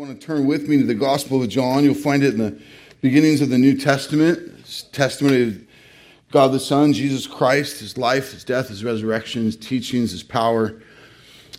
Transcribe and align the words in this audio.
want 0.00 0.18
to 0.18 0.26
turn 0.26 0.46
with 0.46 0.66
me 0.66 0.78
to 0.78 0.84
the 0.84 0.94
Gospel 0.94 1.42
of 1.42 1.48
John, 1.50 1.84
you'll 1.84 1.92
find 1.92 2.24
it 2.24 2.32
in 2.32 2.38
the 2.38 2.58
beginnings 3.02 3.42
of 3.42 3.50
the 3.50 3.58
New 3.58 3.76
Testament. 3.76 4.38
It's 4.60 4.84
testimony 4.84 5.42
of 5.42 5.60
God 6.32 6.52
the 6.52 6.58
Son, 6.58 6.94
Jesus 6.94 7.26
Christ, 7.26 7.80
his 7.80 7.98
life, 7.98 8.32
his 8.32 8.42
death, 8.42 8.68
his 8.68 8.82
resurrection, 8.82 9.44
his 9.44 9.56
teachings, 9.56 10.12
his 10.12 10.22
power. 10.22 10.80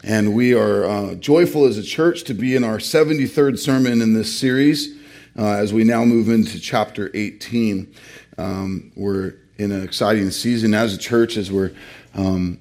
And 0.04 0.34
we 0.34 0.56
are 0.56 0.86
uh, 0.86 1.14
joyful 1.16 1.66
as 1.66 1.78
a 1.78 1.84
church 1.84 2.24
to 2.24 2.34
be 2.34 2.56
in 2.56 2.64
our 2.64 2.78
73rd 2.78 3.60
sermon 3.60 4.02
in 4.02 4.16
this 4.16 4.36
series 4.36 4.98
uh, 5.38 5.46
as 5.46 5.72
we 5.72 5.84
now 5.84 6.04
move 6.04 6.28
into 6.28 6.60
chapter 6.60 7.12
18. 7.14 7.94
Um, 8.40 8.92
we're 8.96 9.36
in 9.60 9.72
an 9.72 9.84
exciting 9.84 10.32
season 10.32 10.74
as 10.74 10.96
a 10.96 10.98
church 10.98 11.38
as 11.38 11.52
we're 11.52 11.76
um, 12.16 12.60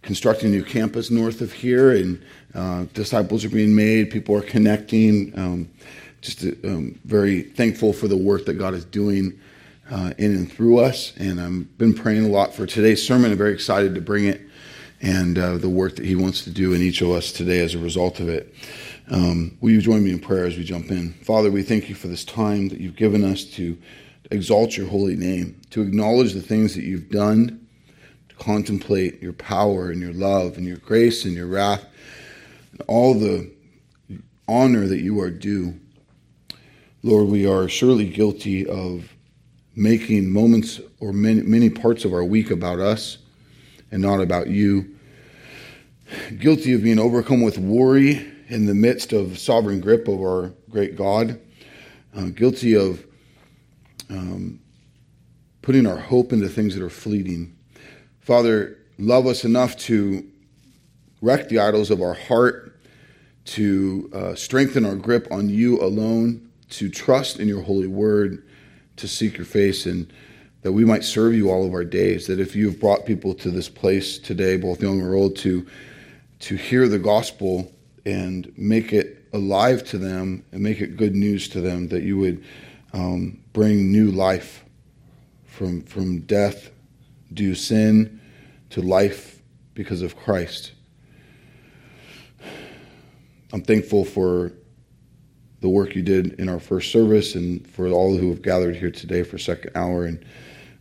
constructing 0.00 0.48
a 0.48 0.56
new 0.56 0.64
campus 0.64 1.10
north 1.10 1.42
of 1.42 1.52
here 1.52 1.92
and 1.92 2.24
uh, 2.54 2.84
disciples 2.94 3.44
are 3.44 3.50
being 3.50 3.74
made, 3.74 4.10
people 4.10 4.34
are 4.36 4.42
connecting. 4.42 5.38
Um, 5.38 5.68
just 6.20 6.42
um, 6.64 6.98
very 7.04 7.42
thankful 7.42 7.92
for 7.92 8.08
the 8.08 8.16
work 8.16 8.44
that 8.46 8.54
God 8.54 8.74
is 8.74 8.84
doing 8.84 9.38
uh, 9.90 10.12
in 10.18 10.34
and 10.34 10.52
through 10.52 10.78
us. 10.78 11.12
And 11.16 11.40
I've 11.40 11.78
been 11.78 11.94
praying 11.94 12.24
a 12.24 12.28
lot 12.28 12.54
for 12.54 12.66
today's 12.66 13.06
sermon. 13.06 13.30
I'm 13.30 13.38
very 13.38 13.54
excited 13.54 13.94
to 13.94 14.00
bring 14.00 14.24
it 14.24 14.42
and 15.00 15.38
uh, 15.38 15.58
the 15.58 15.68
work 15.68 15.96
that 15.96 16.04
He 16.04 16.16
wants 16.16 16.42
to 16.44 16.50
do 16.50 16.74
in 16.74 16.82
each 16.82 17.00
of 17.02 17.10
us 17.10 17.30
today 17.32 17.60
as 17.60 17.74
a 17.74 17.78
result 17.78 18.20
of 18.20 18.28
it. 18.28 18.52
Um, 19.10 19.56
will 19.60 19.70
you 19.70 19.80
join 19.80 20.04
me 20.04 20.10
in 20.10 20.18
prayer 20.18 20.44
as 20.44 20.56
we 20.56 20.64
jump 20.64 20.90
in? 20.90 21.12
Father, 21.22 21.50
we 21.50 21.62
thank 21.62 21.88
you 21.88 21.94
for 21.94 22.08
this 22.08 22.24
time 22.24 22.68
that 22.68 22.80
you've 22.80 22.96
given 22.96 23.24
us 23.24 23.44
to 23.44 23.78
exalt 24.30 24.76
your 24.76 24.88
holy 24.88 25.16
name, 25.16 25.58
to 25.70 25.80
acknowledge 25.80 26.34
the 26.34 26.42
things 26.42 26.74
that 26.74 26.82
you've 26.82 27.08
done, 27.10 27.66
to 28.28 28.34
contemplate 28.34 29.22
your 29.22 29.32
power 29.32 29.90
and 29.90 30.00
your 30.00 30.12
love 30.12 30.58
and 30.58 30.66
your 30.66 30.76
grace 30.78 31.24
and 31.24 31.34
your 31.34 31.46
wrath 31.46 31.86
all 32.86 33.14
the 33.14 33.50
honor 34.46 34.86
that 34.86 35.00
you 35.00 35.20
are 35.20 35.30
due. 35.30 35.78
Lord, 37.02 37.28
we 37.28 37.46
are 37.46 37.68
surely 37.68 38.08
guilty 38.08 38.66
of 38.66 39.12
making 39.76 40.32
moments 40.32 40.80
or 41.00 41.12
many, 41.12 41.42
many 41.42 41.70
parts 41.70 42.04
of 42.04 42.12
our 42.12 42.24
week 42.24 42.50
about 42.50 42.80
us 42.80 43.18
and 43.90 44.02
not 44.02 44.20
about 44.20 44.48
you. 44.48 44.96
Guilty 46.38 46.72
of 46.72 46.82
being 46.82 46.98
overcome 46.98 47.42
with 47.42 47.58
worry 47.58 48.26
in 48.48 48.66
the 48.66 48.74
midst 48.74 49.12
of 49.12 49.38
sovereign 49.38 49.80
grip 49.80 50.08
of 50.08 50.20
our 50.20 50.52
great 50.70 50.96
God. 50.96 51.40
Uh, 52.16 52.30
guilty 52.30 52.74
of 52.74 53.04
um, 54.10 54.58
putting 55.62 55.86
our 55.86 55.98
hope 55.98 56.32
into 56.32 56.48
things 56.48 56.74
that 56.74 56.82
are 56.82 56.90
fleeting. 56.90 57.54
Father, 58.20 58.78
love 58.98 59.26
us 59.26 59.44
enough 59.44 59.76
to 59.76 60.26
wreck 61.20 61.48
the 61.48 61.58
idols 61.58 61.90
of 61.90 62.00
our 62.00 62.14
heart, 62.14 62.67
to 63.48 64.10
uh, 64.12 64.34
strengthen 64.34 64.84
our 64.84 64.94
grip 64.94 65.26
on 65.30 65.48
you 65.48 65.80
alone, 65.80 66.50
to 66.68 66.90
trust 66.90 67.40
in 67.40 67.48
your 67.48 67.62
holy 67.62 67.86
word, 67.86 68.46
to 68.96 69.08
seek 69.08 69.38
your 69.38 69.46
face, 69.46 69.86
and 69.86 70.12
that 70.60 70.72
we 70.72 70.84
might 70.84 71.02
serve 71.02 71.34
you 71.34 71.50
all 71.50 71.66
of 71.66 71.72
our 71.72 71.84
days. 71.84 72.26
That 72.26 72.40
if 72.40 72.54
you've 72.54 72.78
brought 72.78 73.06
people 73.06 73.34
to 73.36 73.50
this 73.50 73.68
place 73.68 74.18
today, 74.18 74.58
both 74.58 74.82
young 74.82 75.00
and 75.00 75.14
old, 75.14 75.36
to 75.36 75.66
to 76.40 76.56
hear 76.56 76.88
the 76.88 76.98
gospel 76.98 77.72
and 78.04 78.52
make 78.56 78.92
it 78.92 79.26
alive 79.32 79.82
to 79.84 79.98
them 79.98 80.44
and 80.52 80.62
make 80.62 80.80
it 80.80 80.96
good 80.96 81.14
news 81.14 81.48
to 81.48 81.60
them, 81.60 81.88
that 81.88 82.02
you 82.02 82.18
would 82.18 82.44
um, 82.92 83.42
bring 83.54 83.90
new 83.90 84.10
life 84.10 84.62
from 85.46 85.82
from 85.82 86.20
death 86.20 86.70
due 87.32 87.54
sin 87.54 88.20
to 88.70 88.82
life 88.82 89.40
because 89.72 90.02
of 90.02 90.16
Christ. 90.16 90.72
I'm 93.52 93.62
thankful 93.62 94.04
for 94.04 94.52
the 95.60 95.68
work 95.68 95.94
you 95.94 96.02
did 96.02 96.34
in 96.34 96.48
our 96.48 96.60
first 96.60 96.92
service 96.92 97.34
and 97.34 97.66
for 97.68 97.88
all 97.88 98.16
who 98.16 98.28
have 98.30 98.42
gathered 98.42 98.76
here 98.76 98.90
today 98.90 99.22
for 99.22 99.38
second 99.38 99.72
hour. 99.74 100.04
And 100.04 100.24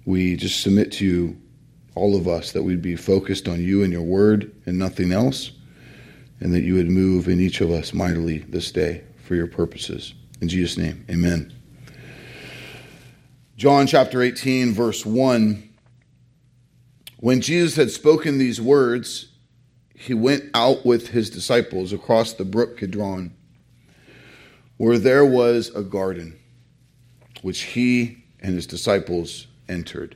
we 0.06 0.36
just 0.36 0.62
submit 0.62 0.92
to 0.94 1.06
you, 1.06 1.38
all 1.96 2.16
of 2.16 2.28
us, 2.28 2.52
that 2.52 2.64
we'd 2.64 2.81
be 2.81 2.96
focused 2.96 3.47
on 3.47 3.62
you 3.62 3.84
and 3.84 3.91
your 3.91 4.03
word 4.03 4.53
and 4.66 4.78
nothing 4.78 5.12
else, 5.12 5.52
and 6.40 6.53
that 6.53 6.62
you 6.62 6.75
would 6.75 6.90
move 6.90 7.28
in 7.28 7.40
each 7.40 7.62
of 7.62 7.72
us 7.72 7.94
mightily 7.94 8.40
this 8.40 8.72
day 8.72 9.03
for 9.18 9.36
your 9.36 9.47
purposes. 9.47 10.14
In 10.41 10.47
Jesus' 10.47 10.78
name, 10.78 11.06
amen. 11.09 11.53
John 13.56 13.88
chapter 13.88 14.22
18, 14.22 14.74
verse 14.74 15.06
1. 15.06 15.64
When 17.20 17.41
Jesus 17.41 17.75
had 17.75 17.90
spoken 17.90 18.38
these 18.38 18.62
words, 18.62 19.30
he 20.00 20.13
went 20.13 20.44
out 20.53 20.85
with 20.85 21.09
his 21.09 21.30
disciples 21.30 21.91
across 21.91 22.34
the 22.34 22.46
brook 22.46 22.78
Kidron, 22.78 23.34
where 24.78 25.00
there 25.00 25.25
was 25.25 25.69
a 25.75 25.81
garden, 25.81 26.38
which 27.41 27.62
he 27.62 28.24
and 28.40 28.53
his 28.53 28.68
disciples 28.68 29.47
entered. 29.68 30.16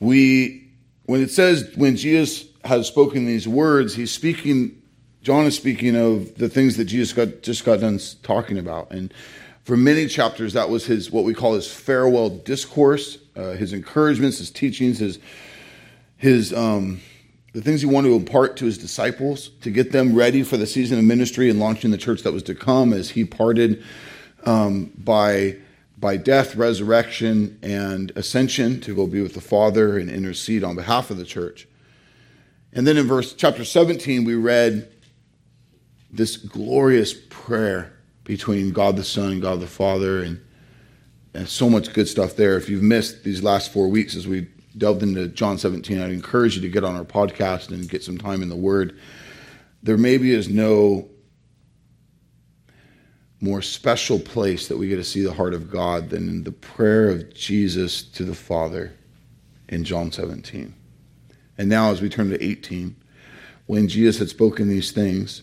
We, 0.00 0.68
when 1.04 1.22
it 1.22 1.30
says 1.30 1.72
when 1.76 1.96
Jesus 1.96 2.46
has 2.64 2.88
spoken 2.88 3.24
these 3.24 3.46
words, 3.46 3.94
he's 3.94 4.10
speaking. 4.10 4.82
John 5.22 5.46
is 5.46 5.56
speaking 5.56 5.96
of 5.96 6.34
the 6.36 6.48
things 6.48 6.76
that 6.76 6.86
Jesus 6.86 7.12
got 7.12 7.42
just 7.42 7.64
got 7.64 7.80
done 7.80 8.00
talking 8.22 8.58
about, 8.58 8.90
and 8.90 9.14
for 9.62 9.76
many 9.76 10.06
chapters, 10.08 10.54
that 10.54 10.70
was 10.70 10.86
his 10.86 11.10
what 11.10 11.24
we 11.24 11.34
call 11.34 11.54
his 11.54 11.70
farewell 11.70 12.30
discourse, 12.30 13.18
uh, 13.36 13.50
his 13.50 13.72
encouragements, 13.72 14.38
his 14.38 14.50
teachings, 14.50 14.98
his 14.98 15.18
his 16.16 16.52
um, 16.52 17.00
the 17.58 17.64
things 17.64 17.80
he 17.80 17.88
wanted 17.88 18.10
to 18.10 18.14
impart 18.14 18.56
to 18.56 18.66
his 18.66 18.78
disciples 18.78 19.48
to 19.62 19.68
get 19.68 19.90
them 19.90 20.14
ready 20.14 20.44
for 20.44 20.56
the 20.56 20.64
season 20.64 20.96
of 20.96 21.04
ministry 21.04 21.50
and 21.50 21.58
launching 21.58 21.90
the 21.90 21.98
church 21.98 22.22
that 22.22 22.32
was 22.32 22.44
to 22.44 22.54
come 22.54 22.92
as 22.92 23.10
he 23.10 23.24
parted 23.24 23.82
um, 24.44 24.92
by 24.96 25.56
by 25.98 26.16
death, 26.16 26.54
resurrection, 26.54 27.58
and 27.60 28.12
ascension 28.14 28.80
to 28.82 28.94
go 28.94 29.08
be 29.08 29.20
with 29.20 29.34
the 29.34 29.40
Father 29.40 29.98
and 29.98 30.08
intercede 30.08 30.62
on 30.62 30.76
behalf 30.76 31.10
of 31.10 31.16
the 31.16 31.24
church. 31.24 31.66
And 32.72 32.86
then 32.86 32.96
in 32.96 33.08
verse 33.08 33.34
chapter 33.34 33.64
17, 33.64 34.22
we 34.22 34.36
read 34.36 34.88
this 36.12 36.36
glorious 36.36 37.12
prayer 37.28 37.92
between 38.22 38.70
God 38.70 38.94
the 38.94 39.02
Son 39.02 39.32
and 39.32 39.42
God 39.42 39.58
the 39.58 39.66
Father, 39.66 40.22
and, 40.22 40.40
and 41.34 41.48
so 41.48 41.68
much 41.68 41.92
good 41.92 42.06
stuff 42.06 42.36
there. 42.36 42.56
If 42.56 42.68
you've 42.68 42.84
missed 42.84 43.24
these 43.24 43.42
last 43.42 43.72
four 43.72 43.88
weeks 43.88 44.14
as 44.14 44.28
we 44.28 44.46
delved 44.78 45.02
into 45.02 45.28
John 45.28 45.58
17, 45.58 46.00
I'd 46.00 46.10
encourage 46.10 46.56
you 46.56 46.62
to 46.62 46.68
get 46.68 46.84
on 46.84 46.94
our 46.94 47.04
podcast 47.04 47.68
and 47.70 47.88
get 47.88 48.02
some 48.02 48.18
time 48.18 48.42
in 48.42 48.48
the 48.48 48.56
Word. 48.56 48.98
There 49.82 49.98
maybe 49.98 50.32
is 50.32 50.48
no 50.48 51.08
more 53.40 53.62
special 53.62 54.18
place 54.18 54.68
that 54.68 54.76
we 54.76 54.88
get 54.88 54.96
to 54.96 55.04
see 55.04 55.22
the 55.22 55.32
heart 55.32 55.54
of 55.54 55.70
God 55.70 56.10
than 56.10 56.28
in 56.28 56.44
the 56.44 56.52
prayer 56.52 57.08
of 57.08 57.32
Jesus 57.34 58.02
to 58.02 58.24
the 58.24 58.34
Father 58.34 58.92
in 59.68 59.84
John 59.84 60.10
17. 60.10 60.74
And 61.56 61.68
now, 61.68 61.90
as 61.90 62.00
we 62.00 62.08
turn 62.08 62.30
to 62.30 62.42
18, 62.42 62.96
when 63.66 63.88
Jesus 63.88 64.18
had 64.18 64.28
spoken 64.28 64.68
these 64.68 64.92
things, 64.92 65.42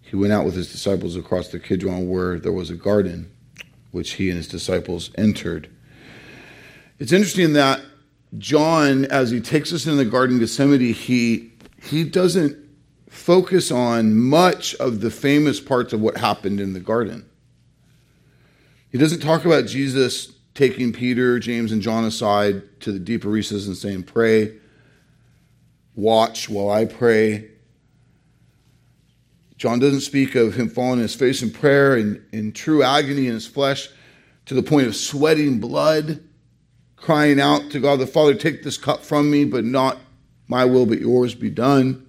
he 0.00 0.16
went 0.16 0.32
out 0.32 0.44
with 0.44 0.54
his 0.54 0.72
disciples 0.72 1.16
across 1.16 1.48
the 1.48 1.60
Kidron 1.60 2.08
where 2.08 2.38
there 2.38 2.52
was 2.52 2.70
a 2.70 2.74
garden, 2.74 3.30
which 3.90 4.12
he 4.12 4.30
and 4.30 4.38
his 4.38 4.48
disciples 4.48 5.10
entered. 5.16 5.68
It's 6.98 7.12
interesting 7.12 7.52
that 7.52 7.80
John, 8.36 9.06
as 9.06 9.30
he 9.30 9.40
takes 9.40 9.72
us 9.72 9.86
in 9.86 9.96
the 9.96 10.04
Garden 10.04 10.36
of 10.36 10.40
Gethsemane, 10.40 10.92
he, 10.92 11.52
he 11.82 12.04
doesn't 12.04 12.56
focus 13.08 13.70
on 13.70 14.14
much 14.14 14.74
of 14.76 15.00
the 15.00 15.10
famous 15.10 15.60
parts 15.60 15.92
of 15.92 16.00
what 16.00 16.18
happened 16.18 16.60
in 16.60 16.74
the 16.74 16.80
garden. 16.80 17.24
He 18.90 18.98
doesn't 18.98 19.20
talk 19.20 19.44
about 19.44 19.66
Jesus 19.66 20.32
taking 20.54 20.92
Peter, 20.92 21.38
James, 21.38 21.72
and 21.72 21.80
John 21.80 22.04
aside 22.04 22.80
to 22.80 22.92
the 22.92 22.98
deeper 22.98 23.28
recesses 23.28 23.66
and 23.66 23.76
saying, 23.76 24.02
Pray, 24.04 24.54
watch 25.94 26.48
while 26.48 26.70
I 26.70 26.84
pray. 26.84 27.48
John 29.56 29.78
doesn't 29.78 30.02
speak 30.02 30.34
of 30.34 30.54
him 30.54 30.68
falling 30.68 30.92
on 30.92 30.98
his 30.98 31.14
face 31.14 31.42
in 31.42 31.50
prayer 31.50 31.96
and 31.96 32.22
in 32.32 32.52
true 32.52 32.82
agony 32.82 33.26
in 33.26 33.34
his 33.34 33.46
flesh 33.46 33.88
to 34.46 34.54
the 34.54 34.62
point 34.62 34.86
of 34.86 34.94
sweating 34.94 35.58
blood 35.58 36.22
crying 37.00 37.40
out 37.40 37.70
to 37.70 37.80
God 37.80 37.98
the 37.98 38.06
Father, 38.06 38.34
Take 38.34 38.62
this 38.62 38.76
cup 38.76 39.02
from 39.02 39.30
me, 39.30 39.44
but 39.44 39.64
not 39.64 39.98
my 40.46 40.64
will, 40.64 40.86
but 40.86 41.00
yours 41.00 41.34
be 41.34 41.50
done. 41.50 42.06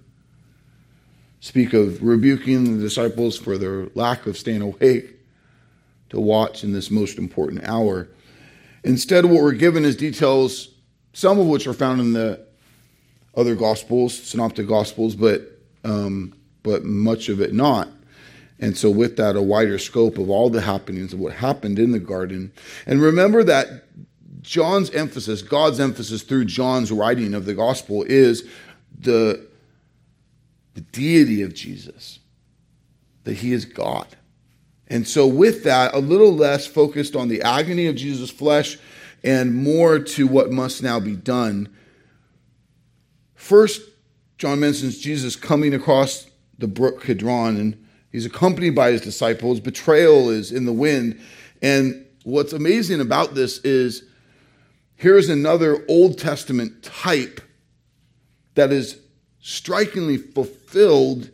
Speak 1.40 1.72
of 1.72 2.02
rebuking 2.02 2.76
the 2.76 2.82
disciples 2.82 3.38
for 3.38 3.56
their 3.56 3.86
lack 3.94 4.26
of 4.26 4.36
staying 4.36 4.62
awake 4.62 5.16
to 6.10 6.20
watch 6.20 6.64
in 6.64 6.72
this 6.72 6.90
most 6.90 7.18
important 7.18 7.64
hour. 7.64 8.08
Instead, 8.84 9.24
what 9.24 9.42
we're 9.42 9.52
given 9.52 9.84
is 9.84 9.96
details, 9.96 10.68
some 11.12 11.38
of 11.38 11.46
which 11.46 11.66
are 11.66 11.72
found 11.72 12.00
in 12.00 12.12
the 12.12 12.44
other 13.34 13.54
Gospels, 13.54 14.14
Synoptic 14.14 14.66
Gospels, 14.66 15.14
but 15.14 15.42
um, 15.84 16.34
but 16.62 16.84
much 16.84 17.30
of 17.30 17.40
it 17.40 17.54
not. 17.54 17.88
And 18.58 18.76
so, 18.76 18.90
with 18.90 19.16
that, 19.16 19.36
a 19.36 19.42
wider 19.42 19.78
scope 19.78 20.18
of 20.18 20.28
all 20.28 20.50
the 20.50 20.60
happenings 20.60 21.14
of 21.14 21.20
what 21.20 21.32
happened 21.32 21.78
in 21.78 21.92
the 21.92 21.98
garden. 21.98 22.52
And 22.86 23.00
remember 23.00 23.42
that 23.44 23.84
John's 24.40 24.90
emphasis, 24.90 25.42
God's 25.42 25.80
emphasis 25.80 26.22
through 26.22 26.46
John's 26.46 26.90
writing 26.90 27.34
of 27.34 27.44
the 27.44 27.54
gospel 27.54 28.02
is 28.04 28.48
the, 28.98 29.46
the 30.74 30.80
deity 30.80 31.42
of 31.42 31.54
Jesus. 31.54 32.20
that 33.24 33.34
he 33.34 33.52
is 33.52 33.64
God. 33.64 34.06
And 34.88 35.06
so, 35.06 35.26
with 35.26 35.62
that, 35.64 35.94
a 35.94 35.98
little 35.98 36.34
less 36.34 36.66
focused 36.66 37.14
on 37.14 37.28
the 37.28 37.42
agony 37.42 37.86
of 37.86 37.94
Jesus' 37.96 38.30
flesh 38.30 38.78
and 39.22 39.54
more 39.54 39.98
to 39.98 40.26
what 40.26 40.50
must 40.50 40.82
now 40.82 40.98
be 40.98 41.14
done. 41.14 41.68
First, 43.34 43.82
John 44.38 44.60
mentions 44.60 44.98
Jesus 44.98 45.36
coming 45.36 45.74
across 45.74 46.26
the 46.58 46.66
brook 46.66 47.04
Kidron, 47.04 47.56
and 47.56 47.86
he's 48.10 48.26
accompanied 48.26 48.74
by 48.74 48.90
his 48.90 49.00
disciples. 49.02 49.60
Betrayal 49.60 50.30
is 50.30 50.50
in 50.50 50.64
the 50.64 50.72
wind. 50.72 51.20
And 51.62 52.04
what's 52.24 52.52
amazing 52.52 53.00
about 53.00 53.34
this 53.34 53.58
is 53.58 54.04
here's 55.00 55.30
another 55.30 55.82
Old 55.88 56.18
Testament 56.18 56.82
type 56.82 57.40
that 58.54 58.70
is 58.70 58.98
strikingly 59.40 60.18
fulfilled 60.18 61.30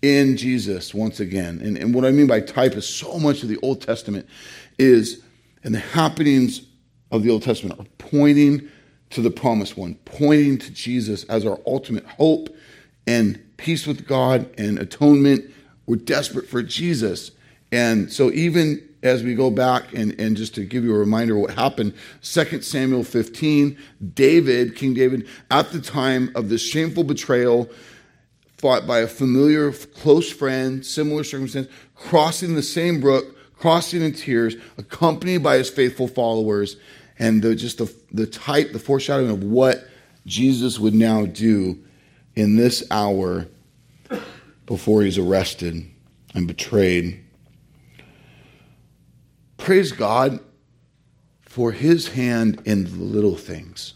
in 0.00 0.38
Jesus 0.38 0.94
once 0.94 1.20
again. 1.20 1.60
And, 1.62 1.76
and 1.76 1.94
what 1.94 2.06
I 2.06 2.10
mean 2.10 2.26
by 2.26 2.40
type 2.40 2.72
is 2.72 2.88
so 2.88 3.18
much 3.18 3.42
of 3.42 3.50
the 3.50 3.58
Old 3.58 3.82
Testament 3.82 4.26
is, 4.78 5.22
and 5.62 5.74
the 5.74 5.80
happenings 5.80 6.62
of 7.10 7.22
the 7.22 7.28
Old 7.28 7.42
Testament 7.42 7.78
are 7.78 7.86
pointing 7.98 8.66
to 9.10 9.20
the 9.20 9.30
promised 9.30 9.76
one, 9.76 9.96
pointing 10.06 10.56
to 10.56 10.70
Jesus 10.70 11.24
as 11.24 11.44
our 11.44 11.60
ultimate 11.66 12.06
hope 12.06 12.48
and 13.06 13.38
peace 13.58 13.86
with 13.86 14.06
God 14.06 14.48
and 14.56 14.78
atonement. 14.78 15.52
We're 15.84 15.96
desperate 15.96 16.48
for 16.48 16.62
Jesus. 16.62 17.32
And 17.70 18.10
so 18.10 18.30
even 18.30 18.88
as 19.02 19.22
we 19.22 19.34
go 19.34 19.50
back 19.50 19.94
and, 19.94 20.18
and 20.20 20.36
just 20.36 20.54
to 20.54 20.64
give 20.64 20.84
you 20.84 20.94
a 20.94 20.98
reminder 20.98 21.38
what 21.38 21.50
happened, 21.50 21.94
2 22.22 22.62
Samuel 22.62 23.04
15, 23.04 23.78
David, 24.14 24.76
King 24.76 24.94
David, 24.94 25.26
at 25.50 25.72
the 25.72 25.80
time 25.80 26.30
of 26.34 26.48
this 26.48 26.62
shameful 26.62 27.04
betrayal, 27.04 27.68
fought 28.58 28.86
by 28.86 29.00
a 29.00 29.06
familiar, 29.06 29.72
close 29.72 30.30
friend, 30.30 30.84
similar 30.84 31.24
circumstance, 31.24 31.68
crossing 31.94 32.54
the 32.54 32.62
same 32.62 33.00
brook, 33.00 33.36
crossing 33.56 34.02
in 34.02 34.12
tears, 34.12 34.56
accompanied 34.76 35.42
by 35.42 35.56
his 35.56 35.70
faithful 35.70 36.08
followers, 36.08 36.76
and 37.18 37.42
the, 37.42 37.54
just 37.54 37.78
the, 37.78 37.94
the 38.12 38.26
type, 38.26 38.72
the 38.72 38.78
foreshadowing 38.78 39.30
of 39.30 39.44
what 39.44 39.86
Jesus 40.26 40.78
would 40.78 40.94
now 40.94 41.24
do 41.26 41.78
in 42.36 42.56
this 42.56 42.84
hour 42.90 43.46
before 44.66 45.02
he's 45.02 45.18
arrested 45.18 45.84
and 46.34 46.46
betrayed. 46.46 47.22
Praise 49.60 49.92
God 49.92 50.40
for 51.42 51.72
his 51.72 52.08
hand 52.08 52.60
in 52.64 52.84
the 52.84 53.04
little 53.04 53.36
things 53.36 53.94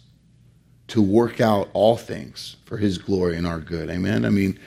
to 0.89 1.03
work 1.03 1.41
out 1.41 1.69
all 1.73 1.97
things 1.97 2.57
for 2.65 2.77
his 2.77 2.99
glory 2.99 3.37
and 3.37 3.47
our 3.47 3.59
good. 3.59 3.91
Amen. 3.91 4.25
I 4.25 4.31
mean, 4.31 4.59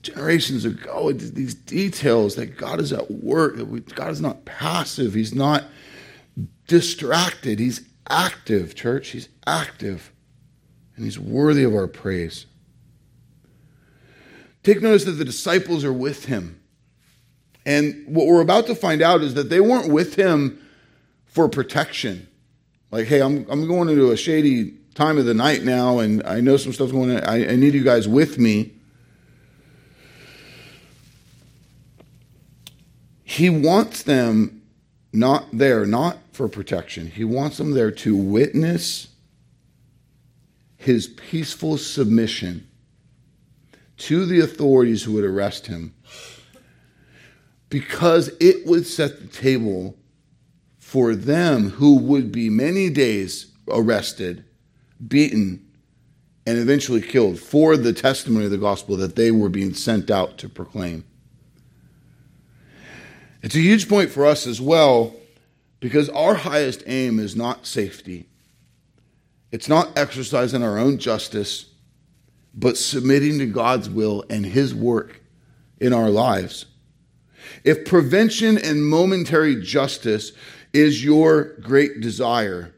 generations 0.00 0.64
ago, 0.64 1.12
these 1.12 1.54
details 1.54 2.36
that 2.36 2.56
God 2.56 2.80
is 2.80 2.92
at 2.92 3.10
work, 3.10 3.56
God 3.94 4.10
is 4.10 4.20
not 4.20 4.44
passive, 4.44 5.14
he's 5.14 5.34
not 5.34 5.64
distracted, 6.66 7.58
he's 7.58 7.88
active, 8.08 8.74
church. 8.74 9.08
He's 9.08 9.28
active. 9.46 10.12
And 10.96 11.04
he's 11.04 11.18
worthy 11.18 11.64
of 11.64 11.74
our 11.74 11.86
praise. 11.86 12.46
Take 14.62 14.82
notice 14.82 15.04
that 15.04 15.12
the 15.12 15.24
disciples 15.24 15.84
are 15.84 15.92
with 15.92 16.26
him. 16.26 16.57
And 17.68 18.02
what 18.06 18.26
we're 18.26 18.40
about 18.40 18.66
to 18.68 18.74
find 18.74 19.02
out 19.02 19.20
is 19.20 19.34
that 19.34 19.50
they 19.50 19.60
weren't 19.60 19.92
with 19.92 20.14
him 20.14 20.58
for 21.26 21.50
protection. 21.50 22.26
Like, 22.90 23.06
hey, 23.06 23.20
I'm, 23.20 23.46
I'm 23.50 23.68
going 23.68 23.90
into 23.90 24.10
a 24.10 24.16
shady 24.16 24.70
time 24.94 25.18
of 25.18 25.26
the 25.26 25.34
night 25.34 25.64
now, 25.64 25.98
and 25.98 26.26
I 26.26 26.40
know 26.40 26.56
some 26.56 26.72
stuff's 26.72 26.92
going 26.92 27.14
on. 27.14 27.22
I, 27.24 27.46
I 27.46 27.56
need 27.56 27.74
you 27.74 27.84
guys 27.84 28.08
with 28.08 28.38
me. 28.38 28.72
He 33.22 33.50
wants 33.50 34.02
them 34.02 34.62
not 35.12 35.44
there, 35.52 35.84
not 35.84 36.16
for 36.32 36.48
protection. 36.48 37.10
He 37.10 37.24
wants 37.24 37.58
them 37.58 37.72
there 37.72 37.90
to 37.90 38.16
witness 38.16 39.08
his 40.78 41.06
peaceful 41.06 41.76
submission 41.76 42.66
to 43.98 44.24
the 44.24 44.40
authorities 44.40 45.02
who 45.02 45.12
would 45.12 45.24
arrest 45.24 45.66
him 45.66 45.92
because 47.68 48.30
it 48.40 48.66
would 48.66 48.86
set 48.86 49.20
the 49.20 49.26
table 49.26 49.96
for 50.78 51.14
them 51.14 51.70
who 51.70 51.98
would 51.98 52.32
be 52.32 52.48
many 52.48 52.88
days 52.88 53.52
arrested, 53.68 54.44
beaten, 55.06 55.64
and 56.46 56.56
eventually 56.58 57.02
killed 57.02 57.38
for 57.38 57.76
the 57.76 57.92
testimony 57.92 58.46
of 58.46 58.50
the 58.50 58.56
gospel 58.56 58.96
that 58.96 59.16
they 59.16 59.30
were 59.30 59.50
being 59.50 59.74
sent 59.74 60.10
out 60.10 60.38
to 60.38 60.48
proclaim. 60.48 61.04
It's 63.42 63.54
a 63.54 63.60
huge 63.60 63.88
point 63.88 64.10
for 64.10 64.24
us 64.24 64.46
as 64.46 64.60
well 64.60 65.14
because 65.80 66.08
our 66.08 66.34
highest 66.34 66.82
aim 66.86 67.18
is 67.18 67.36
not 67.36 67.66
safety. 67.66 68.26
It's 69.52 69.68
not 69.68 69.96
exercising 69.96 70.62
our 70.62 70.78
own 70.78 70.98
justice, 70.98 71.66
but 72.54 72.76
submitting 72.76 73.38
to 73.38 73.46
God's 73.46 73.88
will 73.88 74.24
and 74.28 74.44
His 74.44 74.74
work 74.74 75.20
in 75.78 75.92
our 75.92 76.10
lives. 76.10 76.66
If 77.64 77.84
prevention 77.84 78.58
and 78.58 78.84
momentary 78.84 79.60
justice 79.62 80.32
is 80.72 81.04
your 81.04 81.54
great 81.60 82.00
desire, 82.00 82.74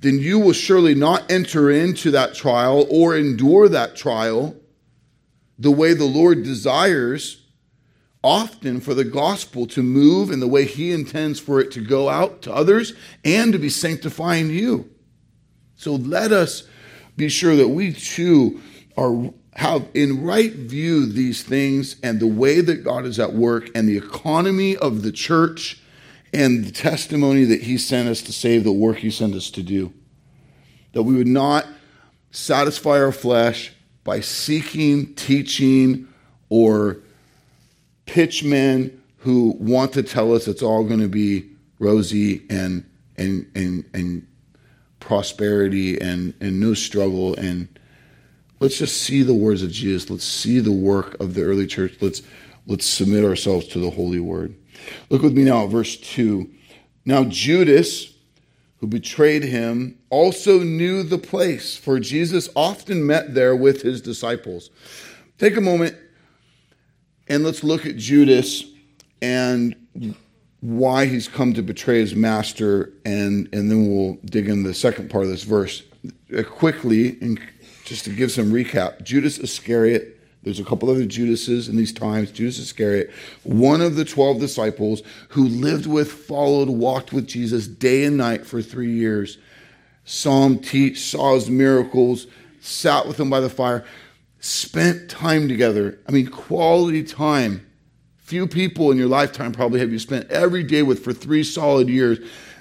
then 0.00 0.18
you 0.18 0.38
will 0.38 0.52
surely 0.52 0.94
not 0.94 1.30
enter 1.30 1.70
into 1.70 2.10
that 2.12 2.34
trial 2.34 2.86
or 2.90 3.16
endure 3.16 3.68
that 3.68 3.96
trial 3.96 4.54
the 5.58 5.70
way 5.72 5.92
the 5.92 6.04
Lord 6.04 6.44
desires, 6.44 7.42
often 8.22 8.80
for 8.80 8.94
the 8.94 9.04
gospel 9.04 9.66
to 9.66 9.82
move 9.82 10.30
in 10.30 10.40
the 10.40 10.46
way 10.46 10.64
He 10.64 10.92
intends 10.92 11.40
for 11.40 11.60
it 11.60 11.72
to 11.72 11.80
go 11.80 12.08
out 12.08 12.42
to 12.42 12.54
others 12.54 12.94
and 13.24 13.52
to 13.52 13.58
be 13.58 13.68
sanctifying 13.68 14.50
you. 14.50 14.88
So 15.74 15.94
let 15.94 16.32
us 16.32 16.64
be 17.16 17.28
sure 17.28 17.56
that 17.56 17.68
we 17.68 17.92
too 17.92 18.60
are 18.96 19.32
have 19.58 19.88
in 19.92 20.22
right 20.22 20.52
view 20.52 21.04
these 21.04 21.42
things 21.42 21.96
and 22.00 22.20
the 22.20 22.28
way 22.28 22.60
that 22.60 22.84
God 22.84 23.04
is 23.04 23.18
at 23.18 23.32
work 23.32 23.68
and 23.74 23.88
the 23.88 23.96
economy 23.96 24.76
of 24.76 25.02
the 25.02 25.10
church 25.10 25.82
and 26.32 26.64
the 26.64 26.70
testimony 26.70 27.42
that 27.42 27.62
He 27.62 27.76
sent 27.76 28.08
us 28.08 28.22
to 28.22 28.32
save, 28.32 28.62
the 28.62 28.70
work 28.70 28.98
He 28.98 29.10
sent 29.10 29.34
us 29.34 29.50
to 29.50 29.64
do. 29.64 29.92
That 30.92 31.02
we 31.02 31.16
would 31.16 31.26
not 31.26 31.66
satisfy 32.30 33.02
our 33.02 33.10
flesh 33.10 33.72
by 34.04 34.20
seeking, 34.20 35.12
teaching, 35.16 36.06
or 36.50 36.98
pitchmen 38.06 39.02
who 39.18 39.56
want 39.58 39.92
to 39.94 40.04
tell 40.04 40.32
us 40.36 40.46
it's 40.46 40.62
all 40.62 40.84
going 40.84 41.00
to 41.00 41.08
be 41.08 41.50
rosy 41.80 42.46
and 42.48 42.88
and 43.16 43.50
and 43.56 43.84
and 43.92 44.24
prosperity 45.00 46.00
and 46.00 46.32
and 46.40 46.60
no 46.60 46.74
struggle 46.74 47.34
and 47.34 47.68
let's 48.60 48.78
just 48.78 49.02
see 49.02 49.22
the 49.22 49.34
words 49.34 49.62
of 49.62 49.70
Jesus. 49.70 50.10
Let's 50.10 50.24
see 50.24 50.60
the 50.60 50.72
work 50.72 51.18
of 51.20 51.34
the 51.34 51.42
early 51.42 51.66
church. 51.66 51.96
Let's 52.00 52.22
let's 52.66 52.86
submit 52.86 53.24
ourselves 53.24 53.66
to 53.68 53.78
the 53.78 53.90
holy 53.90 54.20
word. 54.20 54.54
Look 55.10 55.22
with 55.22 55.36
me 55.36 55.44
now 55.44 55.64
at 55.64 55.70
verse 55.70 55.96
2. 55.96 56.48
Now, 57.04 57.24
Judas, 57.24 58.12
who 58.78 58.86
betrayed 58.86 59.42
him, 59.42 59.98
also 60.10 60.60
knew 60.60 61.02
the 61.02 61.18
place, 61.18 61.76
for 61.76 61.98
Jesus 61.98 62.48
often 62.54 63.06
met 63.06 63.34
there 63.34 63.56
with 63.56 63.82
his 63.82 64.00
disciples. 64.00 64.70
Take 65.38 65.56
a 65.56 65.60
moment 65.60 65.96
and 67.28 67.44
let's 67.44 67.64
look 67.64 67.86
at 67.86 67.96
Judas 67.96 68.64
and 69.20 69.74
why 70.60 71.06
he's 71.06 71.28
come 71.28 71.54
to 71.54 71.62
betray 71.62 72.00
his 72.00 72.14
master, 72.14 72.92
and, 73.04 73.48
and 73.52 73.70
then 73.70 73.88
we'll 73.88 74.18
dig 74.24 74.48
into 74.48 74.68
the 74.68 74.74
second 74.74 75.08
part 75.08 75.24
of 75.24 75.30
this 75.30 75.44
verse. 75.44 75.82
Quickly, 76.46 77.18
and 77.20 77.40
just 77.88 78.04
to 78.04 78.10
give 78.10 78.30
some 78.30 78.52
recap 78.52 79.02
Judas 79.02 79.38
Iscariot 79.38 80.18
there's 80.42 80.60
a 80.60 80.64
couple 80.64 80.88
other 80.88 81.04
Judases 81.04 81.68
in 81.68 81.76
these 81.76 81.92
times. 81.92 82.30
Judas 82.30 82.58
Iscariot, 82.58 83.10
one 83.42 83.80
of 83.80 83.96
the 83.96 84.04
12 84.04 84.38
disciples 84.38 85.02
who 85.30 85.48
lived 85.48 85.86
with, 85.86 86.10
followed, 86.10 86.68
walked 86.68 87.12
with 87.12 87.26
Jesus 87.26 87.66
day 87.66 88.04
and 88.04 88.16
night 88.16 88.46
for 88.46 88.62
three 88.62 88.92
years, 88.92 89.38
saw 90.04 90.46
him 90.46 90.58
teach, 90.58 91.00
saw 91.00 91.34
his 91.34 91.50
miracles, 91.50 92.28
sat 92.60 93.06
with 93.06 93.18
him 93.18 93.28
by 93.28 93.40
the 93.40 93.50
fire, 93.50 93.84
spent 94.40 95.10
time 95.10 95.48
together. 95.48 95.98
I 96.08 96.12
mean, 96.12 96.28
quality 96.28 97.02
time. 97.02 97.66
Few 98.18 98.46
people 98.46 98.90
in 98.90 98.98
your 98.98 99.08
lifetime 99.08 99.52
probably 99.52 99.80
have 99.80 99.90
you 99.90 99.98
spent 99.98 100.30
every 100.30 100.62
day 100.62 100.82
with 100.82 101.02
for 101.02 101.12
three 101.12 101.42
solid 101.42 101.88
years. 101.88 102.18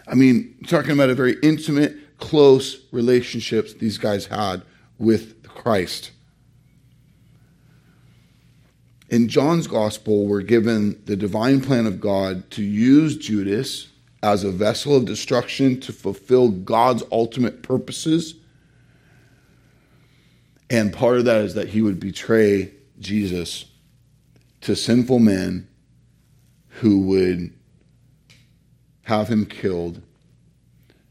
I 0.07 0.15
mean, 0.15 0.57
talking 0.67 0.91
about 0.91 1.09
a 1.09 1.15
very 1.15 1.37
intimate, 1.43 1.95
close 2.17 2.81
relationships 2.91 3.73
these 3.75 3.97
guys 3.97 4.25
had 4.25 4.63
with 4.97 5.47
Christ. 5.47 6.11
In 9.09 9.29
John's 9.29 9.67
gospel, 9.67 10.25
we're 10.25 10.41
given 10.41 11.01
the 11.05 11.15
divine 11.15 11.61
plan 11.61 11.85
of 11.85 12.01
God 12.01 12.49
to 12.51 12.63
use 12.63 13.15
Judas 13.17 13.87
as 14.21 14.43
a 14.43 14.51
vessel 14.51 14.95
of 14.95 15.05
destruction 15.05 15.79
to 15.81 15.93
fulfill 15.93 16.49
God's 16.49 17.03
ultimate 17.11 17.63
purposes. 17.63 18.35
And 20.69 20.91
part 20.91 21.19
of 21.19 21.25
that 21.25 21.41
is 21.41 21.53
that 21.53 21.69
he 21.69 21.81
would 21.81 21.99
betray 21.99 22.73
Jesus 22.99 23.65
to 24.61 24.75
sinful 24.75 25.19
men 25.19 25.67
who 26.67 26.99
would 27.01 27.53
have 29.03 29.29
him 29.29 29.45
killed 29.45 30.01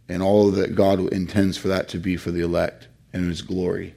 and 0.09 0.23
all 0.23 0.51
that 0.51 0.75
God 0.75 1.01
intends 1.13 1.57
for 1.57 1.69
that 1.69 1.89
to 1.89 1.99
be 1.99 2.17
for 2.17 2.31
the 2.31 2.43
elect 2.43 2.89
and 3.17 3.29
his 3.29 3.43
glory. 3.43 3.95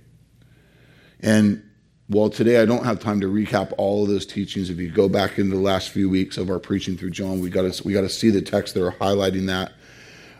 And 1.20 1.62
while 2.08 2.30
today 2.30 2.62
I 2.62 2.66
don't 2.66 2.86
have 2.86 3.00
time 3.00 3.22
to 3.22 3.28
recap 3.28 3.74
all 3.78 4.04
of 4.04 4.10
those 4.10 4.26
teachings. 4.26 4.70
If 4.70 4.78
you 4.80 4.90
go 4.90 5.10
back 5.10 5.38
into 5.38 5.56
the 5.56 5.62
last 5.62 5.90
few 5.90 6.10
weeks 6.10 6.38
of 6.38 6.50
our 6.50 6.60
preaching 6.60 6.98
through 6.98 7.12
John, 7.12 7.40
we 7.40 7.50
got 7.50 7.72
to 7.72 7.84
we 7.84 7.94
got 7.94 8.02
to 8.02 8.10
see 8.10 8.30
the 8.30 8.42
text 8.42 8.74
that 8.74 8.84
are 8.84 8.92
highlighting 8.94 9.48
that. 9.48 9.74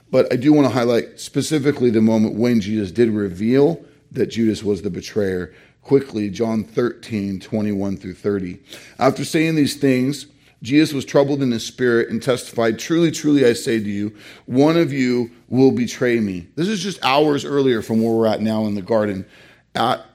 But 0.10 0.32
I 0.34 0.38
do 0.38 0.52
want 0.54 0.68
to 0.68 0.74
highlight 0.74 1.20
specifically 1.20 1.92
the 1.92 2.02
moment 2.02 2.36
when 2.36 2.62
Jesus 2.62 2.92
did 2.92 3.10
reveal 3.10 3.84
that 4.12 4.28
Judas 4.28 4.64
was 4.64 4.82
the 4.82 4.90
betrayer. 4.90 5.54
Quickly, 5.84 6.30
John 6.30 6.64
13, 6.64 7.40
21 7.40 7.98
through 7.98 8.14
30. 8.16 8.60
After 8.98 9.24
saying 9.24 9.56
these 9.56 9.76
things, 9.76 10.26
Jesus 10.62 10.94
was 10.94 11.06
troubled 11.06 11.42
in 11.42 11.52
his 11.52 11.66
spirit 11.66 12.10
and 12.10 12.22
testified, 12.22 12.80
Truly, 12.80 13.12
truly, 13.12 13.46
I 13.46 13.54
say 13.54 13.80
to 13.80 13.90
you, 13.90 14.16
one 14.46 14.76
of 14.76 14.92
you 14.92 15.32
will 15.48 15.72
betray 15.72 16.20
me. 16.20 16.48
This 16.56 16.68
is 16.68 16.82
just 16.82 17.04
hours 17.04 17.46
earlier 17.46 17.82
from 17.82 18.04
where 18.04 18.14
we're 18.14 18.28
at 18.28 18.42
now 18.42 18.66
in 18.66 18.76
the 18.76 18.82
garden 18.82 19.26
at 19.74 20.06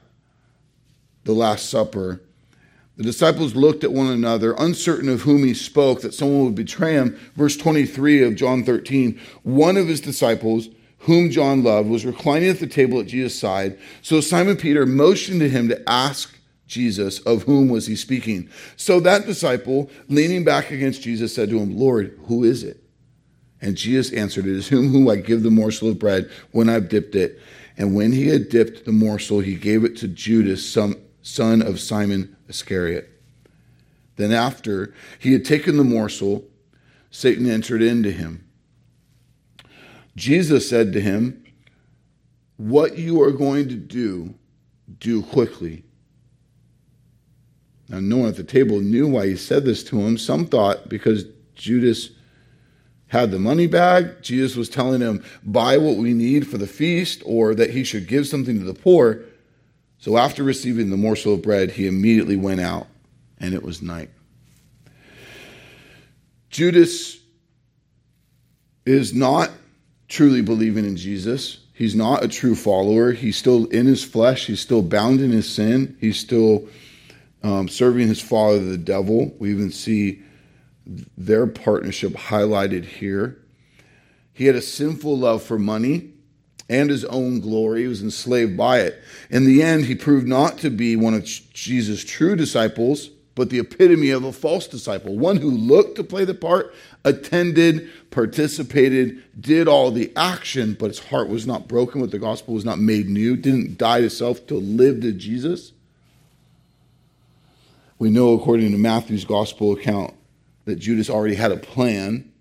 the 1.24 1.32
Last 1.32 1.70
Supper. 1.70 2.20
The 2.96 3.02
disciples 3.02 3.56
looked 3.56 3.82
at 3.82 3.92
one 3.92 4.06
another, 4.06 4.54
uncertain 4.56 5.08
of 5.08 5.22
whom 5.22 5.44
he 5.44 5.54
spoke, 5.54 6.02
that 6.02 6.14
someone 6.14 6.44
would 6.44 6.54
betray 6.54 6.92
him. 6.92 7.18
Verse 7.34 7.56
23 7.56 8.22
of 8.22 8.36
John 8.36 8.64
13 8.64 9.18
One 9.42 9.76
of 9.76 9.88
his 9.88 10.00
disciples, 10.00 10.68
whom 10.98 11.30
John 11.30 11.64
loved, 11.64 11.88
was 11.88 12.06
reclining 12.06 12.50
at 12.50 12.60
the 12.60 12.66
table 12.66 13.00
at 13.00 13.06
Jesus' 13.06 13.38
side. 13.38 13.78
So 14.00 14.20
Simon 14.20 14.56
Peter 14.56 14.86
motioned 14.86 15.40
to 15.40 15.48
him 15.48 15.68
to 15.68 15.90
ask 15.90 16.33
Jesus, 16.66 17.18
of 17.20 17.42
whom 17.42 17.68
was 17.68 17.86
he 17.86 17.96
speaking? 17.96 18.48
So 18.76 19.00
that 19.00 19.26
disciple, 19.26 19.90
leaning 20.08 20.44
back 20.44 20.70
against 20.70 21.02
Jesus, 21.02 21.34
said 21.34 21.50
to 21.50 21.58
him, 21.58 21.76
Lord, 21.76 22.18
who 22.26 22.44
is 22.44 22.62
it? 22.62 22.82
And 23.60 23.76
Jesus 23.76 24.12
answered, 24.12 24.46
It 24.46 24.56
is 24.56 24.68
whom 24.68 24.90
who 24.90 25.10
I 25.10 25.16
give 25.16 25.42
the 25.42 25.50
morsel 25.50 25.88
of 25.88 25.98
bread 25.98 26.30
when 26.52 26.68
I've 26.68 26.88
dipped 26.88 27.14
it. 27.14 27.40
And 27.76 27.94
when 27.94 28.12
he 28.12 28.28
had 28.28 28.48
dipped 28.48 28.84
the 28.84 28.92
morsel, 28.92 29.40
he 29.40 29.54
gave 29.54 29.84
it 29.84 29.96
to 29.98 30.08
Judas, 30.08 30.64
son 31.22 31.62
of 31.62 31.80
Simon 31.80 32.36
Iscariot. 32.48 33.10
Then, 34.16 34.32
after 34.32 34.94
he 35.18 35.32
had 35.32 35.44
taken 35.44 35.76
the 35.76 35.84
morsel, 35.84 36.44
Satan 37.10 37.50
entered 37.50 37.82
into 37.82 38.10
him. 38.10 38.46
Jesus 40.16 40.68
said 40.68 40.92
to 40.92 41.00
him, 41.00 41.42
What 42.56 42.98
you 42.98 43.22
are 43.22 43.32
going 43.32 43.68
to 43.68 43.76
do, 43.76 44.34
do 45.00 45.22
quickly. 45.22 45.83
Now, 47.88 48.00
no 48.00 48.18
one 48.18 48.28
at 48.28 48.36
the 48.36 48.44
table 48.44 48.80
knew 48.80 49.06
why 49.06 49.26
he 49.26 49.36
said 49.36 49.64
this 49.64 49.84
to 49.84 50.00
him. 50.00 50.16
Some 50.16 50.46
thought 50.46 50.88
because 50.88 51.24
Judas 51.54 52.10
had 53.08 53.30
the 53.30 53.38
money 53.38 53.66
bag, 53.66 54.22
Jesus 54.22 54.56
was 54.56 54.68
telling 54.68 55.00
him, 55.00 55.22
buy 55.44 55.76
what 55.76 55.96
we 55.96 56.14
need 56.14 56.48
for 56.48 56.58
the 56.58 56.66
feast, 56.66 57.22
or 57.24 57.54
that 57.54 57.70
he 57.70 57.84
should 57.84 58.08
give 58.08 58.26
something 58.26 58.58
to 58.58 58.64
the 58.64 58.74
poor. 58.74 59.20
So 59.98 60.16
after 60.16 60.42
receiving 60.42 60.90
the 60.90 60.96
morsel 60.96 61.34
of 61.34 61.42
bread, 61.42 61.72
he 61.72 61.86
immediately 61.86 62.36
went 62.36 62.60
out, 62.60 62.86
and 63.38 63.54
it 63.54 63.62
was 63.62 63.82
night. 63.82 64.10
Judas 66.50 67.18
is 68.86 69.14
not 69.14 69.50
truly 70.08 70.42
believing 70.42 70.84
in 70.84 70.96
Jesus. 70.96 71.58
He's 71.72 71.94
not 71.94 72.24
a 72.24 72.28
true 72.28 72.54
follower. 72.54 73.12
He's 73.12 73.36
still 73.36 73.66
in 73.66 73.86
his 73.86 74.04
flesh. 74.04 74.46
He's 74.46 74.60
still 74.60 74.82
bound 74.82 75.20
in 75.20 75.30
his 75.30 75.48
sin. 75.48 75.96
He's 76.00 76.18
still 76.18 76.68
um, 77.44 77.68
serving 77.68 78.08
his 78.08 78.20
father, 78.20 78.58
the 78.58 78.78
devil. 78.78 79.32
We 79.38 79.50
even 79.50 79.70
see 79.70 80.22
their 81.16 81.46
partnership 81.46 82.14
highlighted 82.14 82.84
here. 82.84 83.38
He 84.32 84.46
had 84.46 84.56
a 84.56 84.62
sinful 84.62 85.18
love 85.18 85.42
for 85.42 85.58
money 85.58 86.10
and 86.68 86.90
his 86.90 87.04
own 87.04 87.40
glory. 87.40 87.82
He 87.82 87.88
was 87.88 88.02
enslaved 88.02 88.56
by 88.56 88.80
it. 88.80 89.00
In 89.30 89.44
the 89.44 89.62
end, 89.62 89.84
he 89.84 89.94
proved 89.94 90.26
not 90.26 90.58
to 90.58 90.70
be 90.70 90.96
one 90.96 91.12
of 91.12 91.24
Jesus' 91.24 92.02
true 92.02 92.34
disciples, 92.34 93.10
but 93.34 93.50
the 93.50 93.58
epitome 93.58 94.10
of 94.10 94.24
a 94.24 94.32
false 94.32 94.66
disciple, 94.66 95.16
one 95.16 95.36
who 95.36 95.50
looked 95.50 95.96
to 95.96 96.04
play 96.04 96.24
the 96.24 96.34
part, 96.34 96.72
attended, 97.04 97.90
participated, 98.10 99.22
did 99.38 99.68
all 99.68 99.90
the 99.90 100.12
action, 100.16 100.76
but 100.78 100.86
his 100.86 101.00
heart 101.00 101.28
was 101.28 101.46
not 101.46 101.68
broken 101.68 102.00
with 102.00 102.10
the 102.10 102.18
gospel, 102.18 102.54
was 102.54 102.64
not 102.64 102.78
made 102.78 103.08
new, 103.08 103.36
didn't 103.36 103.76
die 103.76 104.00
to 104.00 104.08
self 104.08 104.46
to 104.46 104.54
live 104.54 105.02
to 105.02 105.12
Jesus. 105.12 105.72
We 107.98 108.10
know, 108.10 108.32
according 108.32 108.72
to 108.72 108.78
Matthew's 108.78 109.24
gospel 109.24 109.72
account, 109.72 110.14
that 110.64 110.76
Judas 110.76 111.10
already 111.10 111.34
had 111.34 111.52
a 111.52 111.56
plan 111.56 112.32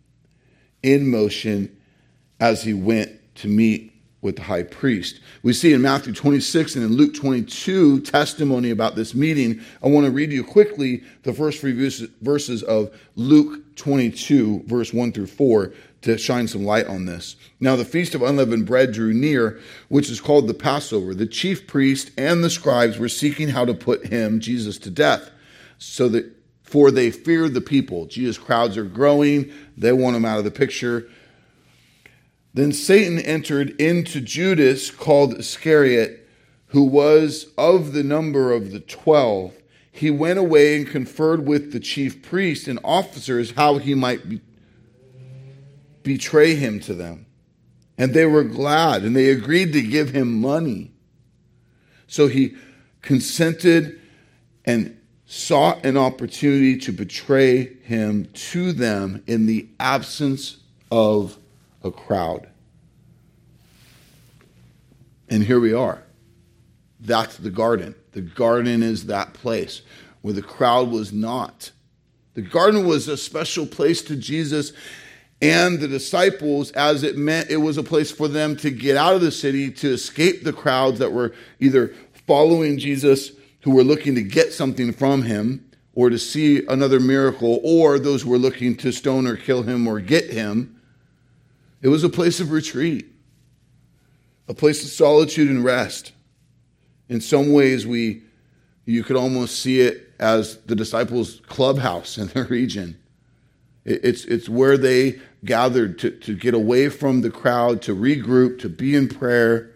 in 0.81 1.09
motion 1.09 1.75
as 2.39 2.63
he 2.63 2.73
went 2.73 3.11
to 3.35 3.47
meet 3.47 3.93
with 4.21 4.37
the 4.37 4.41
high 4.41 4.63
priest. 4.63 5.19
We 5.43 5.53
see 5.53 5.73
in 5.73 5.81
Matthew 5.81 6.13
26 6.13 6.75
and 6.75 6.85
in 6.85 6.93
Luke 6.93 7.13
22 7.13 8.01
testimony 8.01 8.71
about 8.71 8.95
this 8.95 9.13
meeting. 9.13 9.61
I 9.83 9.89
want 9.89 10.05
to 10.05 10.11
read 10.11 10.31
you 10.31 10.43
quickly 10.43 11.03
the 11.23 11.33
first 11.33 11.59
three 11.59 11.73
verses 12.21 12.63
of 12.63 12.97
Luke 13.15 13.75
22, 13.75 14.63
verse 14.65 14.93
1 14.93 15.11
through 15.11 15.27
4, 15.27 15.73
to 16.03 16.17
shine 16.17 16.47
some 16.47 16.63
light 16.63 16.87
on 16.87 17.05
this. 17.05 17.35
Now, 17.59 17.75
the 17.75 17.85
feast 17.85 18.15
of 18.15 18.21
unleavened 18.21 18.65
bread 18.65 18.93
drew 18.93 19.13
near, 19.13 19.59
which 19.89 20.09
is 20.09 20.21
called 20.21 20.47
the 20.47 20.53
Passover. 20.53 21.13
The 21.13 21.25
chief 21.25 21.67
priest 21.67 22.11
and 22.17 22.43
the 22.43 22.49
scribes 22.49 22.97
were 22.97 23.09
seeking 23.09 23.49
how 23.49 23.65
to 23.65 23.73
put 23.73 24.07
him, 24.07 24.39
Jesus, 24.39 24.77
to 24.79 24.89
death 24.89 25.31
so 25.83 26.09
that 26.09 26.25
for 26.63 26.89
they 26.89 27.11
fear 27.11 27.49
the 27.49 27.61
people. 27.61 28.05
Jesus' 28.05 28.37
crowds 28.37 28.77
are 28.77 28.83
growing, 28.83 29.51
they 29.77 29.93
want 29.93 30.15
him 30.15 30.25
out 30.25 30.39
of 30.39 30.43
the 30.43 30.51
picture. 30.51 31.07
Then 32.53 32.71
Satan 32.71 33.19
entered 33.19 33.69
into 33.81 34.21
Judas, 34.21 34.89
called 34.91 35.37
Iscariot, 35.39 36.27
who 36.67 36.83
was 36.83 37.47
of 37.57 37.93
the 37.93 38.03
number 38.03 38.51
of 38.51 38.71
the 38.71 38.79
twelve. 38.79 39.53
He 39.91 40.09
went 40.09 40.39
away 40.39 40.77
and 40.77 40.87
conferred 40.87 41.45
with 41.45 41.71
the 41.71 41.79
chief 41.79 42.23
priests 42.23 42.67
and 42.67 42.79
officers 42.83 43.51
how 43.51 43.77
he 43.77 43.93
might 43.93 44.27
be, 44.27 44.41
betray 46.01 46.55
him 46.55 46.79
to 46.81 46.95
them. 46.95 47.27
And 47.97 48.13
they 48.13 48.25
were 48.25 48.43
glad 48.43 49.03
and 49.03 49.15
they 49.15 49.29
agreed 49.29 49.73
to 49.73 49.81
give 49.81 50.09
him 50.09 50.41
money. 50.41 50.91
So 52.07 52.27
he 52.27 52.55
consented 53.03 53.99
and 54.65 54.97
sought 55.25 55.85
an 55.85 55.97
opportunity 55.97 56.77
to 56.77 56.91
betray 56.91 57.73
him 57.83 58.25
to 58.33 58.71
them 58.71 59.23
in 59.27 59.45
the 59.45 59.67
absence 59.79 60.57
of 60.91 61.37
a 61.83 61.91
crowd. 61.91 62.47
And 65.29 65.43
here 65.43 65.59
we 65.59 65.73
are. 65.73 66.03
That's 66.99 67.37
the 67.37 67.49
garden. 67.49 67.95
The 68.11 68.21
garden 68.21 68.83
is 68.83 69.07
that 69.07 69.33
place 69.33 69.81
where 70.21 70.33
the 70.33 70.41
crowd 70.41 70.89
was 70.89 71.11
not. 71.11 71.71
The 72.35 72.41
garden 72.41 72.85
was 72.85 73.07
a 73.07 73.17
special 73.17 73.65
place 73.65 74.01
to 74.03 74.15
Jesus 74.15 74.73
and 75.41 75.79
the 75.79 75.87
disciples, 75.87 76.71
as 76.71 77.03
it 77.03 77.17
meant 77.17 77.49
it 77.49 77.57
was 77.57 77.77
a 77.77 77.83
place 77.83 78.11
for 78.11 78.29
them 78.29 78.55
to 78.57 78.71
get 78.71 78.95
out 78.95 79.13
of 79.13 79.21
the 79.21 79.31
city, 79.31 79.69
to 79.71 79.91
escape 79.91 80.43
the 80.43 80.53
crowds 80.53 80.99
that 80.99 81.11
were 81.11 81.33
either 81.59 81.93
following 82.25 82.77
Jesus 82.77 83.31
who 83.63 83.71
were 83.71 83.83
looking 83.83 84.15
to 84.15 84.21
get 84.21 84.53
something 84.53 84.91
from 84.91 85.23
him 85.23 85.65
or 85.95 86.09
to 86.09 86.17
see 86.17 86.65
another 86.67 86.99
miracle, 86.99 87.61
or 87.63 87.99
those 87.99 88.23
who 88.23 88.29
were 88.29 88.37
looking 88.37 88.75
to 88.75 88.91
stone 88.91 89.27
or 89.27 89.37
kill 89.37 89.61
him 89.61 89.87
or 89.87 89.99
get 89.99 90.29
him. 90.31 90.81
It 91.81 91.89
was 91.89 92.03
a 92.03 92.09
place 92.09 92.39
of 92.39 92.51
retreat, 92.51 93.05
a 94.47 94.55
place 94.55 94.83
of 94.83 94.89
solitude 94.89 95.49
and 95.49 95.63
rest. 95.63 96.13
In 97.09 97.21
some 97.21 97.53
ways, 97.53 97.85
we, 97.85 98.23
you 98.85 99.03
could 99.03 99.15
almost 99.15 99.61
see 99.61 99.81
it 99.81 100.11
as 100.19 100.57
the 100.65 100.75
disciples' 100.75 101.41
clubhouse 101.45 102.17
in 102.17 102.27
the 102.29 102.43
region. 102.49 102.97
It's, 103.85 104.25
it's 104.25 104.49
where 104.49 104.77
they 104.77 105.19
gathered 105.45 105.99
to, 105.99 106.09
to 106.09 106.35
get 106.35 106.55
away 106.55 106.89
from 106.89 107.21
the 107.21 107.29
crowd, 107.29 107.81
to 107.83 107.95
regroup, 107.95 108.59
to 108.59 108.69
be 108.69 108.95
in 108.95 109.09
prayer, 109.09 109.72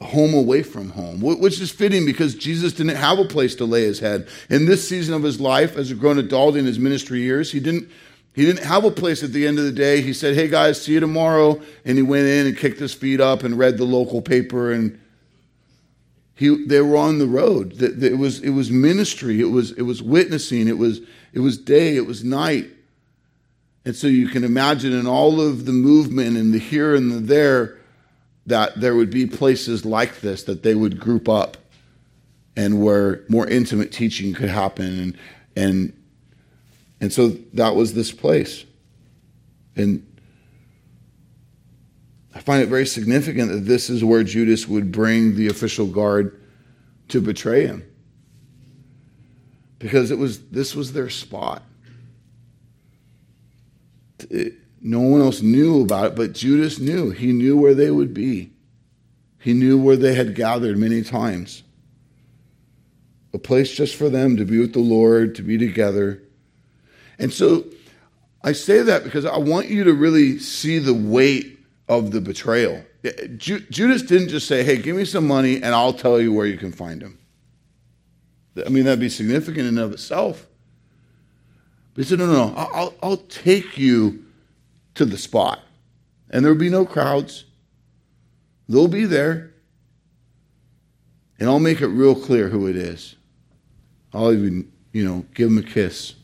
home 0.00 0.34
away 0.34 0.62
from 0.62 0.90
home, 0.90 1.20
which 1.20 1.60
is 1.60 1.70
fitting 1.70 2.04
because 2.04 2.34
Jesus 2.34 2.72
didn't 2.72 2.96
have 2.96 3.18
a 3.18 3.24
place 3.24 3.54
to 3.56 3.64
lay 3.64 3.82
his 3.82 3.98
head. 3.98 4.28
In 4.50 4.66
this 4.66 4.86
season 4.86 5.14
of 5.14 5.22
his 5.22 5.40
life, 5.40 5.76
as 5.76 5.90
a 5.90 5.94
grown 5.94 6.18
adult 6.18 6.56
in 6.56 6.66
his 6.66 6.78
ministry 6.78 7.22
years, 7.22 7.50
he 7.50 7.60
didn't, 7.60 7.88
he 8.34 8.44
didn't 8.44 8.64
have 8.64 8.84
a 8.84 8.90
place 8.90 9.22
at 9.22 9.32
the 9.32 9.46
end 9.46 9.58
of 9.58 9.64
the 9.64 9.72
day. 9.72 10.02
He 10.02 10.12
said, 10.12 10.34
Hey 10.34 10.48
guys, 10.48 10.82
see 10.82 10.92
you 10.92 11.00
tomorrow. 11.00 11.60
And 11.86 11.96
he 11.96 12.02
went 12.02 12.26
in 12.26 12.46
and 12.46 12.56
kicked 12.56 12.78
his 12.78 12.92
feet 12.92 13.20
up 13.20 13.42
and 13.42 13.58
read 13.58 13.78
the 13.78 13.84
local 13.84 14.20
paper 14.20 14.70
and 14.70 15.00
he, 16.36 16.66
they 16.66 16.82
were 16.82 16.98
on 16.98 17.18
the 17.18 17.26
road. 17.26 17.82
It 17.82 18.18
was, 18.18 18.40
it 18.40 18.50
was 18.50 18.70
ministry. 18.70 19.40
It 19.40 19.50
was, 19.50 19.72
it 19.72 19.82
was 19.82 20.02
witnessing. 20.02 20.68
It 20.68 20.76
was, 20.76 21.00
it 21.32 21.40
was 21.40 21.56
day. 21.56 21.96
It 21.96 22.06
was 22.06 22.22
night. 22.22 22.66
And 23.86 23.96
so 23.96 24.06
you 24.06 24.28
can 24.28 24.44
imagine 24.44 24.92
in 24.92 25.06
all 25.06 25.40
of 25.40 25.64
the 25.64 25.72
movement 25.72 26.36
and 26.36 26.52
the 26.52 26.58
here 26.58 26.94
and 26.94 27.10
the 27.10 27.20
there, 27.20 27.75
that 28.46 28.80
there 28.80 28.94
would 28.94 29.10
be 29.10 29.26
places 29.26 29.84
like 29.84 30.20
this 30.20 30.44
that 30.44 30.62
they 30.62 30.74
would 30.74 31.00
group 31.00 31.28
up 31.28 31.56
and 32.56 32.82
where 32.82 33.24
more 33.28 33.46
intimate 33.46 33.92
teaching 33.92 34.32
could 34.32 34.48
happen. 34.48 34.86
And 34.86 35.16
and 35.56 35.92
and 37.00 37.12
so 37.12 37.28
that 37.54 37.74
was 37.74 37.94
this 37.94 38.12
place. 38.12 38.64
And 39.74 40.06
I 42.34 42.40
find 42.40 42.62
it 42.62 42.68
very 42.68 42.86
significant 42.86 43.50
that 43.50 43.60
this 43.60 43.90
is 43.90 44.04
where 44.04 44.22
Judas 44.22 44.66
would 44.68 44.92
bring 44.92 45.36
the 45.36 45.48
official 45.48 45.86
guard 45.86 46.40
to 47.08 47.20
betray 47.20 47.66
him. 47.66 47.84
Because 49.78 50.10
it 50.10 50.18
was 50.18 50.40
this 50.48 50.74
was 50.74 50.92
their 50.92 51.10
spot. 51.10 51.62
It, 54.30 54.54
no 54.80 55.00
one 55.00 55.20
else 55.20 55.42
knew 55.42 55.82
about 55.82 56.06
it 56.06 56.14
but 56.14 56.32
Judas 56.32 56.78
knew 56.78 57.10
he 57.10 57.32
knew 57.32 57.56
where 57.56 57.74
they 57.74 57.90
would 57.90 58.14
be 58.14 58.50
he 59.38 59.52
knew 59.52 59.78
where 59.78 59.96
they 59.96 60.14
had 60.14 60.34
gathered 60.34 60.76
many 60.76 61.02
times 61.02 61.62
a 63.36 63.38
place 63.38 63.70
just 63.70 63.94
for 63.94 64.08
them 64.08 64.36
to 64.38 64.44
be 64.44 64.58
with 64.58 64.72
the 64.72 64.80
Lord, 64.80 65.36
to 65.36 65.42
be 65.42 65.56
together. 65.56 66.22
And 67.18 67.32
so 67.32 67.64
I 68.42 68.52
say 68.52 68.82
that 68.82 69.04
because 69.04 69.24
I 69.24 69.38
want 69.38 69.68
you 69.68 69.84
to 69.84 69.92
really 69.92 70.38
see 70.38 70.78
the 70.78 70.94
weight 70.94 71.60
of 71.88 72.10
the 72.10 72.20
betrayal. 72.20 72.84
Judas 73.36 74.02
didn't 74.02 74.30
just 74.30 74.48
say, 74.48 74.64
hey, 74.64 74.78
give 74.78 74.96
me 74.96 75.04
some 75.04 75.28
money 75.28 75.56
and 75.56 75.66
I'll 75.66 75.92
tell 75.92 76.20
you 76.20 76.32
where 76.32 76.46
you 76.46 76.58
can 76.58 76.72
find 76.72 77.00
him. 77.00 77.18
I 78.64 78.68
mean, 78.68 78.84
that'd 78.84 78.98
be 78.98 79.08
significant 79.08 79.68
in 79.68 79.78
and 79.78 79.78
of 79.78 79.92
itself. 79.92 80.46
But 81.94 82.04
he 82.04 82.08
said, 82.08 82.18
no, 82.18 82.26
no, 82.26 82.48
no, 82.48 82.54
I'll, 82.56 82.94
I'll 83.02 83.16
take 83.18 83.78
you 83.78 84.25
to 84.96 85.04
the 85.04 85.16
spot. 85.16 85.60
And 86.28 86.44
there'll 86.44 86.58
be 86.58 86.68
no 86.68 86.84
crowds. 86.84 87.44
They'll 88.68 88.88
be 88.88 89.04
there. 89.04 89.52
And 91.38 91.48
I'll 91.48 91.60
make 91.60 91.80
it 91.80 91.86
real 91.86 92.14
clear 92.14 92.48
who 92.48 92.66
it 92.66 92.76
is. 92.76 93.14
I'll 94.12 94.32
even, 94.32 94.72
you 94.92 95.04
know, 95.04 95.24
give 95.34 95.48
him 95.48 95.58
a 95.58 95.62
kiss. 95.62 96.14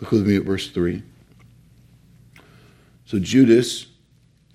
Look 0.00 0.10
with 0.10 0.26
me 0.26 0.36
at 0.36 0.42
verse 0.42 0.68
3. 0.70 1.02
So 3.04 3.18
Judas, 3.18 3.86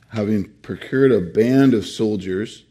having 0.09 0.49
procured 0.61 1.11
a 1.11 1.21
band 1.21 1.73
of 1.73 1.85
soldiers, 1.85 2.63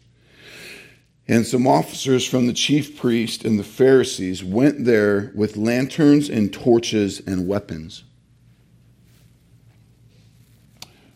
and 1.29 1.47
some 1.47 1.67
officers 1.67 2.27
from 2.27 2.47
the 2.47 2.53
chief 2.53 2.99
priest 2.99 3.45
and 3.45 3.59
the 3.59 3.65
Pharisees 3.65 4.45
went 4.45 4.85
there 4.85 5.33
with 5.35 5.57
lanterns 5.57 6.29
and 6.29 6.53
torches 6.53 7.21
and 7.27 7.49
weapons. 7.49 8.05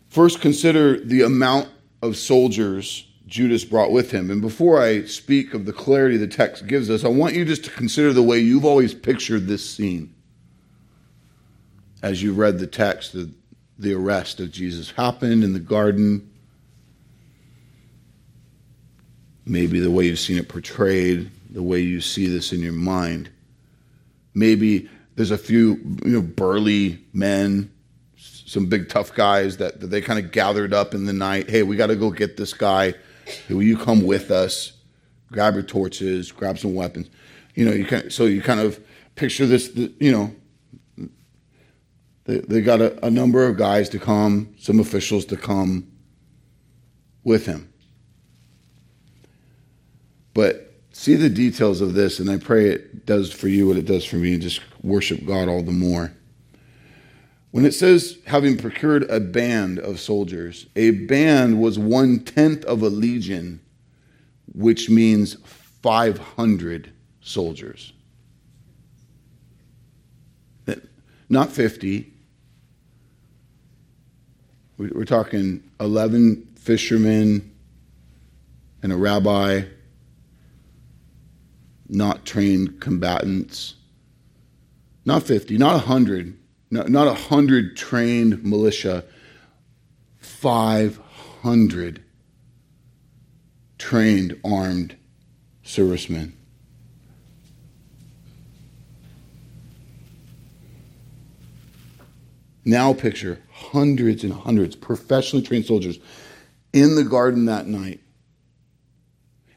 First, 0.09 0.41
consider 0.41 0.99
the 0.99 1.21
amount 1.21 1.69
of 2.01 2.17
soldiers 2.17 3.07
Judas 3.27 3.63
brought 3.63 3.93
with 3.93 4.11
him. 4.11 4.29
And 4.29 4.41
before 4.41 4.81
I 4.81 5.05
speak 5.05 5.53
of 5.53 5.65
the 5.65 5.71
clarity 5.71 6.17
the 6.17 6.27
text 6.27 6.67
gives 6.67 6.89
us, 6.89 7.05
I 7.05 7.07
want 7.07 7.33
you 7.33 7.45
just 7.45 7.63
to 7.63 7.71
consider 7.71 8.11
the 8.11 8.21
way 8.21 8.39
you've 8.39 8.65
always 8.65 8.93
pictured 8.93 9.47
this 9.47 9.67
scene 9.67 10.13
as 12.03 12.21
you 12.21 12.33
read 12.33 12.59
the 12.59 12.67
text. 12.67 13.13
The, 13.13 13.31
the 13.79 13.93
arrest 13.93 14.41
of 14.41 14.51
Jesus 14.51 14.91
happened 14.91 15.45
in 15.45 15.53
the 15.53 15.59
garden. 15.59 16.29
Maybe 19.51 19.81
the 19.81 19.91
way 19.91 20.05
you've 20.05 20.17
seen 20.17 20.37
it 20.37 20.47
portrayed, 20.47 21.29
the 21.49 21.61
way 21.61 21.81
you 21.81 21.99
see 21.99 22.25
this 22.25 22.53
in 22.53 22.61
your 22.61 22.71
mind. 22.71 23.29
Maybe 24.33 24.89
there's 25.17 25.31
a 25.31 25.37
few 25.37 25.73
you 26.05 26.11
know, 26.11 26.21
burly 26.21 27.03
men 27.11 27.69
some 28.15 28.67
big 28.67 28.87
tough 28.87 29.13
guys 29.13 29.57
that, 29.57 29.81
that 29.81 29.87
they 29.87 29.99
kind 29.99 30.19
of 30.19 30.31
gathered 30.31 30.73
up 30.73 30.93
in 30.93 31.05
the 31.05 31.11
night. 31.11 31.49
Hey, 31.49 31.63
we 31.63 31.75
got 31.75 31.87
to 31.87 31.97
go 31.97 32.11
get 32.11 32.37
this 32.37 32.53
guy. 32.53 32.93
Hey, 33.25 33.53
will 33.53 33.63
you 33.63 33.77
come 33.77 34.05
with 34.05 34.31
us? 34.31 34.71
Grab 35.33 35.55
your 35.55 35.63
torches, 35.63 36.31
grab 36.31 36.57
some 36.57 36.73
weapons. 36.73 37.09
You 37.53 37.65
know, 37.65 37.71
you 37.73 37.83
can 37.83 38.09
so 38.09 38.25
you 38.25 38.41
kind 38.41 38.61
of 38.61 38.79
picture 39.15 39.45
this. 39.45 39.69
You 39.75 40.11
know, 40.97 41.09
they 42.23 42.39
they 42.39 42.61
got 42.61 42.79
a, 42.79 43.05
a 43.05 43.09
number 43.09 43.45
of 43.45 43.57
guys 43.57 43.89
to 43.89 43.99
come, 43.99 44.55
some 44.57 44.79
officials 44.79 45.25
to 45.25 45.35
come 45.35 45.91
with 47.25 47.45
him. 47.45 47.70
But 50.33 50.73
see 50.91 51.15
the 51.15 51.29
details 51.29 51.81
of 51.81 51.93
this, 51.93 52.19
and 52.19 52.29
I 52.29 52.37
pray 52.37 52.69
it 52.69 53.05
does 53.05 53.31
for 53.31 53.47
you 53.47 53.67
what 53.67 53.77
it 53.77 53.85
does 53.85 54.05
for 54.05 54.17
me, 54.17 54.33
and 54.33 54.41
just 54.41 54.61
worship 54.83 55.25
God 55.25 55.47
all 55.47 55.63
the 55.63 55.71
more. 55.71 56.13
When 57.51 57.65
it 57.65 57.73
says 57.73 58.17
having 58.27 58.57
procured 58.57 59.09
a 59.09 59.19
band 59.19 59.79
of 59.79 59.99
soldiers, 59.99 60.67
a 60.75 60.91
band 60.91 61.61
was 61.61 61.77
one 61.77 62.19
tenth 62.19 62.63
of 62.65 62.81
a 62.81 62.89
legion, 62.89 63.59
which 64.53 64.89
means 64.89 65.35
500 65.43 66.91
soldiers. 67.21 67.93
Not 71.31 71.49
50. 71.49 72.11
We're 74.77 75.05
talking 75.05 75.63
11 75.79 76.55
fishermen 76.57 77.55
and 78.83 78.91
a 78.91 78.97
rabbi, 78.97 79.61
not 81.91 82.25
trained 82.25 82.79
combatants. 82.79 83.75
Not 85.05 85.23
50, 85.23 85.57
not 85.57 85.73
100 85.73 86.37
not 86.71 87.07
a 87.07 87.13
hundred 87.13 87.75
trained 87.75 88.45
militia, 88.45 89.03
500 90.19 92.01
trained 93.77 94.39
armed 94.45 94.95
servicemen. 95.63 96.37
Now 102.63 102.93
picture 102.93 103.39
hundreds 103.51 104.23
and 104.23 104.31
hundreds 104.31 104.75
professionally 104.75 105.45
trained 105.45 105.65
soldiers 105.65 105.99
in 106.71 106.95
the 106.95 107.03
garden 107.03 107.45
that 107.45 107.67
night 107.67 107.99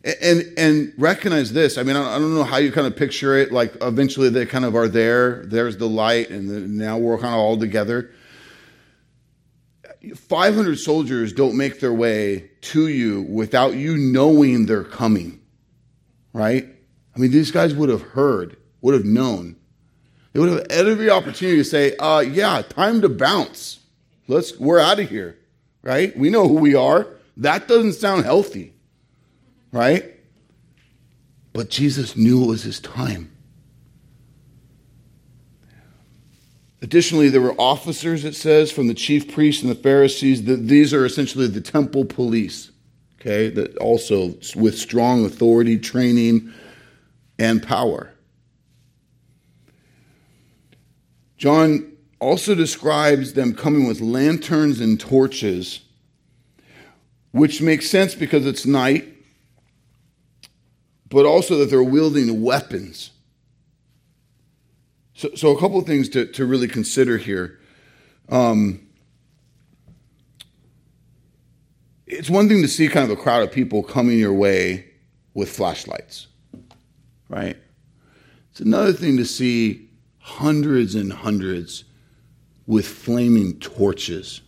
and 0.04 0.52
and 0.58 0.92
recognize 0.98 1.52
this. 1.52 1.78
I 1.78 1.82
mean, 1.82 1.96
I 1.96 2.18
don't 2.18 2.34
know 2.34 2.44
how 2.44 2.58
you 2.58 2.70
kind 2.70 2.86
of 2.86 2.94
picture 2.94 3.36
it. 3.36 3.52
Like 3.52 3.74
eventually 3.80 4.28
they 4.28 4.44
kind 4.44 4.64
of 4.64 4.76
are 4.76 4.88
there. 4.88 5.44
There's 5.46 5.78
the 5.78 5.88
light, 5.88 6.30
and 6.30 6.48
the, 6.48 6.60
now 6.60 6.98
we're 6.98 7.16
kind 7.16 7.34
of 7.34 7.40
all 7.40 7.56
together. 7.56 8.10
500 10.14 10.76
soldiers 10.76 11.32
don't 11.32 11.56
make 11.56 11.80
their 11.80 11.92
way 11.92 12.50
to 12.60 12.88
you 12.88 13.22
without 13.22 13.74
you 13.74 13.96
knowing 13.96 14.66
they're 14.66 14.84
coming, 14.84 15.40
right? 16.34 16.68
I 17.16 17.18
mean, 17.18 17.30
these 17.30 17.50
guys 17.50 17.74
would 17.74 17.88
have 17.88 18.02
heard, 18.02 18.58
would 18.82 18.92
have 18.92 19.06
known. 19.06 19.56
They 20.34 20.40
would 20.40 20.50
have 20.50 20.66
every 20.68 21.08
opportunity 21.08 21.56
to 21.56 21.64
say, 21.64 21.96
uh, 21.96 22.20
yeah, 22.20 22.60
time 22.60 23.00
to 23.00 23.08
bounce. 23.08 23.80
Let's, 24.28 24.58
we're 24.58 24.78
out 24.78 25.00
of 25.00 25.08
here, 25.08 25.38
right? 25.80 26.14
We 26.18 26.28
know 26.28 26.48
who 26.48 26.56
we 26.56 26.74
are. 26.74 27.06
That 27.38 27.66
doesn't 27.66 27.94
sound 27.94 28.26
healthy 28.26 28.73
right? 29.74 30.04
But 31.52 31.68
Jesus 31.68 32.16
knew 32.16 32.44
it 32.44 32.46
was 32.46 32.62
his 32.62 32.78
time. 32.78 33.32
Additionally, 36.80 37.28
there 37.28 37.40
were 37.40 37.60
officers, 37.60 38.24
it 38.24 38.36
says, 38.36 38.70
from 38.70 38.86
the 38.86 38.94
chief 38.94 39.32
priests 39.32 39.62
and 39.62 39.70
the 39.70 39.74
Pharisees. 39.74 40.44
These 40.44 40.94
are 40.94 41.04
essentially 41.04 41.48
the 41.48 41.60
temple 41.60 42.04
police, 42.04 42.70
okay, 43.20 43.48
that 43.50 43.76
also 43.78 44.34
with 44.54 44.78
strong 44.78 45.24
authority, 45.24 45.78
training, 45.78 46.52
and 47.38 47.60
power. 47.60 48.12
John 51.36 51.96
also 52.20 52.54
describes 52.54 53.32
them 53.32 53.54
coming 53.54 53.88
with 53.88 54.00
lanterns 54.00 54.80
and 54.80 55.00
torches, 55.00 55.80
which 57.32 57.60
makes 57.60 57.90
sense 57.90 58.14
because 58.14 58.46
it's 58.46 58.66
night 58.66 59.13
but 61.14 61.24
also 61.24 61.58
that 61.58 61.70
they're 61.70 61.80
wielding 61.80 62.42
weapons. 62.42 63.12
So, 65.14 65.30
so 65.36 65.56
a 65.56 65.60
couple 65.60 65.78
of 65.78 65.86
things 65.86 66.08
to, 66.08 66.26
to 66.26 66.44
really 66.44 66.66
consider 66.66 67.18
here. 67.18 67.60
Um, 68.28 68.88
it's 72.04 72.28
one 72.28 72.48
thing 72.48 72.62
to 72.62 72.68
see 72.68 72.88
kind 72.88 73.08
of 73.08 73.16
a 73.16 73.22
crowd 73.22 73.44
of 73.44 73.52
people 73.52 73.84
coming 73.84 74.18
your 74.18 74.32
way 74.32 74.86
with 75.34 75.48
flashlights, 75.48 76.26
right? 77.28 77.56
It's 78.50 78.58
another 78.58 78.92
thing 78.92 79.16
to 79.18 79.24
see 79.24 79.88
hundreds 80.18 80.96
and 80.96 81.12
hundreds 81.12 81.84
with 82.66 82.88
flaming 82.88 83.60
torches 83.60 84.40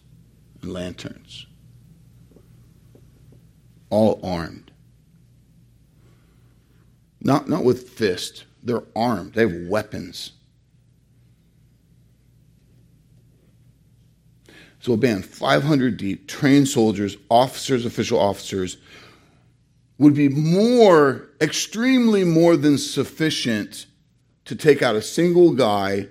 and 0.63 0.73
lanterns, 0.73 1.47
all 3.89 4.19
armed. 4.25 4.66
Not, 7.21 7.49
not 7.49 7.65
with 7.65 7.89
fists. 7.91 8.45
They're 8.63 8.83
armed. 8.95 9.35
They 9.35 9.43
have 9.43 9.69
weapons. 9.69 10.33
So 14.81 14.93
a 14.93 14.97
band, 14.97 15.25
500 15.25 15.97
deep, 15.97 16.29
trained 16.29 16.69
soldiers, 16.69 17.17
officers, 17.29 17.85
official 17.85 18.21
officers, 18.21 18.77
would 19.99 20.15
be 20.15 20.29
more, 20.29 21.29
extremely 21.41 22.23
more 22.23 22.57
than 22.57 22.79
sufficient 22.79 23.87
to 24.45 24.55
take 24.55 24.83
out 24.83 24.95
a 24.95 25.03
single 25.03 25.53
guy 25.53 26.07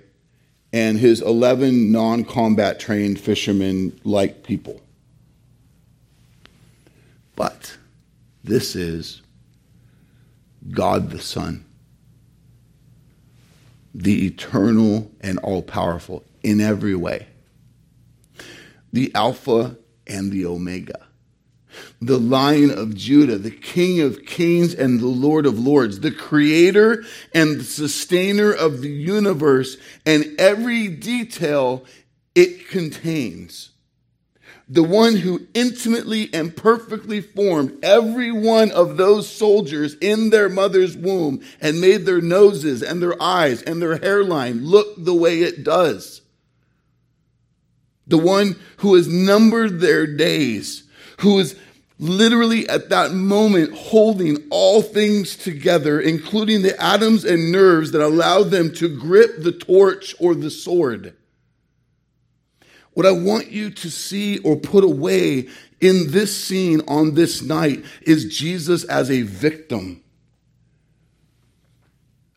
and 0.72 0.98
his 0.98 1.22
11 1.22 1.90
non 1.90 2.24
combat 2.24 2.78
trained 2.78 3.18
fishermen 3.18 3.98
like 4.04 4.42
people. 4.42 4.80
But 7.34 7.76
this 8.44 8.76
is 8.76 9.22
God 10.70 11.10
the 11.10 11.20
Son, 11.20 11.64
the 13.94 14.26
eternal 14.26 15.10
and 15.20 15.38
all 15.38 15.62
powerful 15.62 16.24
in 16.42 16.60
every 16.60 16.94
way, 16.94 17.28
the 18.92 19.12
Alpha 19.14 19.76
and 20.06 20.30
the 20.30 20.46
Omega 20.46 21.06
the 22.00 22.18
Lion 22.18 22.70
of 22.70 22.94
Judah, 22.94 23.38
the 23.38 23.50
King 23.50 24.00
of 24.00 24.24
kings 24.24 24.74
and 24.74 25.00
the 25.00 25.06
Lord 25.06 25.46
of 25.46 25.58
lords, 25.58 26.00
the 26.00 26.10
creator 26.10 27.04
and 27.34 27.60
the 27.60 27.64
sustainer 27.64 28.52
of 28.52 28.80
the 28.80 28.90
universe 28.90 29.76
and 30.04 30.34
every 30.38 30.88
detail 30.88 31.84
it 32.34 32.68
contains. 32.68 33.70
The 34.68 34.82
one 34.82 35.16
who 35.16 35.46
intimately 35.54 36.28
and 36.32 36.56
perfectly 36.56 37.20
formed 37.20 37.78
every 37.84 38.32
one 38.32 38.72
of 38.72 38.96
those 38.96 39.30
soldiers 39.30 39.94
in 40.00 40.30
their 40.30 40.48
mother's 40.48 40.96
womb 40.96 41.40
and 41.60 41.80
made 41.80 42.04
their 42.04 42.20
noses 42.20 42.82
and 42.82 43.00
their 43.00 43.20
eyes 43.22 43.62
and 43.62 43.80
their 43.80 43.98
hairline 43.98 44.64
look 44.64 44.94
the 44.96 45.14
way 45.14 45.42
it 45.42 45.62
does. 45.62 46.22
The 48.08 48.18
one 48.18 48.56
who 48.78 48.94
has 48.94 49.08
numbered 49.08 49.80
their 49.80 50.06
days, 50.06 50.84
who 51.18 51.38
is 51.38 51.56
literally 51.98 52.68
at 52.68 52.90
that 52.90 53.12
moment 53.12 53.72
holding 53.72 54.46
all 54.50 54.82
things 54.82 55.36
together, 55.36 56.00
including 56.00 56.62
the 56.62 56.80
atoms 56.82 57.24
and 57.24 57.50
nerves 57.50 57.92
that 57.92 58.04
allow 58.04 58.42
them 58.42 58.72
to 58.74 58.88
grip 58.88 59.42
the 59.42 59.52
torch 59.52 60.14
or 60.18 60.34
the 60.34 60.50
sword. 60.50 61.14
What 62.96 63.04
I 63.04 63.10
want 63.10 63.50
you 63.50 63.68
to 63.68 63.90
see 63.90 64.38
or 64.38 64.56
put 64.56 64.82
away 64.82 65.48
in 65.82 66.12
this 66.12 66.34
scene 66.34 66.80
on 66.88 67.12
this 67.12 67.42
night 67.42 67.84
is 68.00 68.34
Jesus 68.34 68.84
as 68.84 69.10
a 69.10 69.20
victim. 69.20 70.02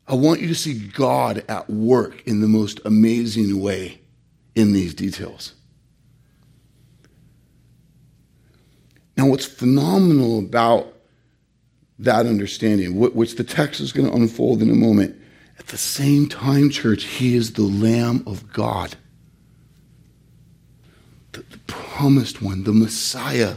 I 0.06 0.16
want 0.16 0.42
you 0.42 0.50
to 0.50 0.56
see 0.56 0.78
God 0.78 1.46
at 1.48 1.70
work 1.70 2.28
in 2.28 2.42
the 2.42 2.50
most 2.50 2.82
amazing 2.84 3.62
way 3.62 4.02
in 4.54 4.74
these 4.74 4.94
details. 4.94 5.54
Now, 9.16 9.28
what's 9.28 9.46
phenomenal 9.46 10.40
about 10.40 10.94
that 12.00 12.26
understanding, 12.26 13.00
which 13.00 13.36
the 13.36 13.46
text 13.46 13.80
is 13.80 13.94
going 13.94 14.10
to 14.10 14.14
unfold 14.14 14.62
in 14.62 14.70
a 14.70 14.76
moment, 14.76 15.16
at 15.58 15.68
the 15.68 15.78
same 15.78 16.28
time, 16.28 16.70
church, 16.70 17.06
he 17.06 17.38
is 17.38 17.54
the 17.54 17.62
Lamb 17.62 18.24
of 18.28 18.52
God, 18.52 18.98
the, 21.40 21.58
the 21.58 21.64
promised 21.68 22.42
one, 22.42 22.64
the 22.64 22.74
Messiah, 22.74 23.56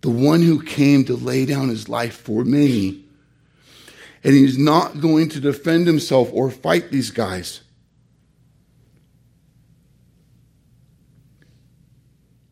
the 0.00 0.10
one 0.10 0.42
who 0.42 0.62
came 0.62 1.04
to 1.04 1.16
lay 1.16 1.46
down 1.46 1.68
his 1.68 1.88
life 1.88 2.16
for 2.16 2.44
many. 2.44 3.04
And 4.22 4.34
he's 4.34 4.58
not 4.58 5.00
going 5.00 5.28
to 5.30 5.40
defend 5.40 5.86
himself 5.86 6.30
or 6.32 6.50
fight 6.50 6.90
these 6.90 7.10
guys. 7.10 7.62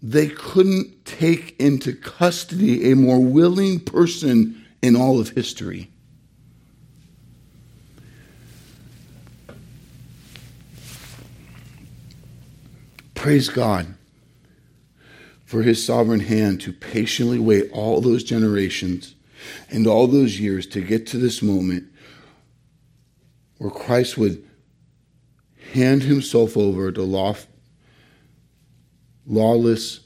they 0.01 0.29
couldn't 0.29 1.05
take 1.05 1.59
into 1.61 1.93
custody 1.93 2.91
a 2.91 2.97
more 2.97 3.21
willing 3.21 3.81
person 3.81 4.65
in 4.81 4.95
all 4.95 5.21
of 5.21 5.31
history. 5.31 5.91
Praise 13.29 13.51
God 13.51 13.95
for 15.45 15.61
his 15.61 15.85
sovereign 15.85 16.21
hand 16.21 16.63
to 16.63 16.73
patiently 16.73 17.39
wait 17.39 17.71
all 17.73 18.01
those 18.01 18.25
generations 18.25 19.17
and 19.69 19.87
all 19.87 20.07
those 20.07 20.41
years 20.41 20.67
to 20.69 20.81
get 20.81 21.07
to 21.09 21.19
this 21.19 21.43
moment 21.43 21.85
where 23.59 23.71
Christ 23.71 24.17
would 24.17 24.43
hand 25.75 26.05
himself 26.05 26.57
over 26.57 26.91
to 26.91 27.03
law, 27.03 27.37
lawless, 29.27 30.01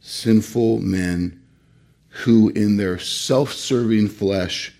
sinful 0.00 0.80
men 0.80 1.42
who, 2.08 2.50
in 2.50 2.76
their 2.76 2.98
self 2.98 3.54
serving 3.54 4.08
flesh, 4.08 4.74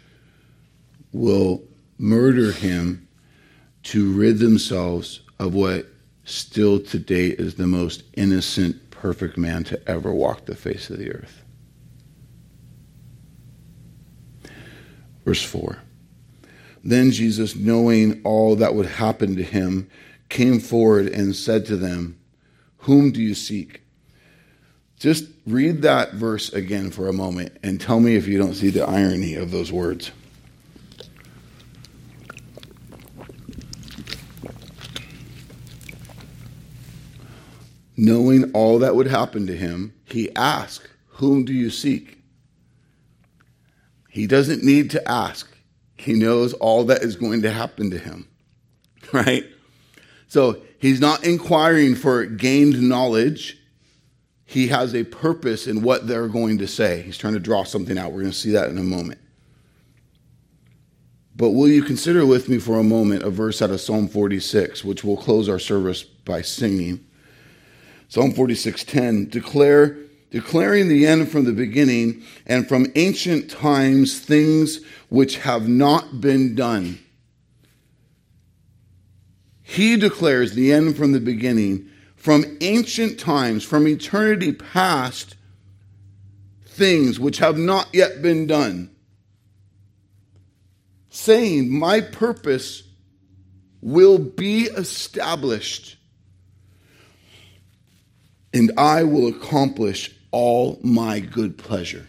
will 1.15 1.63
murder 1.97 2.53
him 2.53 3.09
to 3.85 4.13
rid 4.13 4.39
themselves 4.39 5.21
of 5.39 5.55
what 5.55 5.94
still 6.25 6.81
to 6.81 6.99
date 6.99 7.39
is 7.39 7.55
the 7.55 7.67
most 7.67 8.03
innocent, 8.15 8.91
perfect 8.91 9.37
man 9.37 9.65
to 9.65 9.89
ever 9.89 10.13
walk 10.13 10.47
the 10.47 10.55
face 10.55 10.91
of 10.91 10.99
the 10.99 11.13
earth. 11.13 11.43
Verse 15.25 15.43
4 15.43 15.79
Then 16.83 17.11
Jesus, 17.11 17.55
knowing 17.55 18.21
all 18.25 18.57
that 18.57 18.75
would 18.75 18.87
happen 18.87 19.37
to 19.37 19.43
him, 19.43 19.89
came 20.29 20.61
forward 20.61 21.09
and 21.09 21.37
said 21.37 21.67
to 21.67 21.77
them, 21.77 22.19
whom 22.85 23.13
do 23.13 23.23
you 23.23 23.35
seek? 23.35 23.81
Just 24.99 25.25
read 25.47 25.83
that 25.83 26.13
verse 26.13 26.53
again 26.53 26.91
for 26.91 27.09
a 27.09 27.15
moment 27.15 27.57
and 27.63 27.81
tell 27.81 27.99
me 27.99 28.17
if 28.17 28.27
you 28.27 28.39
don't 28.39 28.55
see 28.55 28.71
the 28.71 28.87
irony 28.87 29.35
of 29.35 29.51
those 29.51 29.73
words. 29.73 30.11
Knowing 37.97 38.51
all 38.53 38.79
that 38.81 38.97
would 38.97 39.07
happen 39.07 39.47
to 39.47 39.57
him, 39.57 39.95
he 40.05 40.35
asked, 40.35 40.89
Whom 41.07 41.45
do 41.45 41.53
you 41.53 41.71
seek? 41.71 42.19
He 44.09 44.27
doesn't 44.27 44.63
need 44.63 44.91
to 44.91 45.09
ask. 45.09 45.57
He 45.97 46.13
knows 46.13 46.53
all 46.55 46.85
that 46.85 47.03
is 47.03 47.17
going 47.17 47.43
to 47.43 47.51
happen 47.51 47.91
to 47.91 47.99
him, 47.99 48.29
right? 49.13 49.45
So 50.29 50.61
he's 50.79 51.01
not 51.01 51.25
inquiring 51.25 51.95
for 51.95 52.25
gained 52.25 52.81
knowledge. 52.89 53.59
He 54.45 54.69
has 54.69 54.95
a 54.95 55.05
purpose 55.05 55.67
in 55.67 55.83
what 55.83 56.07
they're 56.07 56.29
going 56.29 56.59
to 56.59 56.67
say. 56.67 57.03
He's 57.03 57.17
trying 57.17 57.35
to 57.35 57.41
draw 57.41 57.65
something 57.65 57.97
out. 57.97 58.13
We're 58.13 58.21
going 58.21 58.33
to 58.33 58.39
see 58.39 58.51
that 58.53 58.71
in 58.71 58.79
a 58.79 58.83
moment. 58.83 59.21
But 61.37 61.51
will 61.51 61.69
you 61.69 61.83
consider 61.83 62.25
with 62.25 62.49
me 62.49 62.59
for 62.59 62.79
a 62.79 62.85
moment 62.85 63.25
a 63.25 63.31
verse 63.31 63.61
out 63.61 63.71
of 63.71 63.81
Psalm 63.81 64.07
46, 64.07 64.85
which 64.85 65.03
we'll 65.03 65.17
close 65.17 65.49
our 65.49 65.59
service 65.59 66.03
by 66.03 66.43
singing. 66.43 67.05
Psalm 68.09 68.33
46:10 68.33 69.31
declare 69.31 69.97
declaring 70.31 70.89
the 70.89 71.07
end 71.07 71.29
from 71.29 71.45
the 71.45 71.53
beginning 71.53 72.23
and 72.47 72.69
from 72.69 72.87
ancient 72.97 73.51
times 73.51 74.19
things 74.19 74.81
which 75.09 75.39
have 75.39 75.69
not 75.69 76.21
been 76.21 76.55
done 76.55 76.99
he 79.67 79.97
declares 79.97 80.53
the 80.53 80.73
end 80.73 80.95
from 80.95 81.13
the 81.13 81.21
beginning, 81.21 81.89
from 82.17 82.45
ancient 82.61 83.19
times, 83.19 83.65
from 83.65 83.89
eternity 83.89 84.53
past, 84.53 85.37
things 86.67 87.19
which 87.19 87.39
have 87.39 87.57
not 87.57 87.89
yet 87.95 88.21
been 88.21 88.47
done. 88.47 88.91
Saying, 91.09 91.77
My 91.77 92.03
purpose 92.03 92.83
will 93.81 94.19
be 94.19 94.65
established, 94.65 95.97
and 98.55 98.71
I 98.79 99.03
will 99.03 99.27
accomplish 99.27 100.15
all 100.31 100.79
my 100.83 101.19
good 101.19 101.59
pleasure. 101.59 102.07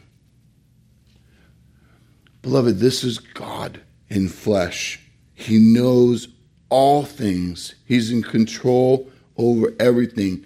Beloved, 2.44 2.78
this 2.78 3.04
is 3.04 3.18
God 3.18 3.82
in 4.08 4.30
flesh. 4.30 5.00
He 5.34 5.58
knows 5.58 6.28
all 6.70 7.04
things. 7.04 7.74
He's 7.86 8.12
in 8.12 8.22
control 8.22 9.10
over 9.36 9.74
everything. 9.80 10.46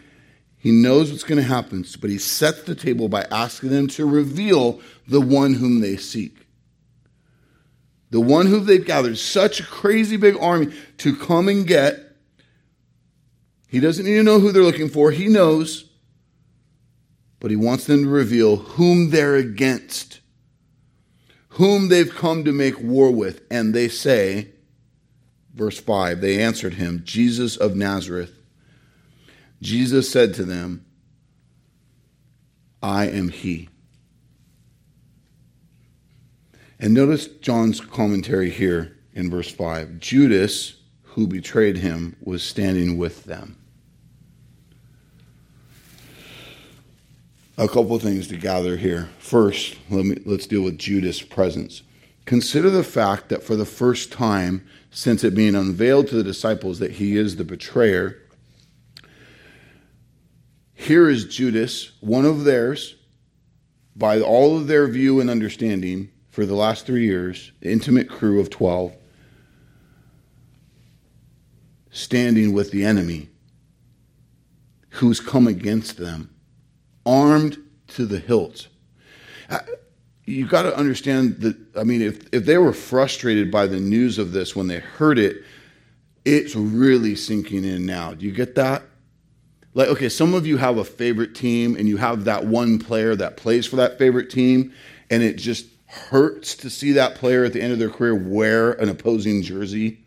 He 0.58 0.72
knows 0.72 1.12
what's 1.12 1.24
going 1.24 1.42
to 1.42 1.48
happen, 1.48 1.86
but 2.00 2.10
he 2.10 2.18
sets 2.18 2.64
the 2.64 2.76
table 2.76 3.10
by 3.10 3.26
asking 3.30 3.70
them 3.70 3.88
to 3.90 4.06
reveal 4.06 4.80
the 5.08 5.22
one 5.22 5.56
whom 5.56 5.82
they 5.82 5.98
seek. 5.98 6.48
The 8.10 8.22
one 8.22 8.48
who 8.48 8.62
they've 8.62 8.86
gathered 8.86 9.18
such 9.18 9.60
a 9.60 9.66
crazy 9.66 10.16
big 10.16 10.38
army 10.40 10.74
to 11.00 11.16
come 11.16 11.50
and 11.50 11.68
get. 11.68 12.16
He 13.68 13.82
doesn't 13.82 14.06
need 14.06 14.16
to 14.16 14.24
know 14.24 14.40
who 14.40 14.54
they're 14.54 14.64
looking 14.64 14.90
for. 14.90 15.12
He 15.12 15.28
knows. 15.28 15.89
But 17.40 17.52
he 17.52 17.58
wants 17.58 17.86
them 17.86 18.04
to 18.04 18.10
reveal 18.10 18.58
whom 18.58 19.12
they're 19.12 19.36
against, 19.36 20.20
whom 21.50 21.90
they've 21.90 22.14
come 22.14 22.44
to 22.44 22.52
make 22.52 22.80
war 22.82 23.12
with. 23.12 23.42
And 23.50 23.74
they 23.74 23.88
say, 23.88 24.50
Verse 25.60 25.78
5 25.78 26.22
They 26.22 26.42
answered 26.42 26.76
him, 26.76 27.02
Jesus 27.04 27.58
of 27.58 27.76
Nazareth. 27.76 28.34
Jesus 29.62 30.10
said 30.10 30.34
to 30.36 30.46
them, 30.46 30.86
I 32.82 33.08
am 33.08 33.28
he. 33.28 33.68
And 36.80 36.94
notice 36.94 37.28
John's 37.28 37.82
commentary 37.82 38.50
here 38.50 38.98
in 39.14 39.30
verse 39.30 39.52
5. 39.52 40.00
Judas, 40.00 40.76
who 41.04 41.28
betrayed 41.28 41.76
him, 41.76 42.16
was 42.22 42.42
standing 42.42 42.98
with 42.98 43.26
them. 43.26 43.58
A 47.60 47.68
couple 47.68 47.94
of 47.94 48.02
things 48.02 48.30
to 48.30 48.38
gather 48.38 48.78
here. 48.78 49.10
First, 49.20 49.76
let 49.90 50.06
me, 50.06 50.16
let's 50.26 50.48
deal 50.48 50.62
with 50.62 50.78
Judas' 50.78 51.22
presence. 51.22 51.82
Consider 52.24 52.70
the 52.70 52.86
fact 52.86 53.28
that 53.28 53.44
for 53.44 53.58
the 53.58 53.66
first 53.66 54.14
time 54.14 54.66
since 54.92 55.26
it 55.26 55.36
being 55.36 55.56
unveiled 55.56 56.08
to 56.08 56.16
the 56.16 56.24
disciples 56.24 56.80
that 56.80 56.92
he 56.92 57.18
is 57.18 57.36
the 57.36 57.44
betrayer, 57.44 58.18
here 60.74 61.10
is 61.10 61.26
Judas, 61.26 61.92
one 62.00 62.24
of 62.24 62.46
theirs, 62.46 62.96
by 63.94 64.22
all 64.22 64.56
of 64.56 64.68
their 64.68 64.88
view 64.88 65.20
and 65.20 65.30
understanding 65.30 66.10
for 66.32 66.46
the 66.46 66.56
last 66.56 66.86
three 66.86 67.04
years, 67.04 67.52
intimate 67.62 68.08
crew 68.08 68.40
of 68.40 68.50
12, 68.50 68.96
standing 71.92 72.54
with 72.54 72.72
the 72.72 72.86
enemy 72.86 73.28
who's 74.92 75.20
come 75.20 75.46
against 75.46 75.98
them, 75.98 76.34
armed 77.10 77.58
to 77.88 78.06
the 78.06 78.20
hilt. 78.20 78.68
Uh, 79.50 79.60
you 80.26 80.46
got 80.46 80.62
to 80.62 80.78
understand 80.78 81.42
that, 81.42 81.58
I 81.76 81.84
mean, 81.84 82.04
if, 82.04 82.28
if 82.32 82.46
they 82.46 82.60
were 82.60 82.74
frustrated 82.74 83.50
by 83.50 83.66
the 83.66 83.80
news 83.80 84.20
of 84.20 84.32
this 84.32 84.56
when 84.56 84.68
they 84.68 84.78
heard 84.78 85.18
it, 85.18 85.38
it's 86.24 86.56
really 86.56 87.16
sinking 87.16 87.64
in 87.64 87.88
now. 87.88 88.14
Do 88.14 88.26
you 88.28 88.32
get 88.32 88.54
that? 88.56 88.84
Like, 89.74 89.88
okay, 89.88 90.10
some 90.10 90.36
of 90.36 90.46
you 90.46 90.58
have 90.58 90.78
a 90.78 90.84
favorite 90.86 91.34
team 91.34 91.76
and 91.76 91.88
you 91.88 91.98
have 91.98 92.26
that 92.26 92.46
one 92.46 92.78
player 92.78 93.16
that 93.16 93.38
plays 93.38 93.66
for 93.66 93.78
that 93.78 93.98
favorite 93.98 94.30
team, 94.30 94.72
and 95.10 95.24
it 95.24 95.38
just 95.38 95.66
hurts 95.88 96.56
to 96.58 96.70
see 96.70 96.92
that 96.92 97.16
player 97.16 97.44
at 97.44 97.54
the 97.54 97.62
end 97.62 97.74
of 97.74 97.80
their 97.80 97.90
career 97.90 98.14
wear 98.14 98.74
an 98.74 98.90
opposing 98.90 99.42
jersey, 99.42 100.06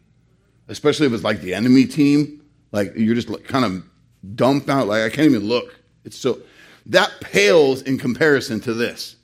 especially 0.68 1.06
if 1.06 1.12
it's 1.12 1.24
like 1.24 1.40
the 1.40 1.54
enemy 1.54 1.86
team. 1.86 2.44
Like, 2.70 2.92
you're 2.94 3.16
just 3.16 3.28
kind 3.44 3.64
of 3.64 3.82
dumbfounded. 4.36 4.88
Like, 4.88 5.02
I 5.02 5.08
can't 5.08 5.28
even 5.30 5.48
look. 5.48 5.74
It's 6.04 6.16
so, 6.16 6.40
that 6.86 7.20
pales 7.20 7.82
in 7.82 7.98
comparison 7.98 8.60
to 8.60 8.74
this. 8.74 9.16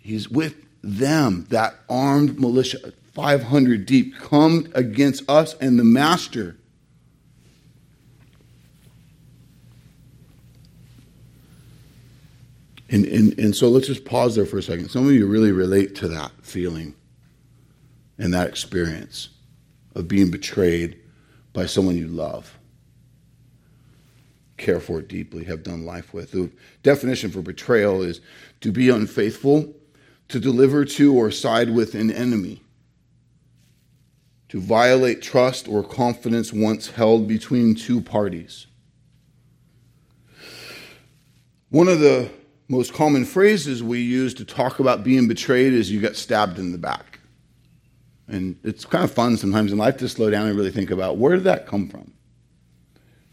He's 0.00 0.28
with 0.28 0.54
them, 0.82 1.46
that 1.50 1.74
armed 1.88 2.38
militia, 2.38 2.92
500 3.12 3.86
deep, 3.86 4.18
come 4.18 4.68
against 4.74 5.28
us 5.28 5.54
and 5.60 5.78
the 5.78 5.84
master. 5.84 6.56
And, 12.90 13.04
and, 13.06 13.38
and 13.38 13.56
so 13.56 13.68
let's 13.68 13.86
just 13.86 14.04
pause 14.04 14.36
there 14.36 14.46
for 14.46 14.58
a 14.58 14.62
second. 14.62 14.90
Some 14.90 15.06
of 15.06 15.12
you 15.12 15.26
really 15.26 15.52
relate 15.52 15.94
to 15.96 16.08
that 16.08 16.30
feeling 16.42 16.94
and 18.18 18.32
that 18.34 18.48
experience 18.48 19.30
of 19.94 20.06
being 20.06 20.30
betrayed 20.30 21.00
by 21.52 21.66
someone 21.66 21.96
you 21.96 22.08
love, 22.08 22.53
care 24.56 24.80
for 24.80 25.02
deeply, 25.02 25.44
have 25.44 25.62
done 25.62 25.84
life 25.84 26.14
with. 26.14 26.32
The 26.32 26.50
definition 26.82 27.30
for 27.30 27.42
betrayal 27.42 28.02
is 28.02 28.20
to 28.60 28.72
be 28.72 28.88
unfaithful, 28.88 29.74
to 30.28 30.40
deliver 30.40 30.84
to 30.84 31.14
or 31.14 31.30
side 31.30 31.70
with 31.70 31.94
an 31.94 32.10
enemy, 32.10 32.62
to 34.48 34.60
violate 34.60 35.22
trust 35.22 35.68
or 35.68 35.82
confidence 35.82 36.52
once 36.52 36.90
held 36.90 37.26
between 37.26 37.74
two 37.74 38.00
parties. 38.00 38.66
One 41.70 41.88
of 41.88 41.98
the 41.98 42.30
most 42.68 42.94
common 42.94 43.24
phrases 43.24 43.82
we 43.82 44.00
use 44.00 44.32
to 44.34 44.44
talk 44.44 44.78
about 44.78 45.04
being 45.04 45.28
betrayed 45.28 45.72
is 45.72 45.90
you 45.90 46.00
got 46.00 46.16
stabbed 46.16 46.58
in 46.58 46.72
the 46.72 46.78
back. 46.78 47.18
And 48.28 48.56
it's 48.64 48.84
kind 48.84 49.04
of 49.04 49.12
fun 49.12 49.36
sometimes 49.36 49.72
in 49.72 49.78
life 49.78 49.96
to 49.98 50.08
slow 50.08 50.30
down 50.30 50.46
and 50.46 50.56
really 50.56 50.70
think 50.70 50.90
about 50.90 51.18
where 51.18 51.34
did 51.34 51.44
that 51.44 51.66
come 51.66 51.88
from? 51.88 52.12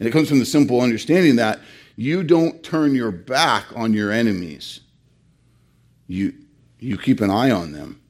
And 0.01 0.07
it 0.07 0.13
comes 0.13 0.29
from 0.29 0.39
the 0.39 0.47
simple 0.47 0.81
understanding 0.81 1.35
that 1.35 1.59
you 1.95 2.23
don't 2.23 2.63
turn 2.63 2.95
your 2.95 3.11
back 3.11 3.67
on 3.75 3.93
your 3.93 4.11
enemies. 4.11 4.79
You, 6.07 6.33
you 6.79 6.97
keep 6.97 7.21
an 7.21 7.29
eye 7.29 7.51
on 7.51 7.71
them. 7.71 8.01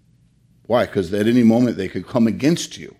Why? 0.67 0.85
Because 0.85 1.13
at 1.13 1.27
any 1.27 1.43
moment 1.43 1.75
they 1.75 1.89
could 1.89 2.07
come 2.07 2.27
against 2.27 2.77
you. 2.77 2.95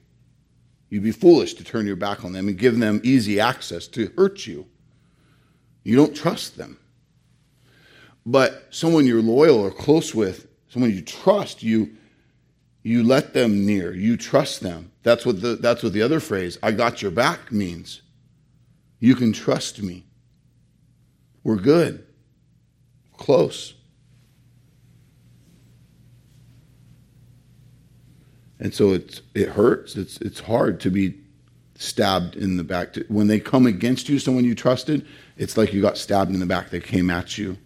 You'd 0.90 1.04
be 1.04 1.14
foolish 1.14 1.54
to 1.54 1.64
turn 1.64 1.88
your 1.88 1.96
back 1.96 2.26
on 2.26 2.34
them 2.34 2.50
and 2.50 2.58
give 2.58 2.80
them 2.80 3.00
easy 3.02 3.40
access 3.40 3.88
to 3.88 4.12
hurt 4.18 4.46
you. 4.46 4.68
You 5.86 5.96
don't 5.96 6.14
trust 6.14 6.58
them. 6.58 6.78
But 8.26 8.68
someone 8.72 9.06
you're 9.06 9.22
loyal 9.22 9.58
or 9.58 9.72
close 9.72 10.14
with, 10.14 10.48
someone 10.68 10.92
you 10.92 11.02
trust, 11.02 11.64
you 11.64 11.96
you 12.84 13.04
let 13.04 13.34
them 13.34 13.66
near. 13.66 13.94
You 13.94 14.18
trust 14.18 14.60
them. 14.60 14.92
That's 15.04 15.26
what 15.26 15.42
the 15.42 15.56
that's 15.56 15.82
what 15.82 15.94
the 15.94 16.02
other 16.02 16.20
phrase, 16.20 16.58
I 16.62 16.74
got 16.74 17.02
your 17.02 17.12
back 17.12 17.54
means. 17.54 18.02
You 19.02 19.16
can 19.16 19.34
trust 19.34 19.82
me. 19.82 20.06
We're 21.44 21.58
good. 21.58 22.06
Close. 23.18 23.74
And 28.60 28.74
so 28.74 28.94
it's 28.94 29.22
it 29.34 29.50
hurts. 29.50 29.96
It's 29.96 30.18
it's 30.22 30.40
hard 30.40 30.80
to 30.82 30.92
be 30.92 31.16
stabbed 31.76 32.36
in 32.36 32.58
the 32.58 32.64
back. 32.64 32.96
When 33.08 33.26
they 33.26 33.40
come 33.40 33.66
against 33.66 34.08
you, 34.08 34.20
someone 34.20 34.46
you 34.46 34.54
trusted, 34.54 35.06
it's 35.36 35.58
like 35.58 35.74
you 35.74 35.82
got 35.82 35.98
stabbed 35.98 36.32
in 36.32 36.40
the 36.40 36.46
back. 36.46 36.70
They 36.70 36.80
came 36.80 37.10
at 37.10 37.40
you. 37.40 37.58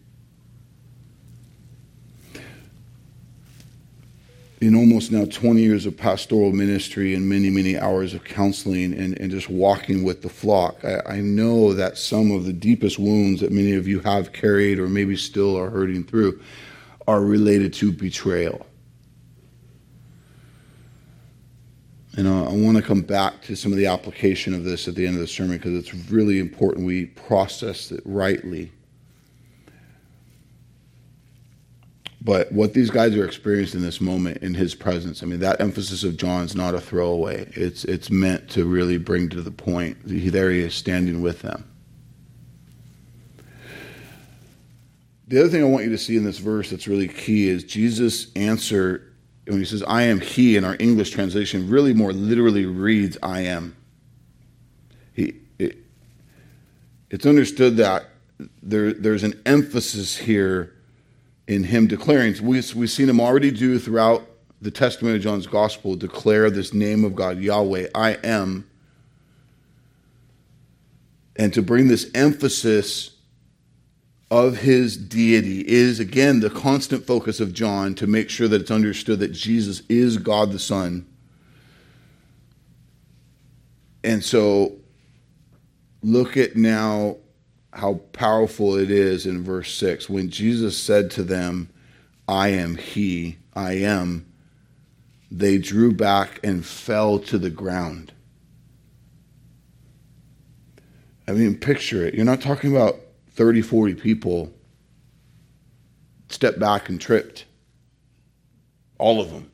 In 4.62 4.74
almost 4.74 5.12
now 5.12 5.26
20 5.26 5.62
years 5.62 5.86
of 5.86 5.98
pastoral 5.98 6.52
ministry 6.54 7.14
and 7.14 7.28
many, 7.28 7.50
many 7.50 7.78
hours 7.78 8.14
of 8.14 8.24
counseling 8.24 8.94
and, 8.94 9.20
and 9.20 9.30
just 9.30 9.50
walking 9.50 10.04
with 10.04 10.22
the 10.22 10.30
flock, 10.30 10.84
I, 10.86 11.02
I, 11.06 11.20
know 11.20 11.74
that 11.74 11.98
some 11.98 12.32
of 12.32 12.46
the 12.46 12.54
deepest 12.54 12.98
wounds 12.98 13.42
that 13.42 13.52
many 13.52 13.74
of 13.74 13.86
you 13.88 14.00
have 14.00 14.32
carried 14.32 14.80
or 14.80 14.88
maybe 14.88 15.18
still 15.18 15.58
are 15.58 15.70
hurting 15.70 16.06
through 16.06 16.42
are 17.06 17.22
related 17.22 17.74
to 17.74 17.92
betrayal. 17.92 18.66
And 22.18 22.28
uh, 22.28 22.46
I 22.46 22.54
want 22.54 22.78
to 22.78 22.84
come 22.84 23.02
back 23.02 23.42
to 23.44 23.56
some 23.56 23.74
of 23.74 23.78
the 23.78 23.88
application 23.88 24.54
of 24.54 24.64
this 24.64 24.88
at 24.88 24.96
the 24.96 25.06
end 25.06 25.16
of 25.16 25.22
the 25.22 25.28
sermon 25.28 25.58
because 25.58 25.74
it's 25.74 25.94
really 26.10 26.40
important 26.40 26.86
we 26.86 27.08
process 27.08 27.92
it 27.92 28.02
rightly. 28.06 28.72
But 32.26 32.52
what 32.52 32.74
these 32.74 32.90
guys 32.90 33.16
are 33.16 33.24
experiencing 33.24 33.82
in 33.82 33.86
this 33.86 34.02
moment 34.02 34.38
in 34.38 34.56
his 34.56 34.74
presence, 34.74 35.22
I 35.22 35.28
mean, 35.28 35.42
that 35.42 35.62
emphasis 35.62 36.04
of 36.04 36.18
John's 36.18 36.56
not 36.56 36.74
a 36.74 36.82
throwaway. 36.82 37.48
It's, 37.54 37.86
it's 37.86 38.10
meant 38.10 38.50
to 38.50 38.66
really 38.66 38.98
bring 38.98 39.30
to 39.30 39.44
the 39.44 39.52
point. 39.52 39.96
He, 40.08 40.30
there 40.30 40.50
he 40.50 40.62
is 40.62 40.74
standing 40.74 41.22
with 41.22 41.44
them. 41.44 41.70
The 45.28 45.40
other 45.40 45.50
thing 45.50 45.62
I 45.62 45.68
want 45.68 45.84
you 45.84 45.92
to 45.92 46.00
see 46.00 46.18
in 46.18 46.24
this 46.24 46.40
verse 46.40 46.72
that's 46.72 46.88
really 46.88 47.08
key 47.08 47.48
is 47.48 47.64
Jesus' 47.64 48.32
answer 48.36 49.14
when 49.46 49.60
he 49.60 49.66
says, 49.66 49.84
I 49.84 50.02
am 50.04 50.20
he, 50.20 50.58
in 50.58 50.66
our 50.66 50.76
English 50.80 51.12
translation, 51.12 51.70
really 51.70 51.94
more 51.94 52.12
literally 52.12 52.66
reads, 52.66 53.20
I 53.22 53.42
am. 53.42 53.76
He, 55.14 55.36
it, 55.60 55.78
it's 57.12 57.28
understood 57.28 57.78
that 57.78 58.10
there, 58.64 58.94
there's 58.94 59.22
an 59.22 59.40
emphasis 59.46 60.18
here 60.18 60.75
in 61.48 61.64
him 61.64 61.88
declaring. 61.88 62.34
We, 62.42 62.62
we've 62.76 62.90
seen 62.90 63.10
him 63.10 63.20
already 63.20 63.52
do 63.52 63.80
throughout 63.80 64.28
the 64.62 64.72
testimony 64.72 65.18
of 65.18 65.22
John's 65.22 65.48
gospel 65.48 65.96
declare 65.96 66.50
this 66.50 66.74
name 66.74 67.04
of 67.04 67.16
God, 67.16 67.40
Yahweh, 67.40 67.88
I 67.94 68.14
am. 68.24 68.68
And 71.36 71.54
to 71.54 71.62
bring 71.62 71.88
this 71.88 72.10
emphasis 72.16 73.12
of 74.32 74.58
his 74.58 74.98
deity 74.98 75.62
is, 75.68 76.00
again, 76.00 76.40
the 76.40 76.50
constant 76.50 77.06
focus 77.06 77.40
of 77.40 77.54
John 77.54 77.94
to 77.96 78.08
make 78.08 78.30
sure 78.30 78.48
that 78.48 78.62
it's 78.62 78.72
understood 78.72 79.20
that 79.20 79.32
Jesus 79.32 79.84
is 79.88 80.18
God 80.18 80.52
the 80.52 80.60
Son. 80.60 81.06
And 84.04 84.24
so 84.24 84.74
look 86.02 86.38
at 86.38 86.56
now 86.56 87.18
how 87.76 87.96
powerful 88.14 88.78
it 88.78 88.90
is 88.90 89.26
in 89.26 89.44
verse 89.44 89.76
6 89.76 90.10
when 90.10 90.30
Jesus 90.30 90.78
said 90.78 91.12
to 91.12 91.24
them, 91.24 91.70
I 92.26 92.48
am 92.48 92.78
He, 92.78 93.38
I 93.54 93.74
am, 93.74 94.26
they 95.30 95.58
drew 95.58 95.92
back 95.92 96.40
and 96.42 96.66
fell 96.66 97.20
to 97.20 97.38
the 97.38 97.50
ground. 97.50 98.14
I 101.28 101.34
mean, 101.34 101.58
picture 101.58 102.06
it. 102.06 102.14
You're 102.14 102.24
not 102.24 102.40
talking 102.40 102.74
about 102.74 102.96
30, 103.32 103.62
40 103.62 103.96
people 103.96 104.54
stepped 106.30 106.60
back 106.60 106.88
and 106.88 107.02
tripped. 107.02 107.44
All 108.98 109.20
of 109.20 109.32
them. 109.32 109.52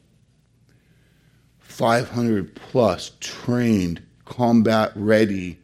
500 1.59 2.53
plus 2.53 3.13
trained, 3.19 4.03
combat 4.25 4.91
ready 4.95 5.57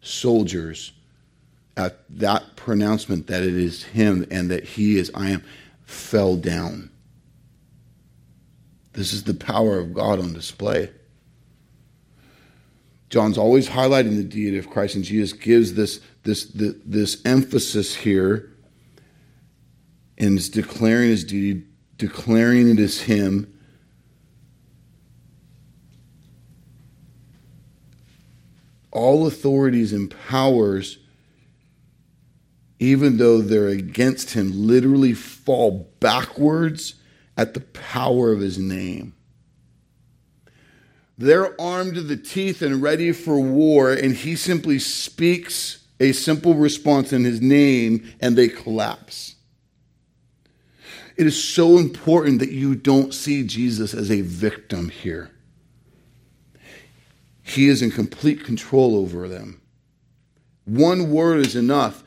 soldiers 0.00 0.92
at 1.76 1.98
that 2.08 2.56
pronouncement 2.56 3.26
that 3.26 3.42
it 3.42 3.54
is 3.54 3.84
him 3.84 4.26
and 4.30 4.50
that 4.50 4.64
he 4.64 4.98
is 4.98 5.10
I 5.14 5.30
am 5.30 5.44
fell 5.84 6.36
down. 6.36 6.90
This 8.92 9.12
is 9.12 9.24
the 9.24 9.34
power 9.34 9.78
of 9.78 9.92
God 9.92 10.20
on 10.20 10.32
display. 10.32 10.90
John's 13.10 13.38
always 13.38 13.68
highlighting 13.68 14.16
the 14.16 14.24
deity 14.24 14.58
of 14.58 14.70
Christ, 14.70 14.96
and 14.96 15.04
Jesus 15.04 15.32
gives 15.32 15.74
this, 15.74 16.00
this, 16.22 16.46
this, 16.46 16.74
this 16.84 17.22
emphasis 17.24 17.94
here 17.94 18.50
and 20.18 20.38
is 20.38 20.48
declaring 20.48 21.10
his 21.10 21.24
deity, 21.24 21.64
declaring 21.98 22.68
it 22.70 22.78
is 22.78 23.02
him. 23.02 23.52
All 28.90 29.26
authorities 29.26 29.92
and 29.92 30.12
powers, 30.28 30.98
even 32.78 33.18
though 33.18 33.40
they're 33.40 33.68
against 33.68 34.32
him, 34.32 34.50
literally 34.52 35.14
fall 35.14 35.90
backwards 36.00 36.94
at 37.36 37.54
the 37.54 37.60
power 37.60 38.32
of 38.32 38.40
his 38.40 38.58
name. 38.58 39.14
They're 41.16 41.58
armed 41.60 41.94
to 41.94 42.00
the 42.00 42.16
teeth 42.16 42.60
and 42.60 42.82
ready 42.82 43.12
for 43.12 43.38
war, 43.38 43.92
and 43.92 44.14
he 44.14 44.34
simply 44.34 44.78
speaks 44.78 45.84
a 46.00 46.12
simple 46.12 46.54
response 46.54 47.12
in 47.12 47.24
his 47.24 47.40
name, 47.40 48.12
and 48.20 48.36
they 48.36 48.48
collapse. 48.48 49.36
It 51.16 51.26
is 51.26 51.42
so 51.42 51.78
important 51.78 52.40
that 52.40 52.50
you 52.50 52.74
don't 52.74 53.14
see 53.14 53.44
Jesus 53.46 53.94
as 53.94 54.10
a 54.10 54.22
victim 54.22 54.88
here. 54.88 55.30
He 57.42 57.68
is 57.68 57.82
in 57.82 57.92
complete 57.92 58.42
control 58.44 58.96
over 58.96 59.28
them. 59.28 59.60
One 60.64 61.10
word 61.12 61.46
is 61.46 61.54
enough. 61.54 62.02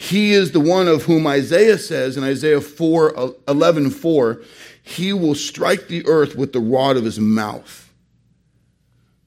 He 0.00 0.32
is 0.32 0.52
the 0.52 0.60
one 0.60 0.88
of 0.88 1.02
whom 1.02 1.26
Isaiah 1.26 1.76
says 1.76 2.16
in 2.16 2.24
Isaiah 2.24 2.62
4 2.62 3.18
uh, 3.18 3.30
11 3.46 3.90
4, 3.90 4.40
he 4.82 5.12
will 5.12 5.34
strike 5.34 5.88
the 5.88 6.06
earth 6.06 6.34
with 6.34 6.54
the 6.54 6.58
rod 6.58 6.96
of 6.96 7.04
his 7.04 7.20
mouth. 7.20 7.92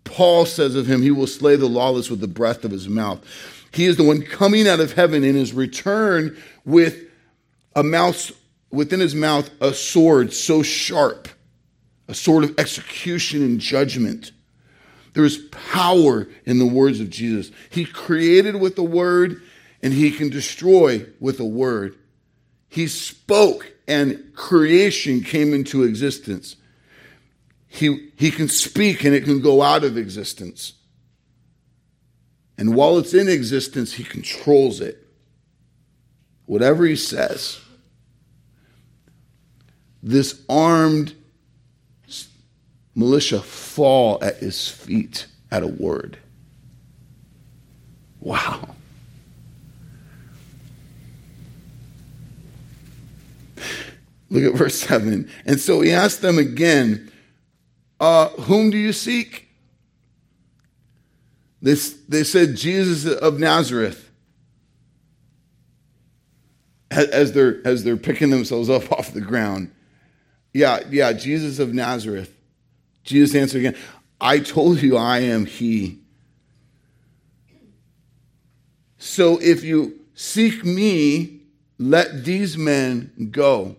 Paul 0.03 0.47
says 0.47 0.73
of 0.73 0.87
him, 0.87 1.03
he 1.03 1.11
will 1.11 1.27
slay 1.27 1.57
the 1.57 1.69
lawless 1.69 2.09
with 2.09 2.21
the 2.21 2.27
breath 2.27 2.65
of 2.65 2.71
his 2.71 2.89
mouth. 2.89 3.23
He 3.71 3.85
is 3.85 3.97
the 3.97 4.03
one 4.03 4.23
coming 4.23 4.67
out 4.67 4.79
of 4.79 4.93
heaven 4.93 5.23
in 5.23 5.35
his 5.35 5.53
return 5.53 6.35
with 6.65 7.03
a 7.75 7.83
mouth 7.83 8.31
within 8.71 8.99
his 8.99 9.13
mouth 9.13 9.51
a 9.61 9.75
sword 9.75 10.33
so 10.33 10.63
sharp, 10.63 11.27
a 12.07 12.15
sword 12.15 12.45
of 12.45 12.59
execution 12.59 13.43
and 13.43 13.59
judgment. 13.59 14.31
There 15.13 15.23
is 15.23 15.37
power 15.51 16.27
in 16.45 16.57
the 16.57 16.65
words 16.65 16.99
of 16.99 17.11
Jesus. 17.11 17.51
He 17.69 17.85
created 17.85 18.55
with 18.55 18.75
the 18.75 18.83
word 18.83 19.39
and 19.83 19.93
he 19.93 20.11
can 20.11 20.29
destroy 20.29 21.05
with 21.19 21.41
a 21.41 21.45
word. 21.45 21.97
He 22.69 22.87
spoke 22.87 23.73
and 23.85 24.33
creation 24.33 25.21
came 25.21 25.53
into 25.53 25.83
existence. 25.83 26.55
He, 27.67 28.11
he 28.15 28.31
can 28.31 28.47
speak 28.47 29.03
and 29.03 29.13
it 29.13 29.25
can 29.25 29.41
go 29.41 29.61
out 29.61 29.83
of 29.83 29.97
existence. 29.97 30.73
And 32.57 32.75
while 32.75 32.97
it's 32.97 33.13
in 33.13 33.27
existence, 33.27 33.93
he 33.93 34.05
controls 34.05 34.79
it. 34.79 35.05
Whatever 36.45 36.85
he 36.85 36.95
says. 36.95 37.59
This 40.01 40.41
armed 40.47 41.13
militia 42.95 43.41
fall 43.41 44.23
at 44.23 44.37
his 44.37 44.69
feet 44.69 45.27
at 45.51 45.63
a 45.63 45.67
word. 45.67 46.19
Wow. 48.21 48.75
Look 54.33 54.51
at 54.51 54.57
verse 54.57 54.75
7. 54.79 55.29
And 55.45 55.59
so 55.59 55.81
he 55.81 55.91
asked 55.91 56.23
them 56.23 56.39
again, 56.39 57.11
uh, 57.99 58.29
Whom 58.29 58.71
do 58.71 58.79
you 58.79 58.91
seek? 58.91 59.47
They, 61.61 61.75
they 62.09 62.23
said, 62.23 62.55
Jesus 62.55 63.05
of 63.05 63.39
Nazareth. 63.39 64.09
As 66.89 67.31
they're, 67.33 67.65
as 67.65 67.83
they're 67.83 67.95
picking 67.95 68.31
themselves 68.31 68.71
up 68.71 68.91
off 68.91 69.13
the 69.13 69.21
ground. 69.21 69.71
Yeah, 70.51 70.79
yeah, 70.89 71.13
Jesus 71.13 71.59
of 71.59 71.73
Nazareth. 71.73 72.35
Jesus 73.03 73.35
answered 73.35 73.59
again, 73.59 73.77
I 74.19 74.39
told 74.39 74.81
you 74.81 74.97
I 74.97 75.19
am 75.19 75.45
he. 75.45 75.99
So 78.97 79.39
if 79.39 79.63
you 79.63 79.99
seek 80.15 80.65
me, 80.65 81.41
let 81.77 82.25
these 82.25 82.57
men 82.57 83.29
go. 83.31 83.75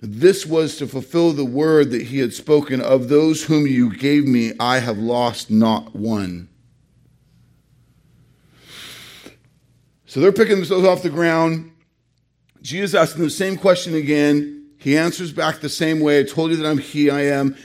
This 0.00 0.44
was 0.44 0.76
to 0.76 0.86
fulfill 0.86 1.32
the 1.32 1.44
word 1.44 1.90
that 1.90 2.02
he 2.02 2.18
had 2.18 2.34
spoken 2.34 2.80
of 2.80 3.08
those 3.08 3.44
whom 3.44 3.66
you 3.66 3.94
gave 3.96 4.26
me, 4.26 4.52
I 4.60 4.78
have 4.78 4.98
lost 4.98 5.50
not 5.50 5.94
one. 5.96 6.48
So 10.04 10.20
they're 10.20 10.32
picking 10.32 10.56
themselves 10.56 10.86
off 10.86 11.02
the 11.02 11.10
ground. 11.10 11.72
Jesus 12.62 12.94
asks 12.94 13.14
them 13.14 13.24
the 13.24 13.30
same 13.30 13.56
question 13.56 13.94
again. 13.94 14.70
He 14.78 14.96
answers 14.96 15.32
back 15.32 15.60
the 15.60 15.68
same 15.68 16.00
way. 16.00 16.20
I 16.20 16.24
told 16.24 16.50
you 16.50 16.56
that 16.56 16.68
I'm 16.68 16.78
he, 16.78 17.10
I 17.10 17.22
am. 17.22 17.56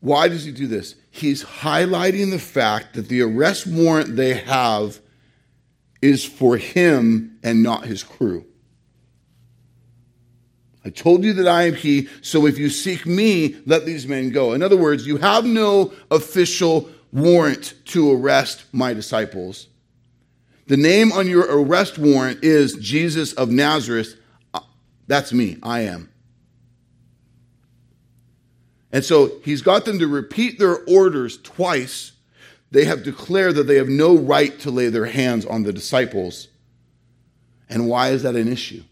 Why 0.00 0.28
does 0.28 0.44
he 0.44 0.52
do 0.52 0.66
this? 0.66 0.94
He's 1.10 1.44
highlighting 1.44 2.30
the 2.30 2.38
fact 2.38 2.94
that 2.94 3.08
the 3.08 3.22
arrest 3.22 3.66
warrant 3.66 4.16
they 4.16 4.34
have 4.34 5.00
is 6.00 6.24
for 6.24 6.56
him 6.56 7.38
and 7.42 7.62
not 7.62 7.84
his 7.84 8.02
crew. 8.02 8.46
I 10.84 10.90
told 10.90 11.24
you 11.24 11.34
that 11.34 11.48
I 11.48 11.64
am 11.64 11.74
he, 11.74 12.08
so 12.22 12.46
if 12.46 12.58
you 12.58 12.70
seek 12.70 13.04
me, 13.04 13.56
let 13.66 13.84
these 13.84 14.06
men 14.06 14.30
go. 14.30 14.54
In 14.54 14.62
other 14.62 14.78
words, 14.78 15.06
you 15.06 15.18
have 15.18 15.44
no 15.44 15.92
official 16.10 16.88
warrant 17.12 17.74
to 17.86 18.12
arrest 18.12 18.64
my 18.72 18.94
disciples. 18.94 19.66
The 20.68 20.76
name 20.76 21.12
on 21.12 21.26
your 21.26 21.42
arrest 21.42 21.98
warrant 21.98 22.44
is 22.44 22.74
Jesus 22.74 23.32
of 23.32 23.50
Nazareth. 23.50 24.14
Uh, 24.54 24.60
that's 25.06 25.32
me. 25.32 25.58
I 25.62 25.80
am. 25.80 26.10
And 28.92 29.04
so 29.04 29.32
he's 29.44 29.62
got 29.62 29.84
them 29.84 29.98
to 29.98 30.06
repeat 30.06 30.58
their 30.58 30.78
orders 30.84 31.38
twice. 31.38 32.12
They 32.70 32.84
have 32.84 33.02
declared 33.02 33.56
that 33.56 33.64
they 33.64 33.76
have 33.76 33.88
no 33.88 34.16
right 34.16 34.58
to 34.60 34.70
lay 34.70 34.88
their 34.88 35.06
hands 35.06 35.44
on 35.44 35.64
the 35.64 35.72
disciples. 35.72 36.48
And 37.68 37.88
why 37.88 38.10
is 38.10 38.22
that 38.22 38.36
an 38.36 38.50
issue? 38.50 38.82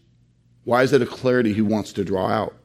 Why 0.63 0.83
is 0.83 0.91
that 0.91 1.01
a 1.01 1.07
clarity 1.07 1.53
he 1.53 1.61
wants 1.61 1.93
to 1.93 2.05
draw 2.05 2.27
out? 2.27 2.55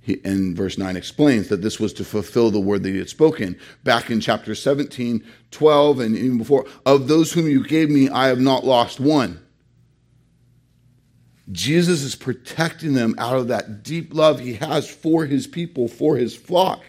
He, 0.00 0.20
and 0.24 0.56
verse 0.56 0.78
9 0.78 0.96
explains 0.96 1.48
that 1.48 1.62
this 1.62 1.78
was 1.78 1.92
to 1.94 2.04
fulfill 2.04 2.50
the 2.50 2.60
word 2.60 2.82
that 2.82 2.90
he 2.90 2.98
had 2.98 3.08
spoken 3.08 3.58
back 3.84 4.10
in 4.10 4.20
chapter 4.20 4.54
17, 4.54 5.24
12, 5.50 6.00
and 6.00 6.16
even 6.16 6.38
before. 6.38 6.66
Of 6.86 7.08
those 7.08 7.32
whom 7.32 7.48
you 7.48 7.66
gave 7.66 7.90
me, 7.90 8.08
I 8.08 8.28
have 8.28 8.40
not 8.40 8.64
lost 8.64 8.98
one. 8.98 9.40
Jesus 11.52 12.02
is 12.02 12.14
protecting 12.14 12.94
them 12.94 13.14
out 13.18 13.36
of 13.36 13.48
that 13.48 13.82
deep 13.82 14.14
love 14.14 14.40
he 14.40 14.54
has 14.54 14.88
for 14.88 15.26
his 15.26 15.46
people, 15.46 15.88
for 15.88 16.16
his 16.16 16.34
flock. 16.34 16.82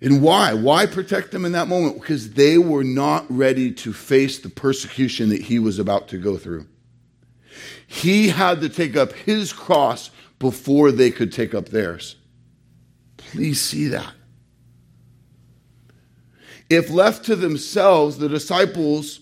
And 0.00 0.22
why? 0.22 0.54
Why 0.54 0.86
protect 0.86 1.32
them 1.32 1.44
in 1.44 1.52
that 1.52 1.68
moment? 1.68 2.00
Because 2.00 2.32
they 2.34 2.56
were 2.56 2.84
not 2.84 3.26
ready 3.28 3.72
to 3.72 3.92
face 3.92 4.38
the 4.38 4.48
persecution 4.48 5.28
that 5.30 5.42
he 5.42 5.58
was 5.58 5.78
about 5.78 6.08
to 6.08 6.18
go 6.18 6.36
through. 6.36 6.66
He 7.86 8.28
had 8.28 8.60
to 8.60 8.68
take 8.68 8.96
up 8.96 9.12
his 9.12 9.52
cross 9.52 10.10
before 10.38 10.92
they 10.92 11.10
could 11.10 11.32
take 11.32 11.54
up 11.54 11.70
theirs. 11.70 12.16
Please 13.16 13.60
see 13.60 13.88
that. 13.88 14.12
If 16.70 16.90
left 16.90 17.24
to 17.24 17.34
themselves, 17.34 18.18
the 18.18 18.28
disciples 18.28 19.20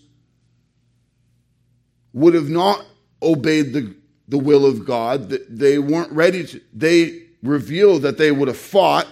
would 2.12 2.34
have 2.34 2.50
not 2.50 2.84
obeyed 3.22 3.72
the, 3.72 3.94
the 4.28 4.38
will 4.38 4.66
of 4.66 4.84
God. 4.84 5.30
They 5.48 5.78
weren't 5.78 6.12
ready 6.12 6.44
to, 6.46 6.60
they 6.72 7.22
revealed 7.42 8.02
that 8.02 8.18
they 8.18 8.32
would 8.32 8.48
have 8.48 8.56
fought 8.56 9.06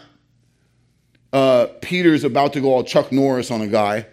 uh, 1.35 1.67
Peter's 1.83 2.23
about 2.23 2.53
to 2.53 2.61
go 2.61 2.73
all 2.73 2.85
Chuck 2.85 3.11
Norris 3.11 3.51
on 3.51 3.61
a 3.61 3.67
guy, 3.67 4.07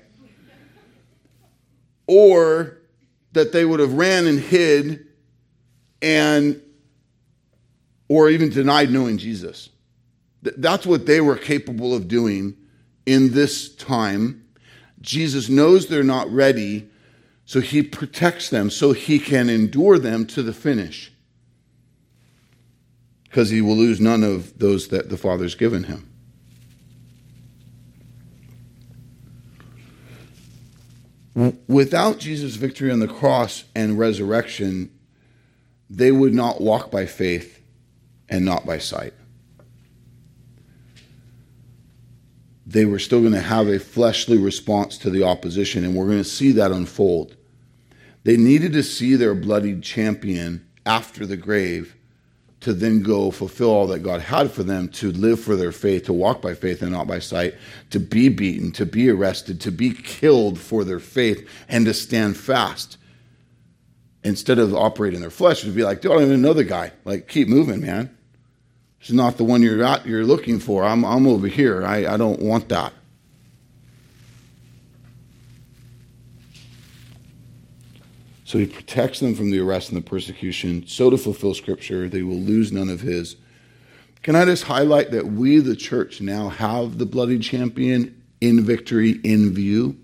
or 2.07 2.79
that 3.33 3.53
they 3.53 3.63
would 3.63 3.79
have 3.79 3.93
ran 3.93 4.25
and 4.25 4.39
hid 4.39 5.05
and 6.01 6.59
or 8.09 8.27
even 8.27 8.49
denied 8.49 8.89
knowing 8.91 9.19
Jesus. 9.19 9.69
That's 10.41 10.85
what 10.87 11.05
they 11.05 11.21
were 11.21 11.37
capable 11.37 11.95
of 11.95 12.07
doing 12.07 12.57
in 13.05 13.31
this 13.31 13.73
time. 13.75 14.43
Jesus 14.99 15.47
knows 15.47 15.87
they're 15.87 16.03
not 16.03 16.29
ready, 16.31 16.89
so 17.45 17.61
he 17.61 17.83
protects 17.83 18.49
them 18.49 18.71
so 18.71 18.93
he 18.93 19.19
can 19.19 19.47
endure 19.47 19.99
them 19.99 20.25
to 20.25 20.41
the 20.41 20.53
finish. 20.53 21.13
Because 23.25 23.51
he 23.51 23.61
will 23.61 23.77
lose 23.77 24.01
none 24.01 24.23
of 24.23 24.57
those 24.57 24.87
that 24.87 25.09
the 25.09 25.17
Father's 25.17 25.55
given 25.55 25.83
him. 25.83 26.10
Without 31.33 32.19
Jesus' 32.19 32.55
victory 32.55 32.91
on 32.91 32.99
the 32.99 33.07
cross 33.07 33.63
and 33.73 33.97
resurrection, 33.97 34.91
they 35.89 36.11
would 36.11 36.33
not 36.33 36.61
walk 36.61 36.91
by 36.91 37.05
faith 37.05 37.61
and 38.27 38.43
not 38.43 38.65
by 38.65 38.77
sight. 38.77 39.13
They 42.65 42.85
were 42.85 42.99
still 42.99 43.21
going 43.21 43.33
to 43.33 43.41
have 43.41 43.67
a 43.67 43.79
fleshly 43.79 44.37
response 44.37 44.97
to 44.99 45.09
the 45.09 45.23
opposition, 45.23 45.83
and 45.83 45.95
we're 45.95 46.05
going 46.05 46.17
to 46.17 46.23
see 46.23 46.51
that 46.53 46.71
unfold. 46.71 47.35
They 48.23 48.37
needed 48.37 48.73
to 48.73 48.83
see 48.83 49.15
their 49.15 49.35
bloodied 49.35 49.83
champion 49.83 50.65
after 50.85 51.25
the 51.25 51.37
grave 51.37 51.95
to 52.61 52.73
then 52.73 53.01
go 53.01 53.31
fulfill 53.31 53.69
all 53.69 53.87
that 53.87 53.99
God 53.99 54.21
had 54.21 54.51
for 54.51 54.63
them 54.63 54.87
to 54.89 55.11
live 55.11 55.39
for 55.39 55.55
their 55.55 55.71
faith, 55.71 56.05
to 56.05 56.13
walk 56.13 56.41
by 56.41 56.53
faith 56.53 56.81
and 56.81 56.91
not 56.91 57.07
by 57.07 57.19
sight, 57.19 57.55
to 57.89 57.99
be 57.99 58.29
beaten, 58.29 58.71
to 58.73 58.85
be 58.85 59.09
arrested, 59.09 59.59
to 59.61 59.71
be 59.71 59.91
killed 59.91 60.59
for 60.59 60.83
their 60.83 60.99
faith, 60.99 61.47
and 61.67 61.85
to 61.85 61.93
stand 61.93 62.37
fast. 62.37 62.97
Instead 64.23 64.59
of 64.59 64.75
operating 64.75 65.19
their 65.19 65.31
flesh, 65.31 65.61
to 65.61 65.71
be 65.71 65.83
like, 65.83 66.01
dude, 66.01 66.11
I 66.11 66.15
don't 66.15 66.23
even 66.25 66.41
know 66.43 66.53
the 66.53 66.63
guy. 66.63 66.91
Like, 67.03 67.27
keep 67.27 67.47
moving, 67.47 67.81
man. 67.81 68.15
It's 68.99 69.11
not 69.11 69.37
the 69.37 69.43
one 69.43 69.63
you're 69.63 69.83
at, 69.83 70.05
you're 70.05 70.23
looking 70.23 70.59
for. 70.59 70.83
I'm, 70.83 71.03
I'm 71.03 71.25
over 71.25 71.47
here. 71.47 71.83
I, 71.83 72.05
I 72.05 72.17
don't 72.17 72.39
want 72.39 72.69
that. 72.69 72.93
So 78.51 78.57
he 78.59 78.65
protects 78.65 79.21
them 79.21 79.33
from 79.33 79.49
the 79.49 79.59
arrest 79.59 79.93
and 79.93 79.97
the 79.97 80.09
persecution. 80.09 80.85
So 80.85 81.09
to 81.09 81.17
fulfill 81.17 81.53
scripture, 81.53 82.09
they 82.09 82.21
will 82.21 82.35
lose 82.35 82.73
none 82.73 82.89
of 82.89 82.99
his. 82.99 83.37
Can 84.23 84.35
I 84.35 84.43
just 84.43 84.65
highlight 84.65 85.11
that 85.11 85.27
we, 85.27 85.59
the 85.59 85.73
church, 85.73 86.19
now 86.19 86.49
have 86.49 86.97
the 86.97 87.05
bloody 87.05 87.39
champion 87.39 88.21
in 88.41 88.61
victory 88.65 89.21
in 89.23 89.53
view? 89.53 89.97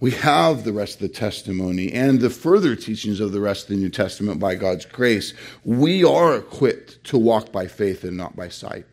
We 0.00 0.10
have 0.10 0.64
the 0.64 0.72
rest 0.72 0.94
of 0.94 1.02
the 1.02 1.08
testimony 1.10 1.92
and 1.92 2.20
the 2.20 2.28
further 2.28 2.74
teachings 2.74 3.20
of 3.20 3.30
the 3.30 3.40
rest 3.40 3.70
of 3.70 3.76
the 3.76 3.80
New 3.80 3.88
Testament 3.88 4.40
by 4.40 4.56
God's 4.56 4.86
grace. 4.86 5.32
We 5.62 6.02
are 6.02 6.34
equipped 6.34 7.04
to 7.04 7.18
walk 7.18 7.52
by 7.52 7.68
faith 7.68 8.02
and 8.02 8.16
not 8.16 8.34
by 8.34 8.48
sight. 8.48 8.86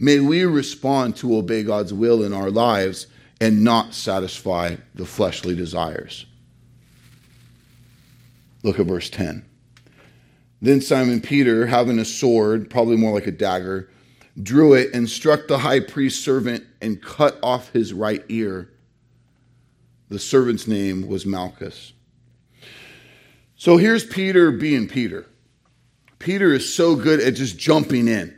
May 0.00 0.18
we 0.18 0.46
respond 0.46 1.14
to 1.18 1.36
obey 1.36 1.62
God's 1.62 1.94
will 1.94 2.24
in 2.24 2.32
our 2.32 2.50
lives 2.50 3.06
and 3.40 3.62
not 3.62 3.94
satisfy 3.94 4.76
the 4.94 5.04
fleshly 5.04 5.54
desires. 5.54 6.26
Look 8.62 8.80
at 8.80 8.86
verse 8.86 9.10
10. 9.10 9.44
Then 10.62 10.80
Simon 10.80 11.20
Peter, 11.20 11.66
having 11.66 11.98
a 11.98 12.04
sword, 12.04 12.70
probably 12.70 12.96
more 12.96 13.12
like 13.12 13.26
a 13.26 13.32
dagger, 13.32 13.90
drew 14.42 14.74
it 14.74 14.92
and 14.94 15.08
struck 15.08 15.46
the 15.46 15.58
high 15.58 15.80
priest's 15.80 16.24
servant 16.24 16.64
and 16.80 17.02
cut 17.02 17.38
off 17.42 17.70
his 17.72 17.92
right 17.92 18.24
ear. 18.28 18.70
The 20.08 20.18
servant's 20.18 20.66
name 20.66 21.06
was 21.06 21.26
Malchus. 21.26 21.92
So 23.56 23.76
here's 23.76 24.04
Peter 24.04 24.50
being 24.50 24.88
Peter. 24.88 25.26
Peter 26.18 26.52
is 26.52 26.72
so 26.72 26.96
good 26.96 27.20
at 27.20 27.34
just 27.34 27.58
jumping 27.58 28.08
in 28.08 28.35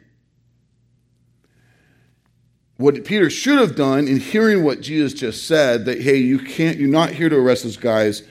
what 2.78 3.04
Peter 3.04 3.28
should 3.28 3.58
have 3.58 3.74
done 3.74 4.06
in 4.06 4.20
hearing 4.20 4.62
what 4.62 4.80
Jesus 4.80 5.12
just 5.12 5.46
said, 5.46 5.84
that, 5.84 6.00
hey, 6.00 6.16
you 6.16 6.38
can't, 6.38 6.78
you're 6.78 6.88
not 6.88 7.10
here 7.10 7.28
to 7.28 7.36
arrest 7.36 7.64
those 7.64 7.76
guys, 7.76 8.22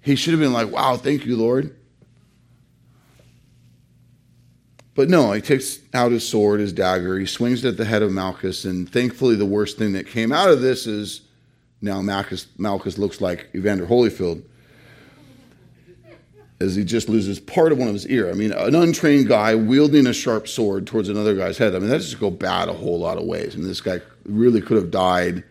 he 0.00 0.16
should 0.16 0.32
have 0.32 0.40
been 0.40 0.54
like, 0.54 0.70
wow, 0.70 0.96
thank 0.96 1.26
you, 1.26 1.36
Lord. 1.36 1.76
But 4.94 5.10
no, 5.10 5.32
he 5.32 5.42
takes 5.42 5.80
out 5.92 6.12
his 6.12 6.26
sword, 6.26 6.60
his 6.60 6.72
dagger, 6.72 7.18
he 7.18 7.26
swings 7.26 7.62
it 7.64 7.68
at 7.68 7.76
the 7.76 7.84
head 7.84 8.02
of 8.02 8.10
Malchus, 8.10 8.64
and 8.64 8.90
thankfully, 8.90 9.36
the 9.36 9.46
worst 9.46 9.76
thing 9.76 9.92
that 9.92 10.06
came 10.06 10.32
out 10.32 10.48
of 10.48 10.62
this 10.62 10.86
is 10.86 11.20
now 11.82 12.00
Malchus, 12.00 12.46
Malchus 12.56 12.96
looks 12.96 13.20
like 13.20 13.48
Evander 13.54 13.86
Holyfield 13.86 14.42
as 16.62 16.76
he 16.76 16.84
just 16.84 17.08
loses 17.08 17.40
part 17.40 17.72
of 17.72 17.78
one 17.78 17.88
of 17.88 17.94
his 17.94 18.06
ear. 18.06 18.30
I 18.30 18.34
mean, 18.34 18.52
an 18.52 18.74
untrained 18.74 19.28
guy 19.28 19.54
wielding 19.54 20.06
a 20.06 20.12
sharp 20.12 20.46
sword 20.48 20.86
towards 20.86 21.08
another 21.08 21.34
guy's 21.34 21.58
head. 21.58 21.74
I 21.74 21.78
mean, 21.78 21.88
that 21.88 22.00
just 22.00 22.20
go 22.20 22.30
bad 22.30 22.68
a 22.68 22.72
whole 22.72 22.98
lot 22.98 23.18
of 23.18 23.24
ways. 23.24 23.54
I 23.54 23.58
mean, 23.58 23.66
this 23.66 23.80
guy 23.80 24.00
really 24.24 24.60
could 24.60 24.76
have 24.76 24.90
died, 24.90 25.42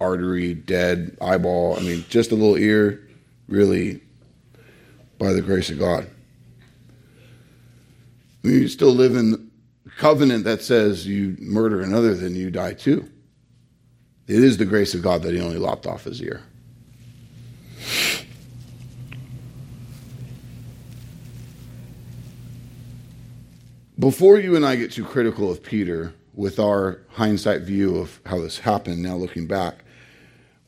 artery, 0.00 0.54
dead, 0.54 1.16
eyeball. 1.20 1.76
I 1.76 1.80
mean, 1.80 2.04
just 2.08 2.30
a 2.30 2.34
little 2.34 2.56
ear, 2.56 3.06
really, 3.48 4.00
by 5.18 5.32
the 5.32 5.42
grace 5.42 5.68
of 5.70 5.78
God. 5.78 6.08
I 8.44 8.48
mean, 8.48 8.62
you 8.62 8.68
still 8.68 8.92
live 8.92 9.16
in 9.16 9.50
covenant 9.98 10.44
that 10.44 10.62
says 10.62 11.06
you 11.06 11.36
murder 11.40 11.80
another, 11.80 12.14
then 12.14 12.36
you 12.36 12.50
die 12.50 12.74
too. 12.74 13.10
It 14.28 14.42
is 14.42 14.56
the 14.56 14.64
grace 14.64 14.94
of 14.94 15.02
God 15.02 15.22
that 15.22 15.34
he 15.34 15.40
only 15.40 15.58
lopped 15.58 15.86
off 15.86 16.04
his 16.04 16.22
ear. 16.22 16.42
Before 23.98 24.38
you 24.38 24.56
and 24.56 24.66
I 24.66 24.76
get 24.76 24.92
too 24.92 25.04
critical 25.04 25.50
of 25.50 25.62
Peter 25.62 26.12
with 26.34 26.58
our 26.58 27.00
hindsight 27.12 27.62
view 27.62 27.96
of 27.96 28.20
how 28.26 28.40
this 28.40 28.58
happened, 28.58 29.02
now 29.02 29.16
looking 29.16 29.46
back, 29.46 29.84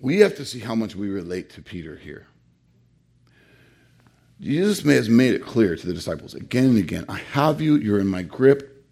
we 0.00 0.20
have 0.20 0.34
to 0.36 0.46
see 0.46 0.60
how 0.60 0.74
much 0.74 0.96
we 0.96 1.10
relate 1.10 1.50
to 1.50 1.62
Peter 1.62 1.96
here. 1.96 2.26
Jesus 4.40 4.80
has 4.82 5.10
made 5.10 5.34
it 5.34 5.44
clear 5.44 5.76
to 5.76 5.86
the 5.86 5.92
disciples 5.92 6.32
again 6.32 6.66
and 6.66 6.78
again 6.78 7.04
I 7.08 7.18
have 7.18 7.60
you, 7.60 7.76
you're 7.76 8.00
in 8.00 8.06
my 8.06 8.22
grip, 8.22 8.86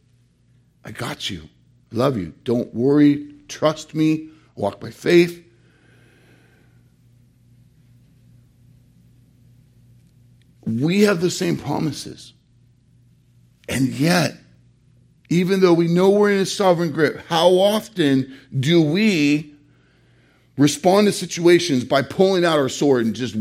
I 0.85 0.91
got 0.91 1.31
you, 1.31 1.49
I 1.93 1.97
love 1.97 2.19
you. 2.19 2.35
Don't 2.45 2.75
worry, 2.75 3.33
trust 3.49 3.95
me, 3.95 4.29
walk 4.55 4.81
by 4.81 4.91
faith. 4.91 5.43
We 10.67 11.03
have 11.03 11.21
the 11.23 11.31
same 11.31 11.57
promises. 11.57 12.35
And 13.69 13.89
yet, 13.89 14.37
even 15.29 15.61
though 15.61 15.75
we 15.75 15.89
know 15.89 16.11
we're 16.11 16.33
in 16.33 16.41
a 16.41 16.47
sovereign 16.47 16.93
grip, 16.93 17.25
how 17.27 17.49
often 17.49 18.37
do 18.59 18.81
we 18.81 19.55
respond 20.57 21.07
to 21.07 21.13
situations 21.13 21.85
by 21.85 22.03
pulling 22.03 22.45
out 22.45 22.59
our 22.59 22.69
sword 22.69 23.05
and 23.05 23.15
just 23.15 23.37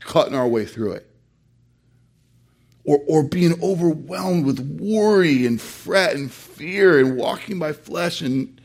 cutting 0.00 0.34
our 0.34 0.48
way 0.48 0.64
through 0.64 0.92
it? 0.92 1.08
Or, 2.84 2.98
or 3.06 3.22
being 3.22 3.62
overwhelmed 3.62 4.44
with 4.44 4.58
worry 4.58 5.46
and 5.46 5.60
fret 5.60 6.16
and 6.16 6.32
fear 6.32 6.98
and 6.98 7.16
walking 7.16 7.60
by 7.60 7.72
flesh 7.72 8.20
and, 8.20 8.60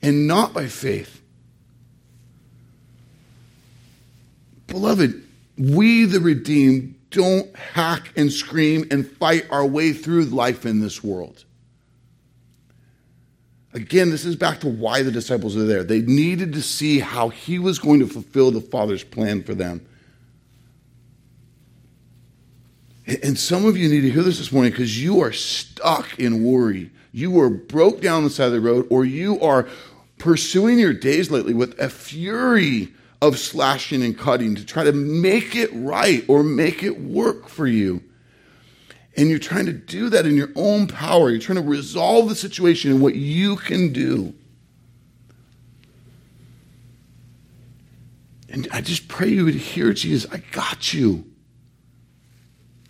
and 0.00 0.28
not 0.28 0.54
by 0.54 0.66
faith. 0.66 1.20
Beloved, 4.68 5.20
we 5.58 6.04
the 6.04 6.20
redeemed 6.20 6.95
don't 7.10 7.54
hack 7.56 8.12
and 8.16 8.32
scream 8.32 8.86
and 8.90 9.06
fight 9.06 9.46
our 9.50 9.64
way 9.64 9.92
through 9.92 10.24
life 10.24 10.66
in 10.66 10.80
this 10.80 11.02
world. 11.02 11.44
Again, 13.72 14.10
this 14.10 14.24
is 14.24 14.36
back 14.36 14.60
to 14.60 14.68
why 14.68 15.02
the 15.02 15.10
disciples 15.10 15.56
are 15.56 15.64
there. 15.64 15.84
They 15.84 16.00
needed 16.00 16.54
to 16.54 16.62
see 16.62 16.98
how 16.98 17.28
he 17.28 17.58
was 17.58 17.78
going 17.78 18.00
to 18.00 18.06
fulfill 18.06 18.50
the 18.50 18.60
Father's 18.60 19.04
plan 19.04 19.42
for 19.42 19.54
them. 19.54 19.86
And 23.22 23.38
some 23.38 23.66
of 23.66 23.76
you 23.76 23.88
need 23.88 24.00
to 24.00 24.10
hear 24.10 24.22
this 24.22 24.38
this 24.38 24.50
morning 24.50 24.72
because 24.72 25.00
you 25.00 25.20
are 25.20 25.32
stuck 25.32 26.18
in 26.18 26.42
worry. 26.42 26.90
You 27.12 27.38
are 27.40 27.50
broke 27.50 28.00
down 28.00 28.24
the 28.24 28.30
side 28.30 28.46
of 28.46 28.52
the 28.52 28.60
road, 28.60 28.86
or 28.90 29.04
you 29.04 29.40
are 29.40 29.68
pursuing 30.18 30.78
your 30.78 30.92
days 30.92 31.30
lately 31.30 31.54
with 31.54 31.78
a 31.78 31.88
fury 31.88 32.92
of 33.22 33.38
slashing 33.38 34.02
and 34.02 34.16
cutting 34.16 34.54
to 34.54 34.64
try 34.64 34.84
to 34.84 34.92
make 34.92 35.56
it 35.56 35.70
right 35.72 36.24
or 36.28 36.42
make 36.42 36.82
it 36.82 37.00
work 37.00 37.48
for 37.48 37.66
you. 37.66 38.02
And 39.16 39.30
you're 39.30 39.38
trying 39.38 39.66
to 39.66 39.72
do 39.72 40.10
that 40.10 40.26
in 40.26 40.36
your 40.36 40.50
own 40.54 40.86
power. 40.86 41.30
You're 41.30 41.40
trying 41.40 41.56
to 41.56 41.68
resolve 41.68 42.28
the 42.28 42.34
situation 42.34 42.90
in 42.90 43.00
what 43.00 43.14
you 43.14 43.56
can 43.56 43.92
do. 43.92 44.34
And 48.48 48.68
I 48.70 48.80
just 48.80 49.08
pray 49.08 49.28
you 49.28 49.46
would 49.46 49.54
hear 49.54 49.92
Jesus, 49.92 50.30
I 50.32 50.38
got 50.52 50.92
you 50.92 51.24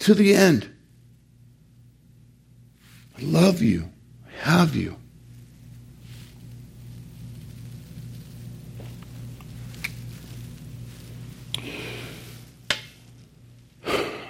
to 0.01 0.15
the 0.15 0.35
end. 0.35 0.71
I 3.19 3.23
love 3.23 3.63
you. 3.63 3.91
I 4.27 4.51
have 4.51 4.77
you. 4.77 4.97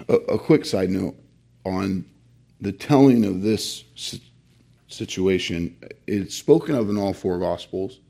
A, 0.08 0.14
a 0.14 0.38
quick 0.38 0.64
side 0.64 0.90
note 0.90 1.16
on 1.64 2.04
the 2.60 2.72
telling 2.72 3.24
of 3.24 3.42
this 3.42 3.84
situation. 4.88 5.76
It's 6.06 6.34
spoken 6.34 6.74
of 6.74 6.88
in 6.88 6.96
all 6.96 7.12
four 7.12 7.38
Gospels. 7.38 8.00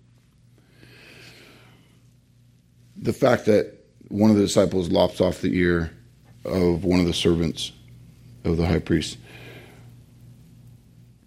The 2.96 3.12
fact 3.12 3.46
that 3.46 3.74
one 4.08 4.30
of 4.30 4.36
the 4.36 4.42
disciples 4.42 4.90
lops 4.90 5.20
off 5.20 5.40
the 5.40 5.56
ear 5.56 5.92
of 6.44 6.84
one 6.84 7.00
of 7.00 7.06
the 7.06 7.12
servants 7.12 7.72
of 8.44 8.56
the 8.56 8.66
high 8.66 8.78
priest. 8.78 9.18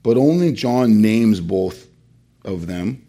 But 0.02 0.18
only 0.18 0.52
John 0.54 1.02
names 1.02 1.42
both 1.42 1.88
of 2.46 2.68
them. 2.68 3.06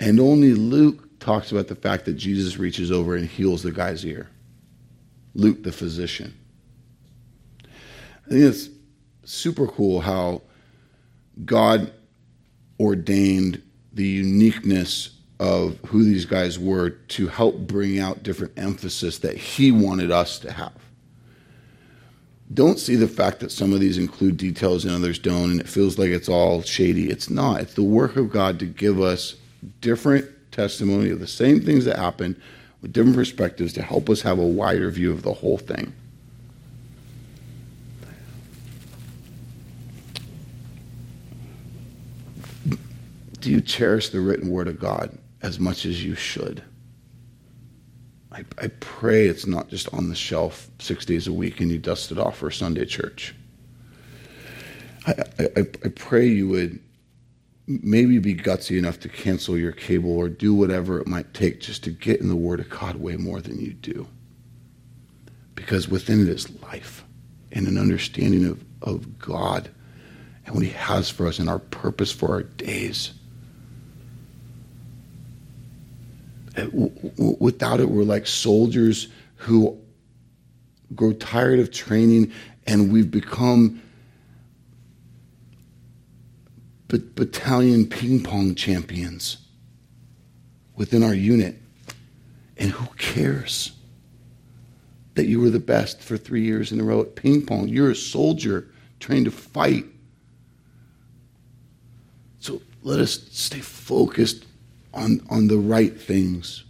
And 0.00 0.20
only 0.20 0.54
Luke 0.54 1.18
talks 1.18 1.52
about 1.52 1.66
the 1.66 1.74
fact 1.74 2.04
that 2.06 2.14
Jesus 2.14 2.56
reaches 2.56 2.90
over 2.90 3.16
and 3.16 3.26
heals 3.26 3.62
the 3.62 3.72
guy's 3.72 4.04
ear. 4.06 4.30
Luke, 5.34 5.62
the 5.62 5.72
physician. 5.72 6.34
I 8.28 8.30
think 8.30 8.44
it's 8.44 8.68
super 9.24 9.66
cool 9.66 10.02
how 10.02 10.42
God 11.46 11.90
ordained 12.78 13.62
the 13.94 14.04
uniqueness 14.04 15.16
of 15.40 15.78
who 15.86 16.04
these 16.04 16.26
guys 16.26 16.58
were 16.58 16.90
to 16.90 17.28
help 17.28 17.56
bring 17.56 17.98
out 17.98 18.22
different 18.22 18.52
emphasis 18.58 19.18
that 19.20 19.38
He 19.38 19.72
wanted 19.72 20.10
us 20.10 20.38
to 20.40 20.52
have. 20.52 20.74
Don't 22.52 22.78
see 22.78 22.96
the 22.96 23.08
fact 23.08 23.40
that 23.40 23.50
some 23.50 23.72
of 23.72 23.80
these 23.80 23.96
include 23.96 24.36
details 24.36 24.84
and 24.84 24.94
others 24.94 25.18
don't, 25.18 25.50
and 25.50 25.60
it 25.60 25.68
feels 25.68 25.98
like 25.98 26.10
it's 26.10 26.28
all 26.28 26.60
shady. 26.60 27.08
It's 27.08 27.30
not. 27.30 27.62
It's 27.62 27.74
the 27.74 27.82
work 27.82 28.16
of 28.16 28.30
God 28.30 28.58
to 28.58 28.66
give 28.66 29.00
us 29.00 29.36
different 29.80 30.26
testimony 30.52 31.08
of 31.08 31.20
the 31.20 31.26
same 31.26 31.60
things 31.62 31.86
that 31.86 31.96
happen 31.96 32.38
with 32.82 32.92
different 32.92 33.16
perspectives 33.16 33.72
to 33.72 33.82
help 33.82 34.10
us 34.10 34.20
have 34.20 34.38
a 34.38 34.46
wider 34.46 34.90
view 34.90 35.12
of 35.12 35.22
the 35.22 35.32
whole 35.32 35.58
thing. 35.58 35.94
Do 43.48 43.54
you 43.54 43.62
cherish 43.62 44.10
the 44.10 44.20
written 44.20 44.50
word 44.50 44.68
of 44.68 44.78
God 44.78 45.16
as 45.40 45.58
much 45.58 45.86
as 45.86 46.04
you 46.04 46.14
should? 46.14 46.62
I, 48.30 48.44
I 48.60 48.66
pray 48.80 49.26
it's 49.26 49.46
not 49.46 49.70
just 49.70 49.90
on 49.94 50.10
the 50.10 50.14
shelf 50.14 50.68
six 50.80 51.06
days 51.06 51.26
a 51.26 51.32
week 51.32 51.58
and 51.62 51.70
you 51.70 51.78
dust 51.78 52.12
it 52.12 52.18
off 52.18 52.36
for 52.36 52.50
Sunday 52.50 52.84
church. 52.84 53.34
I, 55.06 55.14
I, 55.38 55.60
I 55.60 55.88
pray 55.94 56.26
you 56.26 56.46
would 56.48 56.78
maybe 57.66 58.18
be 58.18 58.34
gutsy 58.34 58.76
enough 58.76 59.00
to 59.00 59.08
cancel 59.08 59.56
your 59.56 59.72
cable 59.72 60.14
or 60.14 60.28
do 60.28 60.52
whatever 60.52 61.00
it 61.00 61.06
might 61.06 61.32
take 61.32 61.62
just 61.62 61.82
to 61.84 61.90
get 61.90 62.20
in 62.20 62.28
the 62.28 62.36
Word 62.36 62.60
of 62.60 62.68
God 62.68 62.96
way 62.96 63.16
more 63.16 63.40
than 63.40 63.58
you 63.58 63.72
do. 63.72 64.06
Because 65.54 65.88
within 65.88 66.20
it 66.20 66.28
is 66.28 66.50
life 66.64 67.02
and 67.50 67.66
an 67.66 67.78
understanding 67.78 68.44
of, 68.44 68.62
of 68.82 69.18
God 69.18 69.70
and 70.44 70.54
what 70.54 70.64
He 70.64 70.72
has 70.72 71.08
for 71.08 71.26
us 71.26 71.38
and 71.38 71.48
our 71.48 71.60
purpose 71.60 72.12
for 72.12 72.28
our 72.28 72.42
days. 72.42 73.14
Uh, 76.58 76.66
without 77.38 77.80
it, 77.80 77.88
we're 77.88 78.02
like 78.02 78.26
soldiers 78.26 79.08
who 79.36 79.78
grow 80.94 81.12
tired 81.12 81.60
of 81.60 81.70
training 81.70 82.32
and 82.66 82.92
we've 82.92 83.10
become 83.10 83.80
battalion 86.88 87.86
ping 87.86 88.22
pong 88.22 88.54
champions 88.54 89.38
within 90.74 91.02
our 91.02 91.14
unit. 91.14 91.56
And 92.56 92.70
who 92.70 92.86
cares 92.96 93.72
that 95.14 95.26
you 95.26 95.40
were 95.40 95.50
the 95.50 95.60
best 95.60 96.00
for 96.00 96.16
three 96.16 96.42
years 96.42 96.72
in 96.72 96.80
a 96.80 96.84
row 96.84 97.02
at 97.02 97.14
ping 97.14 97.44
pong? 97.46 97.68
You're 97.68 97.90
a 97.90 97.96
soldier 97.96 98.68
trained 98.98 99.26
to 99.26 99.30
fight. 99.30 99.84
So 102.40 102.62
let 102.82 102.98
us 102.98 103.28
stay 103.30 103.60
focused 103.60 104.44
on, 104.98 105.20
on 105.30 105.48
the 105.48 105.58
right 105.58 105.98
things 105.98 106.64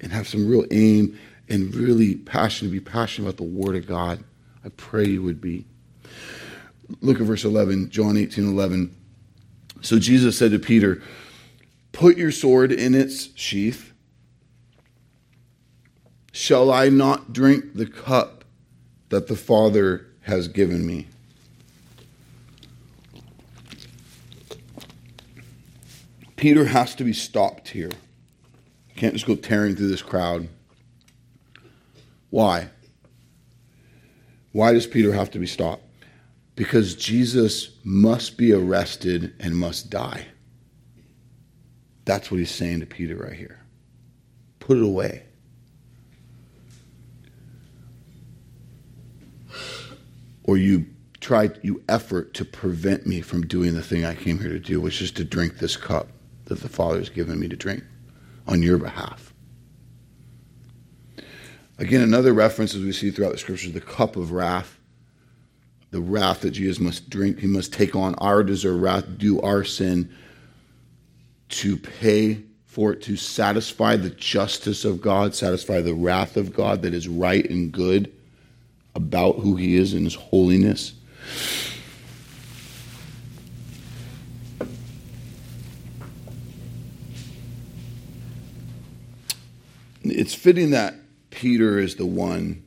and 0.00 0.12
have 0.12 0.28
some 0.28 0.48
real 0.48 0.64
aim 0.70 1.18
and 1.48 1.74
really 1.74 2.16
passion, 2.16 2.68
to 2.68 2.72
be 2.72 2.80
passionate 2.80 3.28
about 3.28 3.36
the 3.36 3.42
Word 3.50 3.76
of 3.76 3.86
God. 3.86 4.22
I 4.64 4.70
pray 4.70 5.06
you 5.06 5.22
would 5.22 5.40
be. 5.40 5.66
Look 7.00 7.20
at 7.20 7.26
verse 7.26 7.44
11, 7.44 7.90
John 7.90 8.16
18 8.16 8.46
11. 8.46 8.94
So 9.80 9.98
Jesus 9.98 10.38
said 10.38 10.52
to 10.52 10.58
Peter, 10.58 11.02
Put 11.92 12.16
your 12.16 12.32
sword 12.32 12.72
in 12.72 12.94
its 12.94 13.30
sheath. 13.36 13.92
Shall 16.32 16.70
I 16.70 16.88
not 16.88 17.32
drink 17.32 17.74
the 17.74 17.86
cup 17.86 18.44
that 19.10 19.28
the 19.28 19.36
Father 19.36 20.06
has 20.22 20.48
given 20.48 20.86
me? 20.86 21.06
Peter 26.44 26.66
has 26.66 26.94
to 26.94 27.04
be 27.04 27.14
stopped 27.14 27.70
here. 27.70 27.90
Can't 28.96 29.14
just 29.14 29.24
go 29.24 29.34
tearing 29.34 29.74
through 29.74 29.88
this 29.88 30.02
crowd. 30.02 30.46
Why? 32.28 32.68
Why 34.52 34.74
does 34.74 34.86
Peter 34.86 35.14
have 35.14 35.30
to 35.30 35.38
be 35.38 35.46
stopped? 35.46 35.84
Because 36.54 36.96
Jesus 36.96 37.70
must 37.82 38.36
be 38.36 38.52
arrested 38.52 39.32
and 39.40 39.56
must 39.56 39.88
die. 39.88 40.26
That's 42.04 42.30
what 42.30 42.36
he's 42.40 42.50
saying 42.50 42.80
to 42.80 42.86
Peter 42.86 43.16
right 43.16 43.32
here. 43.32 43.64
Put 44.60 44.76
it 44.76 44.82
away. 44.82 45.22
Or 50.42 50.58
you 50.58 50.84
try, 51.20 51.48
you 51.62 51.82
effort 51.88 52.34
to 52.34 52.44
prevent 52.44 53.06
me 53.06 53.22
from 53.22 53.46
doing 53.46 53.72
the 53.72 53.82
thing 53.82 54.04
I 54.04 54.14
came 54.14 54.40
here 54.40 54.50
to 54.50 54.60
do, 54.60 54.78
which 54.78 55.00
is 55.00 55.10
to 55.12 55.24
drink 55.24 55.56
this 55.56 55.78
cup 55.78 56.10
that 56.46 56.60
the 56.60 56.68
Father 56.68 56.98
has 56.98 57.08
given 57.08 57.38
me 57.38 57.48
to 57.48 57.56
drink 57.56 57.82
on 58.46 58.62
your 58.62 58.78
behalf. 58.78 59.32
Again, 61.78 62.02
another 62.02 62.32
reference 62.32 62.74
as 62.74 62.82
we 62.82 62.92
see 62.92 63.10
throughout 63.10 63.32
the 63.32 63.38
scriptures, 63.38 63.72
the 63.72 63.80
cup 63.80 64.16
of 64.16 64.30
wrath 64.30 64.78
the 65.94 66.00
wrath 66.00 66.40
that 66.40 66.50
Jesus 66.50 66.80
must 66.80 67.08
drink. 67.08 67.38
He 67.38 67.46
must 67.46 67.72
take 67.72 67.94
on 67.94 68.16
our 68.16 68.42
deserved 68.42 68.82
wrath, 68.82 69.04
do 69.16 69.40
our 69.40 69.62
sin 69.62 70.12
to 71.50 71.76
pay 71.76 72.42
for 72.64 72.92
it, 72.92 73.02
to 73.02 73.16
satisfy 73.16 73.94
the 73.94 74.10
justice 74.10 74.84
of 74.84 75.00
God, 75.00 75.36
satisfy 75.36 75.80
the 75.80 75.94
wrath 75.94 76.36
of 76.36 76.52
God 76.52 76.82
that 76.82 76.94
is 76.94 77.06
right 77.06 77.48
and 77.48 77.70
good 77.70 78.12
about 78.96 79.36
who 79.36 79.54
He 79.54 79.76
is 79.76 79.92
and 79.92 80.02
His 80.02 80.16
holiness. 80.16 80.94
It's 90.04 90.34
fitting 90.34 90.70
that 90.70 90.94
Peter 91.30 91.78
is 91.78 91.96
the 91.96 92.06
one 92.06 92.62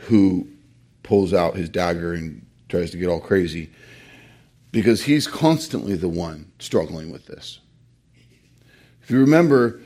who 0.00 0.48
pulls 1.02 1.32
out 1.32 1.56
his 1.56 1.68
dagger 1.68 2.12
and 2.12 2.46
tries 2.68 2.90
to 2.90 2.98
get 2.98 3.08
all 3.08 3.20
crazy 3.20 3.70
because 4.70 5.02
he's 5.02 5.26
constantly 5.26 5.94
the 5.94 6.08
one 6.08 6.52
struggling 6.58 7.10
with 7.10 7.26
this. 7.26 7.60
If 9.02 9.10
you 9.10 9.20
remember, 9.20 9.80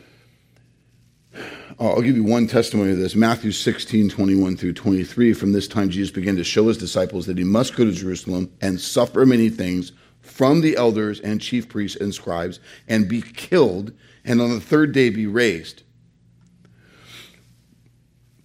uh, 1.34 1.92
I'll 1.92 2.02
give 2.02 2.16
you 2.16 2.24
one 2.24 2.48
testimony 2.48 2.90
of 2.90 2.98
this 2.98 3.14
Matthew 3.14 3.52
16, 3.52 4.10
21 4.10 4.56
through 4.56 4.72
23. 4.72 5.32
From 5.32 5.52
this 5.52 5.68
time, 5.68 5.90
Jesus 5.90 6.10
began 6.10 6.36
to 6.36 6.44
show 6.44 6.66
his 6.68 6.76
disciples 6.76 7.26
that 7.26 7.38
he 7.38 7.44
must 7.44 7.76
go 7.76 7.84
to 7.84 7.92
Jerusalem 7.92 8.52
and 8.60 8.80
suffer 8.80 9.24
many 9.24 9.48
things 9.48 9.92
from 10.20 10.60
the 10.60 10.76
elders 10.76 11.20
and 11.20 11.40
chief 11.40 11.68
priests 11.68 12.00
and 12.00 12.14
scribes 12.14 12.60
and 12.88 13.08
be 13.08 13.22
killed, 13.22 13.92
and 14.24 14.40
on 14.40 14.50
the 14.50 14.60
third 14.60 14.92
day 14.92 15.08
be 15.10 15.26
raised. 15.26 15.82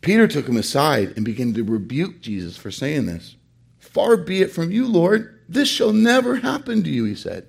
Peter 0.08 0.26
took 0.26 0.48
him 0.48 0.56
aside 0.56 1.12
and 1.18 1.26
began 1.26 1.54
to 1.54 1.66
rebuke 1.66 2.22
Jesus 2.22 2.56
for 2.56 2.72
saying 2.72 3.08
this. 3.08 3.36
Far 3.78 4.16
be 4.16 4.42
it 4.42 4.52
from 4.52 4.72
you, 4.72 4.88
Lord. 4.88 5.38
This 5.50 5.68
shall 5.68 5.92
never 5.92 6.38
happen 6.38 6.82
to 6.84 6.90
you, 6.90 7.04
he 7.04 7.14
said. 7.14 7.46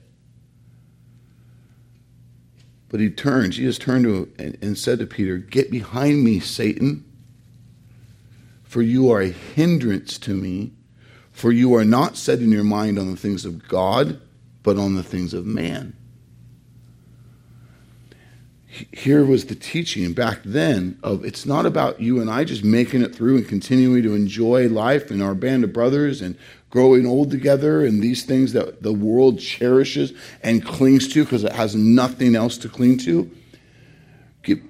But 2.88 2.98
he 2.98 3.10
turned, 3.10 3.52
Jesus 3.52 3.78
turned 3.78 4.06
to 4.06 4.24
him 4.40 4.58
and 4.60 4.76
said 4.76 4.98
to 4.98 5.06
Peter, 5.06 5.38
Get 5.38 5.70
behind 5.70 6.24
me, 6.24 6.40
Satan, 6.40 7.04
for 8.64 8.82
you 8.82 9.08
are 9.12 9.20
a 9.20 9.30
hindrance 9.30 10.18
to 10.18 10.34
me, 10.34 10.72
for 11.30 11.52
you 11.52 11.76
are 11.76 11.84
not 11.84 12.16
setting 12.16 12.50
your 12.50 12.64
mind 12.64 12.98
on 12.98 13.08
the 13.08 13.16
things 13.16 13.44
of 13.44 13.68
God, 13.68 14.20
but 14.64 14.76
on 14.76 14.96
the 14.96 15.04
things 15.04 15.32
of 15.32 15.46
man 15.46 15.96
here 18.92 19.24
was 19.24 19.46
the 19.46 19.54
teaching 19.54 20.12
back 20.12 20.40
then 20.44 20.98
of 21.02 21.24
it's 21.24 21.46
not 21.46 21.66
about 21.66 22.00
you 22.00 22.20
and 22.20 22.30
I 22.30 22.44
just 22.44 22.64
making 22.64 23.02
it 23.02 23.14
through 23.14 23.38
and 23.38 23.48
continuing 23.48 24.02
to 24.02 24.14
enjoy 24.14 24.68
life 24.68 25.10
and 25.10 25.22
our 25.22 25.34
band 25.34 25.64
of 25.64 25.72
brothers 25.72 26.20
and 26.20 26.36
growing 26.70 27.06
old 27.06 27.30
together 27.30 27.84
and 27.84 28.02
these 28.02 28.24
things 28.24 28.52
that 28.52 28.82
the 28.82 28.92
world 28.92 29.40
cherishes 29.40 30.12
and 30.42 30.64
clings 30.64 31.08
to 31.14 31.24
because 31.24 31.44
it 31.44 31.52
has 31.52 31.74
nothing 31.74 32.36
else 32.36 32.58
to 32.58 32.68
cling 32.68 32.98
to. 32.98 33.30
Get, 34.42 34.60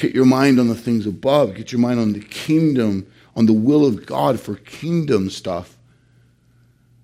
get 0.00 0.14
your 0.14 0.26
mind 0.26 0.60
on 0.60 0.68
the 0.68 0.74
things 0.74 1.06
above, 1.06 1.54
get 1.54 1.72
your 1.72 1.80
mind 1.80 2.00
on 2.00 2.12
the 2.12 2.20
kingdom, 2.20 3.06
on 3.34 3.46
the 3.46 3.52
will 3.52 3.84
of 3.84 4.06
God 4.06 4.38
for 4.38 4.56
kingdom 4.56 5.30
stuff. 5.30 5.76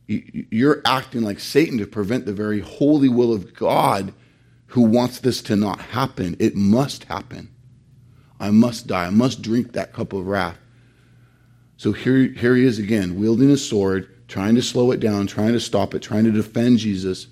You're 0.07 0.81
acting 0.87 1.23
like 1.23 1.41
Satan 1.41 1.79
to 1.79 1.87
prevent 1.87 2.25
the 2.25 2.33
very 2.33 2.61
holy 2.61 3.09
will 3.09 3.33
of 3.33 3.55
God 3.55 4.15
who 4.69 4.83
wants 4.83 5.21
this 5.21 5.43
to 5.43 5.57
not 5.57 5.81
happen. 5.81 6.37
It 6.39 6.55
must 6.55 7.05
happen. 7.05 7.51
I 8.39 8.51
must 8.51 8.87
die. 8.87 9.07
I 9.07 9.11
must 9.11 9.43
drink 9.43 9.73
that 9.73 9.93
cup 9.93 10.12
of 10.12 10.27
wrath. 10.27 10.59
So 11.77 11.93
here, 11.93 12.29
here 12.29 12.55
he 12.55 12.64
is 12.64 12.79
again, 12.79 13.19
wielding 13.19 13.51
a 13.51 13.57
sword, 13.57 14.29
trying 14.29 14.55
to 14.57 14.62
slow 14.62 14.91
it 14.91 15.01
down, 15.01 15.27
trying 15.27 15.53
to 15.53 15.61
stop 15.61 15.95
it, 15.95 16.03
trying 16.03 16.25
to 16.25 16.31
defend 16.31 16.79
Jesus. 16.79 17.29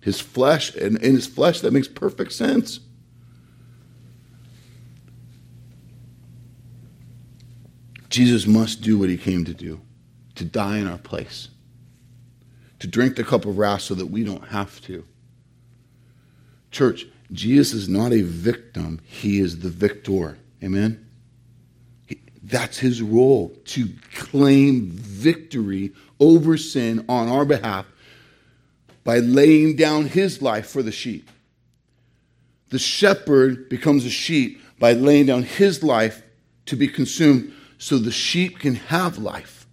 His 0.00 0.20
flesh, 0.20 0.74
and 0.76 0.96
in 1.02 1.14
his 1.14 1.26
flesh, 1.26 1.60
that 1.60 1.72
makes 1.72 1.88
perfect 1.88 2.32
sense. 2.32 2.80
Jesus 8.08 8.46
must 8.46 8.80
do 8.80 8.98
what 8.98 9.08
he 9.08 9.18
came 9.18 9.44
to 9.44 9.54
do 9.54 9.80
to 10.36 10.44
die 10.44 10.78
in 10.78 10.86
our 10.86 10.98
place, 10.98 11.48
to 12.78 12.86
drink 12.86 13.16
the 13.16 13.24
cup 13.24 13.44
of 13.44 13.58
wrath 13.58 13.82
so 13.82 13.94
that 13.94 14.06
we 14.06 14.22
don't 14.22 14.48
have 14.48 14.80
to. 14.82 15.04
Church, 16.70 17.06
Jesus 17.32 17.74
is 17.74 17.88
not 17.88 18.12
a 18.12 18.22
victim, 18.22 19.00
he 19.04 19.40
is 19.40 19.60
the 19.60 19.68
victor. 19.68 20.38
Amen? 20.62 21.06
That's 22.42 22.78
his 22.78 23.02
role 23.02 23.54
to 23.66 23.88
claim 24.14 24.90
victory 24.90 25.92
over 26.18 26.56
sin 26.56 27.04
on 27.08 27.28
our 27.28 27.44
behalf 27.44 27.86
by 29.04 29.18
laying 29.18 29.76
down 29.76 30.06
his 30.06 30.40
life 30.40 30.68
for 30.68 30.82
the 30.82 30.92
sheep. 30.92 31.30
The 32.70 32.78
shepherd 32.78 33.68
becomes 33.68 34.04
a 34.04 34.10
sheep 34.10 34.60
by 34.78 34.92
laying 34.92 35.26
down 35.26 35.42
his 35.42 35.82
life 35.82 36.22
to 36.66 36.76
be 36.76 36.88
consumed 36.88 37.52
so 37.78 37.98
the 37.98 38.10
sheep 38.10 38.58
can 38.58 38.74
have 38.74 39.18
life. 39.18 39.66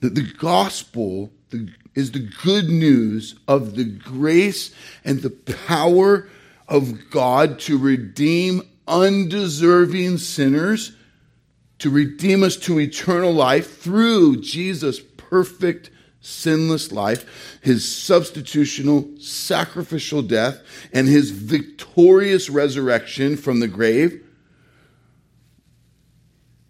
The, 0.00 0.10
the 0.10 0.32
gospel 0.38 1.32
the, 1.50 1.70
is 1.98 2.12
the 2.12 2.30
good 2.44 2.68
news 2.68 3.34
of 3.48 3.74
the 3.74 3.84
grace 3.84 4.72
and 5.04 5.20
the 5.20 5.30
power 5.30 6.28
of 6.68 7.10
God 7.10 7.58
to 7.58 7.76
redeem 7.76 8.62
undeserving 8.86 10.18
sinners, 10.18 10.92
to 11.80 11.90
redeem 11.90 12.44
us 12.44 12.56
to 12.56 12.78
eternal 12.78 13.32
life 13.32 13.80
through 13.80 14.40
Jesus' 14.42 15.00
perfect, 15.16 15.90
sinless 16.20 16.92
life, 16.92 17.58
his 17.62 17.82
substitutional, 17.82 19.20
sacrificial 19.20 20.22
death, 20.22 20.60
and 20.92 21.08
his 21.08 21.32
victorious 21.32 22.48
resurrection 22.48 23.36
from 23.36 23.58
the 23.58 23.66
grave. 23.66 24.24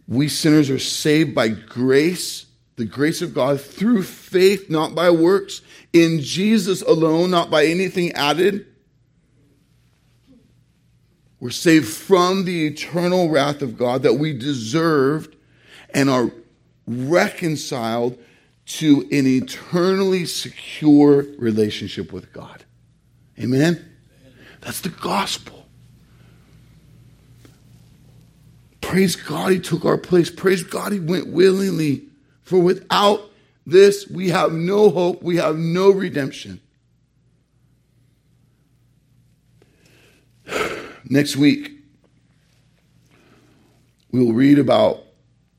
We 0.07 0.29
sinners 0.29 0.71
are 0.71 0.79
saved 0.79 1.35
by 1.35 1.49
grace, 1.49 2.47
the 2.79 2.85
grace 2.85 3.21
of 3.21 3.35
God, 3.35 3.61
through 3.61 4.05
faith, 4.05 4.71
not 4.71 4.95
by 4.95 5.11
works, 5.11 5.61
in 5.93 6.21
Jesus 6.21 6.81
alone, 6.83 7.31
not 7.31 7.51
by 7.51 7.67
anything 7.67 8.13
added. 8.13 8.67
We're 11.41 11.51
saved 11.51 11.89
from 11.89 12.45
the 12.45 12.67
eternal 12.67 13.29
wrath 13.29 13.63
of 13.63 13.77
God 13.77 14.03
that 14.05 14.15
we 14.15 14.33
deserved 14.33 15.37
and 15.93 16.09
are 16.09 16.31
reconciled 16.87 18.19
to 18.67 19.01
an 19.11 19.27
eternally 19.27 20.25
secure 20.25 21.27
relationship 21.39 22.13
with 22.13 22.33
God. 22.33 22.65
Amen? 23.39 23.93
That's 24.61 24.81
the 24.81 24.89
gospel. 24.89 25.67
Praise 28.81 29.17
God, 29.17 29.53
He 29.53 29.59
took 29.59 29.85
our 29.85 29.99
place. 29.99 30.31
Praise 30.31 30.63
God, 30.63 30.93
He 30.93 31.01
went 31.01 31.29
willingly. 31.29 32.08
For 32.49 32.59
without 32.59 33.31
this, 33.67 34.09
we 34.09 34.31
have 34.31 34.53
no 34.53 34.89
hope, 34.89 35.23
we 35.23 35.37
have 35.37 35.59
no 35.59 35.91
redemption. 35.91 36.63
Next 41.05 41.37
week, 41.37 41.73
we 44.13 44.25
will 44.25 44.33
read 44.33 44.59
about 44.59 45.05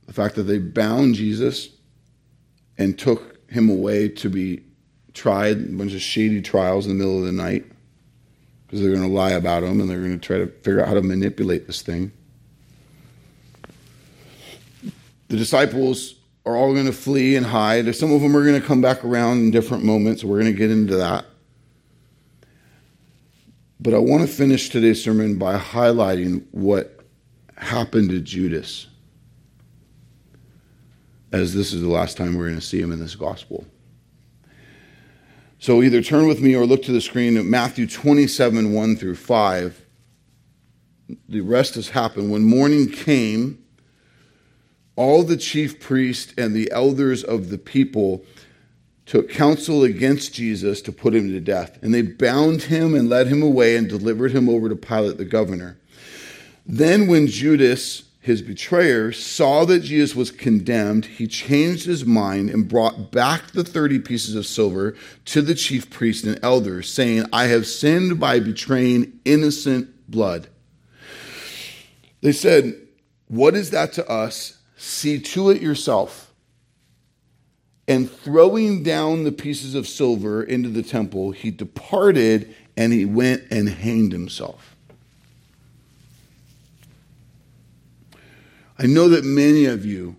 the 0.08 0.14
fact 0.14 0.34
that 0.34 0.44
they 0.44 0.58
bound 0.58 1.14
Jesus 1.14 1.70
and 2.80 2.98
took 2.98 3.38
him 3.52 3.70
away 3.70 4.10
to 4.10 4.28
be 4.28 4.64
tried, 5.14 5.58
a 5.58 5.66
bunch 5.68 5.94
of 5.94 6.02
shady 6.02 6.42
trials 6.42 6.88
in 6.88 6.98
the 6.98 6.98
middle 6.98 7.20
of 7.20 7.26
the 7.26 7.32
night 7.32 7.66
because 8.66 8.82
they're 8.82 8.96
going 8.96 9.08
to 9.08 9.14
lie 9.14 9.34
about 9.34 9.62
him 9.62 9.80
and 9.80 9.88
they're 9.88 10.00
going 10.00 10.20
to 10.20 10.28
try 10.28 10.40
to 10.40 10.48
figure 10.48 10.82
out 10.82 10.88
how 10.88 10.96
to 10.96 11.04
manipulate 11.04 11.68
this 11.68 11.84
thing. 11.84 12.12
The 15.28 15.38
disciples 15.38 16.16
are 16.50 16.58
all 16.58 16.74
going 16.74 16.86
to 16.86 16.92
flee 16.92 17.36
and 17.36 17.46
hide. 17.46 17.94
Some 17.96 18.12
of 18.12 18.22
them 18.22 18.36
are 18.36 18.44
going 18.44 18.60
to 18.60 18.66
come 18.66 18.82
back 18.82 19.06
around 19.06 19.38
in 19.40 19.52
different 19.52 19.84
moments. 19.84 20.24
We're 20.24 20.40
going 20.40 20.52
to 20.52 20.58
get 20.58 20.72
into 20.72 20.96
that. 20.96 21.26
But 23.80 23.94
I 23.94 24.00
want 24.00 24.22
to 24.22 24.28
finish 24.28 24.70
today's 24.70 25.02
sermon 25.02 25.38
by 25.38 25.58
highlighting 25.58 26.46
what 26.52 27.00
happened 27.56 28.10
to 28.10 28.20
Judas, 28.20 28.88
as 31.32 31.54
this 31.54 31.72
is 31.72 31.82
the 31.82 31.90
last 31.90 32.18
time 32.18 32.36
we're 32.36 32.48
going 32.48 32.60
to 32.60 32.66
see 32.66 32.82
him 32.82 32.92
in 32.92 33.00
this 33.00 33.16
gospel. 33.16 33.66
So 35.60 35.84
either 35.84 36.02
turn 36.02 36.28
with 36.28 36.42
me 36.42 36.56
or 36.56 36.66
look 36.66 36.84
to 36.84 36.92
the 36.92 37.02
screen 37.02 37.38
at 37.38 37.46
Matthew 37.46 37.86
27 37.86 38.74
1 38.74 38.96
through 38.96 39.16
5. 39.16 39.86
The 41.28 41.42
rest 41.42 41.76
has 41.76 41.90
happened. 41.90 42.32
When 42.32 42.44
morning 42.44 42.90
came, 42.90 43.64
all 45.00 45.24
the 45.24 45.38
chief 45.38 45.80
priests 45.80 46.34
and 46.38 46.54
the 46.54 46.70
elders 46.74 47.24
of 47.24 47.50
the 47.50 47.58
people 47.58 48.22
took 49.06 49.30
counsel 49.30 49.82
against 49.82 50.34
Jesus 50.34 50.82
to 50.82 50.92
put 50.92 51.16
him 51.16 51.30
to 51.30 51.40
death. 51.40 51.82
And 51.82 51.94
they 51.94 52.02
bound 52.02 52.64
him 52.64 52.94
and 52.94 53.08
led 53.08 53.28
him 53.28 53.42
away 53.42 53.78
and 53.78 53.88
delivered 53.88 54.34
him 54.34 54.50
over 54.50 54.68
to 54.68 54.76
Pilate 54.76 55.18
the 55.18 55.24
governor. 55.24 55.80
Then, 56.66 57.08
when 57.08 57.28
Judas, 57.28 58.10
his 58.20 58.42
betrayer, 58.42 59.14
saw 59.14 59.64
that 59.64 59.84
Jesus 59.84 60.18
was 60.18 60.32
condemned, 60.32 61.06
he 61.06 61.28
changed 61.28 61.86
his 61.86 62.06
mind 62.06 62.50
and 62.50 62.68
brought 62.68 63.10
back 63.10 63.52
the 63.52 63.64
30 63.64 64.00
pieces 64.00 64.36
of 64.36 64.46
silver 64.46 64.98
to 65.26 65.42
the 65.42 65.56
chief 65.56 65.90
priests 65.90 66.28
and 66.28 66.38
elders, 66.44 66.92
saying, 66.94 67.24
I 67.32 67.46
have 67.46 67.68
sinned 67.68 68.20
by 68.20 68.42
betraying 68.42 69.18
innocent 69.24 70.12
blood. 70.12 70.50
They 72.20 72.34
said, 72.34 72.76
What 73.30 73.56
is 73.56 73.70
that 73.70 73.94
to 73.94 74.06
us? 74.06 74.59
See 74.80 75.20
to 75.20 75.50
it 75.50 75.62
yourself 75.62 76.32
and 77.86 78.10
throwing 78.10 78.82
down 78.82 79.26
the 79.26 79.32
pieces 79.32 79.76
of 79.76 79.88
silver 79.88 80.42
into 80.42 80.70
the 80.70 80.84
temple, 80.84 81.32
he 81.32 81.52
departed 81.52 82.56
and 82.78 82.94
he 82.94 83.04
went 83.04 83.44
and 83.52 83.68
hanged 83.68 84.14
himself. 84.14 84.78
I 88.78 88.86
know 88.86 89.10
that 89.10 89.26
many 89.26 89.66
of 89.66 89.86
you 89.86 90.16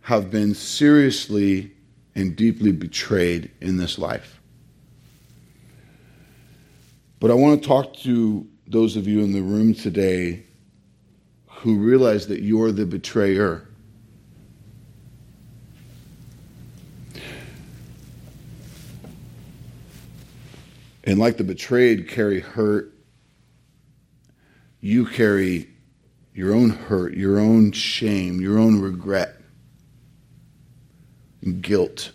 have 0.00 0.30
been 0.30 0.54
seriously 0.54 1.70
and 2.16 2.34
deeply 2.34 2.72
betrayed 2.72 3.52
in 3.60 3.76
this 3.76 3.98
life. 3.98 4.40
But 7.20 7.30
I 7.30 7.34
want 7.34 7.62
to 7.62 7.68
talk 7.68 7.94
to 7.98 8.46
those 8.66 8.96
of 8.96 9.06
you 9.06 9.20
in 9.20 9.32
the 9.32 9.42
room 9.42 9.74
today 9.74 10.44
who 11.56 11.76
realize 11.76 12.26
that 12.28 12.42
you're 12.42 12.70
the 12.70 12.86
betrayer. 12.86 13.66
And 21.04 21.18
like 21.18 21.36
the 21.36 21.44
betrayed 21.44 22.08
carry 22.08 22.40
hurt, 22.40 22.92
you 24.80 25.06
carry 25.06 25.68
your 26.34 26.54
own 26.54 26.70
hurt, 26.70 27.14
your 27.14 27.38
own 27.38 27.72
shame, 27.72 28.40
your 28.40 28.58
own 28.58 28.80
regret, 28.80 29.40
and 31.42 31.62
guilt 31.62 32.12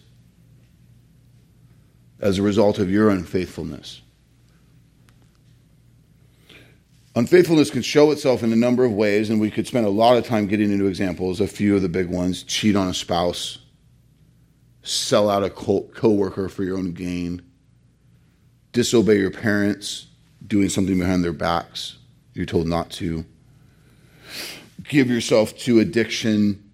as 2.19 2.37
a 2.37 2.43
result 2.43 2.77
of 2.77 2.91
your 2.91 3.09
unfaithfulness. 3.09 4.00
Unfaithfulness 7.15 7.69
can 7.69 7.81
show 7.81 8.11
itself 8.11 8.41
in 8.41 8.53
a 8.53 8.55
number 8.55 8.85
of 8.85 8.93
ways, 8.93 9.29
and 9.29 9.41
we 9.41 9.51
could 9.51 9.67
spend 9.67 9.85
a 9.85 9.89
lot 9.89 10.17
of 10.17 10.25
time 10.25 10.47
getting 10.47 10.71
into 10.71 10.87
examples. 10.87 11.41
A 11.41 11.47
few 11.47 11.75
of 11.75 11.81
the 11.81 11.89
big 11.89 12.07
ones 12.07 12.43
cheat 12.43 12.75
on 12.75 12.87
a 12.87 12.93
spouse, 12.93 13.59
sell 14.81 15.29
out 15.29 15.43
a 15.43 15.49
co 15.49 16.09
worker 16.09 16.47
for 16.47 16.63
your 16.63 16.77
own 16.77 16.93
gain 16.93 17.41
disobey 18.71 19.17
your 19.17 19.31
parents, 19.31 20.07
doing 20.45 20.69
something 20.69 20.97
behind 20.97 21.23
their 21.23 21.33
backs 21.33 21.97
you're 22.33 22.45
told 22.45 22.67
not 22.67 22.89
to, 22.89 23.25
give 24.87 25.09
yourself 25.09 25.57
to 25.57 25.79
addiction 25.79 26.71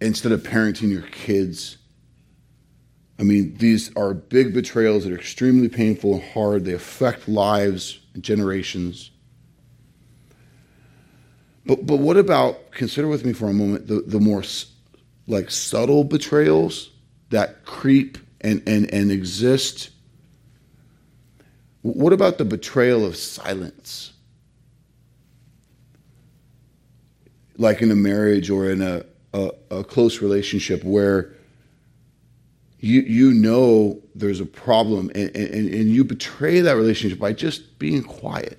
instead 0.00 0.32
of 0.32 0.42
parenting 0.42 0.90
your 0.90 1.02
kids. 1.02 1.78
I 3.18 3.22
mean, 3.22 3.56
these 3.56 3.94
are 3.96 4.12
big 4.12 4.52
betrayals 4.52 5.04
that 5.04 5.12
are 5.12 5.16
extremely 5.16 5.68
painful 5.68 6.14
and 6.14 6.22
hard. 6.32 6.64
They 6.64 6.74
affect 6.74 7.28
lives 7.28 8.00
and 8.14 8.22
generations. 8.22 9.10
But, 11.66 11.86
but 11.86 11.98
what 11.98 12.16
about, 12.16 12.70
consider 12.70 13.08
with 13.08 13.24
me 13.24 13.32
for 13.32 13.48
a 13.48 13.52
moment, 13.52 13.88
the, 13.88 14.02
the 14.06 14.20
more 14.20 14.42
like 15.26 15.50
subtle 15.50 16.04
betrayals 16.04 16.90
that 17.30 17.64
creep 17.64 18.18
and, 18.40 18.62
and, 18.66 18.92
and 18.92 19.10
exist 19.10 19.90
what 21.94 22.12
about 22.12 22.38
the 22.38 22.44
betrayal 22.44 23.04
of 23.04 23.16
silence? 23.16 24.12
Like 27.56 27.80
in 27.80 27.92
a 27.92 27.94
marriage 27.94 28.50
or 28.50 28.68
in 28.68 28.82
a, 28.82 29.04
a, 29.32 29.50
a 29.70 29.84
close 29.84 30.20
relationship 30.20 30.82
where 30.82 31.32
you, 32.80 33.02
you 33.02 33.32
know 33.32 34.02
there's 34.16 34.40
a 34.40 34.46
problem 34.46 35.10
and, 35.14 35.34
and, 35.36 35.54
and 35.54 35.88
you 35.88 36.04
betray 36.04 36.60
that 36.60 36.76
relationship 36.76 37.20
by 37.20 37.32
just 37.32 37.78
being 37.78 38.02
quiet. 38.02 38.58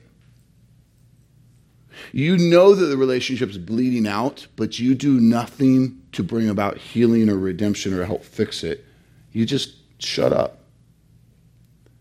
You 2.12 2.38
know 2.38 2.74
that 2.76 2.86
the 2.86 2.98
relationship 2.98 3.50
is 3.50 3.58
bleeding 3.58 4.08
out, 4.08 4.48
but 4.56 4.80
you 4.80 4.96
do 4.96 5.20
nothing 5.20 6.02
to 6.14 6.24
bring 6.24 6.50
about 6.50 6.78
healing 6.78 7.30
or 7.30 7.38
redemption 7.38 7.94
or 7.94 8.06
help 8.06 8.24
fix 8.24 8.64
it. 8.64 8.86
You 9.32 9.46
just 9.46 9.76
shut 10.00 10.34
up. 10.34 10.60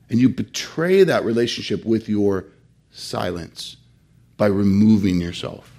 And 0.09 0.21
you 0.21 0.29
betray 0.29 1.03
that 1.05 1.25
relationship 1.25 1.85
with 1.85 2.09
your 2.09 2.45
silence 2.91 3.77
by 4.37 4.47
removing 4.47 5.21
yourself. 5.21 5.73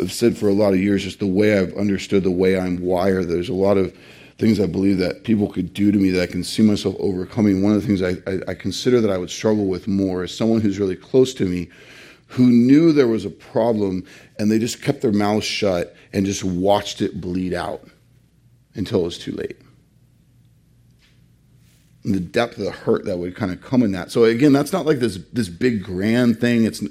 I've 0.00 0.12
said 0.12 0.38
for 0.38 0.48
a 0.48 0.52
lot 0.52 0.72
of 0.72 0.80
years, 0.80 1.04
just 1.04 1.18
the 1.18 1.26
way 1.26 1.58
I've 1.58 1.74
understood 1.74 2.22
the 2.22 2.30
way 2.30 2.58
I'm 2.58 2.80
wired, 2.80 3.28
there's 3.28 3.48
a 3.48 3.54
lot 3.54 3.76
of 3.76 3.94
things 4.38 4.60
I 4.60 4.66
believe 4.66 4.98
that 4.98 5.24
people 5.24 5.48
could 5.48 5.74
do 5.74 5.90
to 5.90 5.98
me 5.98 6.10
that 6.10 6.22
I 6.22 6.26
can 6.26 6.44
see 6.44 6.62
myself 6.62 6.94
overcoming. 7.00 7.62
One 7.62 7.74
of 7.74 7.82
the 7.82 7.86
things 7.86 8.02
I, 8.02 8.30
I, 8.30 8.52
I 8.52 8.54
consider 8.54 9.00
that 9.00 9.10
I 9.10 9.18
would 9.18 9.30
struggle 9.30 9.66
with 9.66 9.88
more 9.88 10.24
is 10.24 10.36
someone 10.36 10.60
who's 10.60 10.78
really 10.78 10.96
close 10.96 11.34
to 11.34 11.44
me 11.44 11.68
who 12.28 12.46
knew 12.46 12.92
there 12.92 13.08
was 13.08 13.24
a 13.24 13.30
problem 13.30 14.04
and 14.38 14.50
they 14.50 14.58
just 14.58 14.80
kept 14.82 15.00
their 15.00 15.12
mouths 15.12 15.44
shut 15.44 15.96
and 16.12 16.24
just 16.24 16.44
watched 16.44 17.00
it 17.00 17.20
bleed 17.20 17.52
out 17.54 17.82
until 18.74 19.00
it 19.00 19.04
was 19.04 19.18
too 19.18 19.32
late. 19.32 19.56
And 22.04 22.14
the 22.14 22.20
depth 22.20 22.58
of 22.58 22.64
the 22.64 22.70
hurt 22.70 23.06
that 23.06 23.18
would 23.18 23.34
kind 23.34 23.50
of 23.50 23.60
come 23.60 23.82
in 23.82 23.92
that. 23.92 24.12
So 24.12 24.24
again, 24.24 24.52
that's 24.52 24.72
not 24.72 24.86
like 24.86 24.98
this 24.98 25.18
this 25.32 25.48
big 25.48 25.82
grand 25.82 26.40
thing. 26.40 26.64
It's 26.64 26.82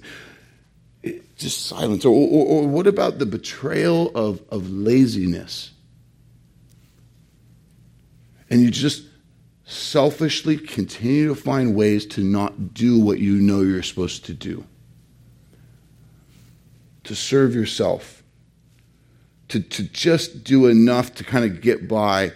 it, 1.02 1.38
just 1.38 1.66
silence. 1.68 2.04
Or, 2.04 2.14
or, 2.14 2.46
or 2.46 2.68
what 2.68 2.88
about 2.88 3.20
the 3.20 3.26
betrayal 3.26 4.12
of, 4.16 4.42
of 4.50 4.70
laziness? 4.70 5.72
And 8.50 8.62
you 8.62 8.72
just 8.72 9.04
selfishly 9.66 10.58
continue 10.58 11.28
to 11.28 11.36
find 11.36 11.76
ways 11.76 12.06
to 12.06 12.24
not 12.24 12.74
do 12.74 13.00
what 13.00 13.20
you 13.20 13.36
know 13.36 13.62
you're 13.62 13.84
supposed 13.84 14.26
to 14.26 14.34
do. 14.34 14.66
To 17.04 17.16
serve 17.16 17.54
yourself. 17.54 18.24
To, 19.50 19.60
to 19.60 19.84
just 19.84 20.44
do 20.44 20.68
enough 20.68 21.16
to 21.16 21.24
kind 21.24 21.46
of 21.46 21.62
get 21.62 21.88
by, 21.88 22.34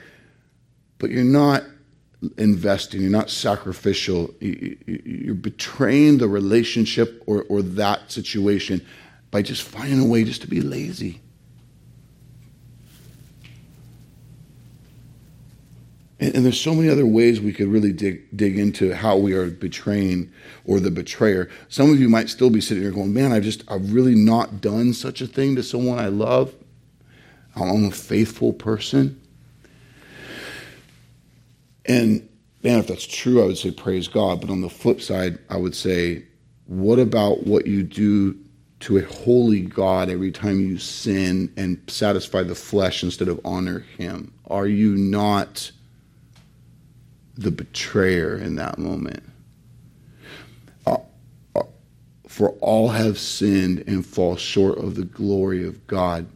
but 0.97 1.09
you're 1.09 1.23
not 1.23 1.63
investing, 2.37 3.01
you're 3.01 3.09
not 3.09 3.29
sacrificial. 3.29 4.33
You're 4.39 5.35
betraying 5.35 6.19
the 6.19 6.27
relationship 6.27 7.23
or, 7.25 7.43
or 7.49 7.61
that 7.61 8.11
situation 8.11 8.85
by 9.29 9.41
just 9.41 9.63
finding 9.63 9.99
a 9.99 10.05
way 10.05 10.23
just 10.23 10.41
to 10.41 10.47
be 10.47 10.61
lazy. 10.61 11.21
And, 16.21 16.35
and, 16.35 16.45
there's 16.45 16.61
so 16.61 16.75
many 16.75 16.87
other 16.87 17.05
ways 17.05 17.41
we 17.41 17.51
could 17.51 17.67
really 17.67 17.91
dig, 17.91 18.21
dig 18.37 18.57
into 18.57 18.95
how 18.95 19.17
we 19.17 19.33
are 19.33 19.49
betraying 19.49 20.31
or 20.65 20.79
the 20.79 20.91
betrayer. 20.91 21.49
Some 21.67 21.91
of 21.91 21.99
you 21.99 22.07
might 22.07 22.29
still 22.29 22.51
be 22.51 22.61
sitting 22.61 22.83
here 22.83 22.91
going, 22.91 23.13
man, 23.13 23.31
I've 23.31 23.43
just, 23.43 23.63
I've 23.69 23.91
really 23.91 24.15
not 24.15 24.61
done 24.61 24.93
such 24.93 25.19
a 25.21 25.27
thing 25.27 25.55
to 25.55 25.63
someone 25.63 25.97
I 25.97 26.07
love. 26.07 26.53
I'm 27.55 27.85
a 27.85 27.91
faithful 27.91 28.53
person. 28.53 29.19
And 31.87 32.29
man, 32.63 32.79
if 32.79 32.87
that's 32.87 33.07
true, 33.07 33.41
I 33.41 33.47
would 33.47 33.57
say 33.57 33.71
praise 33.71 34.07
God. 34.07 34.41
But 34.41 34.51
on 34.51 34.61
the 34.61 34.69
flip 34.69 35.01
side, 35.01 35.39
I 35.49 35.57
would 35.57 35.75
say, 35.75 36.23
what 36.67 36.99
about 36.99 37.47
what 37.47 37.65
you 37.65 37.81
do 37.83 38.37
to 38.81 38.97
a 38.97 39.01
holy 39.03 39.61
God 39.61 40.09
every 40.09 40.31
time 40.31 40.59
you 40.59 40.77
sin 40.77 41.51
and 41.57 41.81
satisfy 41.87 42.43
the 42.43 42.55
flesh 42.55 43.03
instead 43.03 43.27
of 43.27 43.41
honor 43.43 43.79
Him? 43.97 44.33
Are 44.47 44.67
you 44.67 44.95
not 44.95 45.71
the 47.41 47.51
betrayer 47.51 48.35
in 48.35 48.55
that 48.55 48.77
moment? 48.77 49.23
Uh, 50.85 50.97
uh, 51.55 51.63
for 52.27 52.49
all 52.61 52.89
have 52.89 53.17
sinned 53.17 53.83
and 53.87 54.05
fall 54.05 54.35
short 54.35 54.77
of 54.77 54.95
the 54.95 55.05
glory 55.05 55.65
of 55.65 55.85
God. 55.87 56.27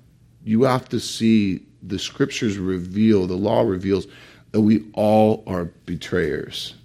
You 0.44 0.64
have 0.64 0.90
to 0.90 1.00
see 1.00 1.62
the 1.82 2.00
scriptures 2.00 2.58
reveal, 2.58 3.28
the 3.28 3.36
law 3.36 3.62
reveals 3.62 4.08
that 4.52 4.62
we 4.62 4.86
all 4.94 5.44
are 5.48 5.66
betrayers. 5.86 6.76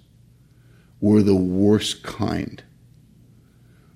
We're 0.99 1.23
the 1.23 1.35
worst 1.35 2.03
kind. 2.03 2.61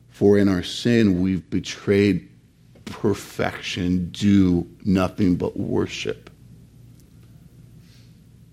For 0.09 0.38
in 0.38 0.47
our 0.47 0.63
sin, 0.63 1.21
we've 1.21 1.47
betrayed 1.49 2.30
perfection, 2.86 4.09
do 4.11 4.67
nothing 4.86 5.36
but 5.36 5.57
worship. 5.57 6.30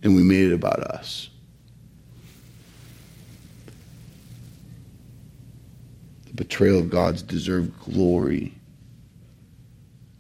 And 0.03 0.17
we 0.17 0.23
made 0.23 0.51
it 0.51 0.55
about 0.55 0.81
us. 0.81 1.31
The 6.27 6.32
betrayal 6.43 6.81
of 6.81 6.91
God's 6.91 7.23
deserved 7.23 7.79
glory. 7.79 8.53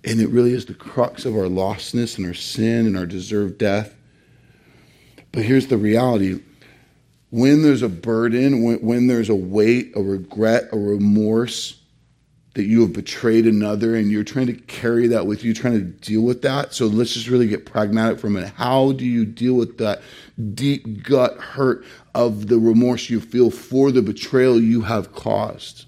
And 0.04 0.20
it 0.20 0.28
really 0.28 0.52
is 0.52 0.66
the 0.66 0.74
crux 0.74 1.24
of 1.24 1.34
our 1.34 1.48
lostness 1.48 2.16
and 2.16 2.24
our 2.24 2.34
sin 2.34 2.86
and 2.86 2.96
our 2.96 3.06
deserved 3.06 3.58
death. 3.58 3.92
But 5.32 5.42
here's 5.42 5.66
the 5.66 5.76
reality 5.76 6.40
when 7.30 7.62
there's 7.62 7.82
a 7.82 7.88
burden, 7.88 8.62
when, 8.62 8.76
when 8.82 9.06
there's 9.08 9.30
a 9.30 9.34
weight, 9.34 9.92
a 9.96 10.02
regret, 10.02 10.68
a 10.70 10.78
remorse 10.78 11.80
that 12.54 12.64
you 12.64 12.82
have 12.82 12.92
betrayed 12.92 13.46
another 13.46 13.96
and 13.96 14.12
you're 14.12 14.22
trying 14.22 14.46
to 14.46 14.52
carry 14.52 15.08
that 15.08 15.26
with 15.26 15.42
you, 15.42 15.52
trying 15.52 15.74
to 15.74 15.80
deal 15.80 16.22
with 16.22 16.42
that. 16.42 16.72
So 16.72 16.86
let's 16.86 17.14
just 17.14 17.28
really 17.28 17.48
get 17.48 17.66
pragmatic 17.66 18.20
for 18.20 18.28
a 18.28 18.30
minute. 18.30 18.52
How 18.54 18.92
do 18.92 19.04
you 19.04 19.24
deal 19.24 19.54
with 19.54 19.78
that 19.78 20.02
deep 20.54 21.02
gut 21.02 21.36
hurt 21.38 21.84
of 22.14 22.46
the 22.46 22.60
remorse 22.60 23.10
you 23.10 23.20
feel 23.20 23.50
for 23.50 23.90
the 23.90 24.02
betrayal 24.02 24.60
you 24.60 24.82
have 24.82 25.12
caused? 25.12 25.86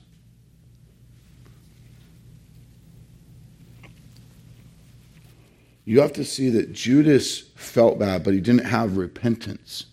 You 5.85 6.01
have 6.01 6.13
to 6.15 6.25
see 6.25 6.49
that 6.51 6.73
Judas 6.73 7.41
felt 7.57 7.99
bad, 7.99 8.25
but 8.25 8.35
he 8.35 8.41
didn't 8.41 8.67
have 8.67 8.97
repentance. 8.97 9.87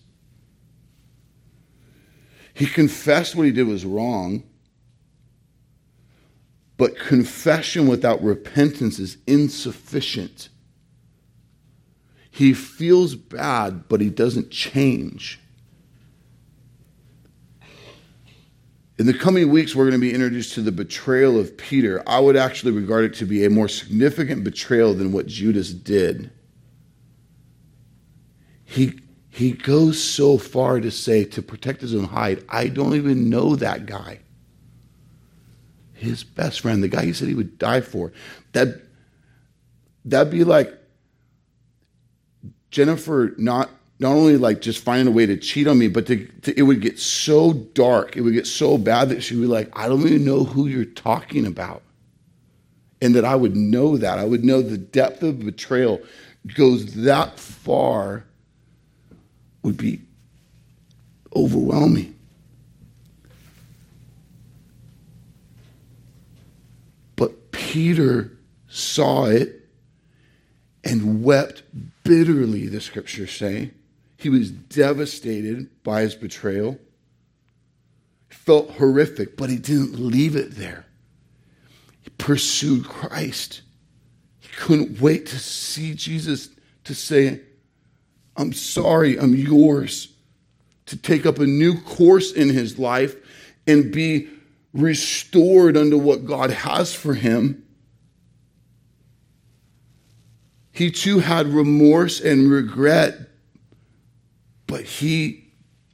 He 2.54 2.66
confessed 2.66 3.36
what 3.36 3.46
he 3.46 3.52
did 3.52 3.68
was 3.68 3.86
wrong, 3.86 4.44
but 6.78 6.98
confession 6.98 7.88
without 7.88 8.24
repentance 8.24 9.00
is 9.00 9.18
insufficient. 9.28 10.50
He 12.30 12.54
feels 12.54 13.16
bad, 13.16 13.88
but 13.90 14.00
he 14.00 14.10
doesn't 14.10 14.52
change. 14.52 15.40
In 19.00 19.06
the 19.08 19.14
coming 19.14 19.50
weeks, 19.50 19.76
we're 19.76 19.86
going 19.86 20.00
to 20.00 20.06
be 20.06 20.14
introduced 20.14 20.54
to 20.54 20.62
the 20.62 20.72
betrayal 20.72 21.40
of 21.40 21.58
Peter. 21.58 22.04
I 22.08 22.20
would 22.20 22.36
actually 22.36 22.74
regard 22.74 23.06
it 23.06 23.14
to 23.16 23.26
be 23.26 23.46
a 23.46 23.50
more 23.50 23.68
significant 23.68 24.44
betrayal 24.44 24.94
than 24.94 25.12
what 25.12 25.28
Judas 25.28 25.72
did. 25.72 26.32
He, 28.64 29.00
he 29.30 29.54
goes 29.54 30.02
so 30.02 30.38
far 30.38 30.80
to 30.80 30.92
say, 30.92 31.24
to 31.26 31.42
protect 31.42 31.82
his 31.82 31.96
own 31.96 32.06
hide, 32.06 32.44
I 32.48 32.68
don't 32.68 32.96
even 32.96 33.30
know 33.30 33.56
that 33.56 33.86
guy. 33.86 34.20
His 35.94 36.24
best 36.24 36.62
friend, 36.62 36.84
the 36.84 36.88
guy 36.88 37.06
he 37.06 37.14
said 37.14 37.28
he 37.28 37.36
would 37.36 37.58
die 37.58 37.82
for. 37.82 38.12
That, 38.54 38.82
that'd 40.06 40.32
be 40.32 40.44
like 40.44 40.74
Jennifer 42.72 43.34
not 43.38 43.70
not 44.02 44.14
only 44.14 44.36
like 44.36 44.62
just 44.62 44.84
finding 44.84 45.08
a 45.08 45.16
way 45.16 45.28
to 45.28 45.38
cheat 45.38 45.68
on 45.68 45.78
me, 45.78 45.88
but 45.88 46.08
to, 46.08 46.26
to, 46.42 46.58
it 46.58 46.64
would 46.64 46.82
get 46.82 46.98
so 46.98 47.54
dark, 47.54 48.18
it 48.18 48.22
would 48.22 48.34
get 48.34 48.48
so 48.48 48.80
bad 48.80 49.10
that 49.10 49.22
she 49.22 49.36
would 49.36 49.44
be 49.44 49.48
like, 49.48 49.70
I 49.78 49.88
don't 49.88 50.02
even 50.02 50.26
know 50.26 50.44
who 50.44 50.66
you're 50.66 50.86
talking 50.86 51.46
about. 51.46 51.84
And 53.00 53.14
that 53.14 53.24
I 53.24 53.36
would 53.36 53.56
know 53.56 53.98
that. 53.98 54.18
I 54.18 54.26
would 54.26 54.44
know 54.44 54.64
the 54.64 54.78
depth 54.78 55.22
of 55.22 55.46
betrayal 55.46 56.02
goes 56.56 56.96
that 56.96 57.40
far 57.40 58.26
would 59.62 59.78
be 59.78 60.02
overwhelming. 61.36 62.18
But 67.16 67.52
Peter 67.52 68.32
saw 68.68 69.26
it 69.26 69.70
and 70.84 71.24
wept 71.24 71.62
bitterly, 72.04 72.68
the 72.68 72.82
scriptures 72.82 73.32
say. 73.32 73.70
He 74.22 74.30
was 74.30 74.52
devastated 74.52 75.84
by 75.84 76.02
his 76.02 76.14
betrayal, 76.14 76.78
felt 78.30 78.70
horrific, 78.70 79.36
but 79.36 79.50
he 79.50 79.58
didn't 79.58 79.98
leave 80.00 80.36
it 80.36 80.52
there. 80.52 80.86
He 82.04 82.12
pursued 82.20 82.86
Christ. 82.86 83.64
He 84.40 84.50
couldn't 84.50 85.02
wait 85.02 85.26
to 85.26 85.40
see 85.40 85.96
Jesus 85.96 86.50
to 86.84 86.94
say, 86.94 87.42
I'm 88.38 88.54
sorry, 88.54 89.20
I'm 89.20 89.34
yours. 89.34 90.14
To 90.86 90.98
take 90.98 91.26
up 91.26 91.40
a 91.40 91.48
new 91.48 91.82
course 91.82 92.32
in 92.32 92.50
his 92.50 92.78
life 92.78 93.16
and 93.66 93.92
be 93.92 94.30
restored 94.72 95.76
unto 95.76 95.98
what 95.98 96.28
God 96.28 96.52
has 96.52 96.94
for 96.94 97.16
him. 97.16 97.66
He 100.72 100.92
too 100.92 101.18
had 101.18 101.48
remorse 101.48 102.22
and 102.22 102.52
regret, 102.52 103.31
but 104.72 104.84
he 104.84 105.44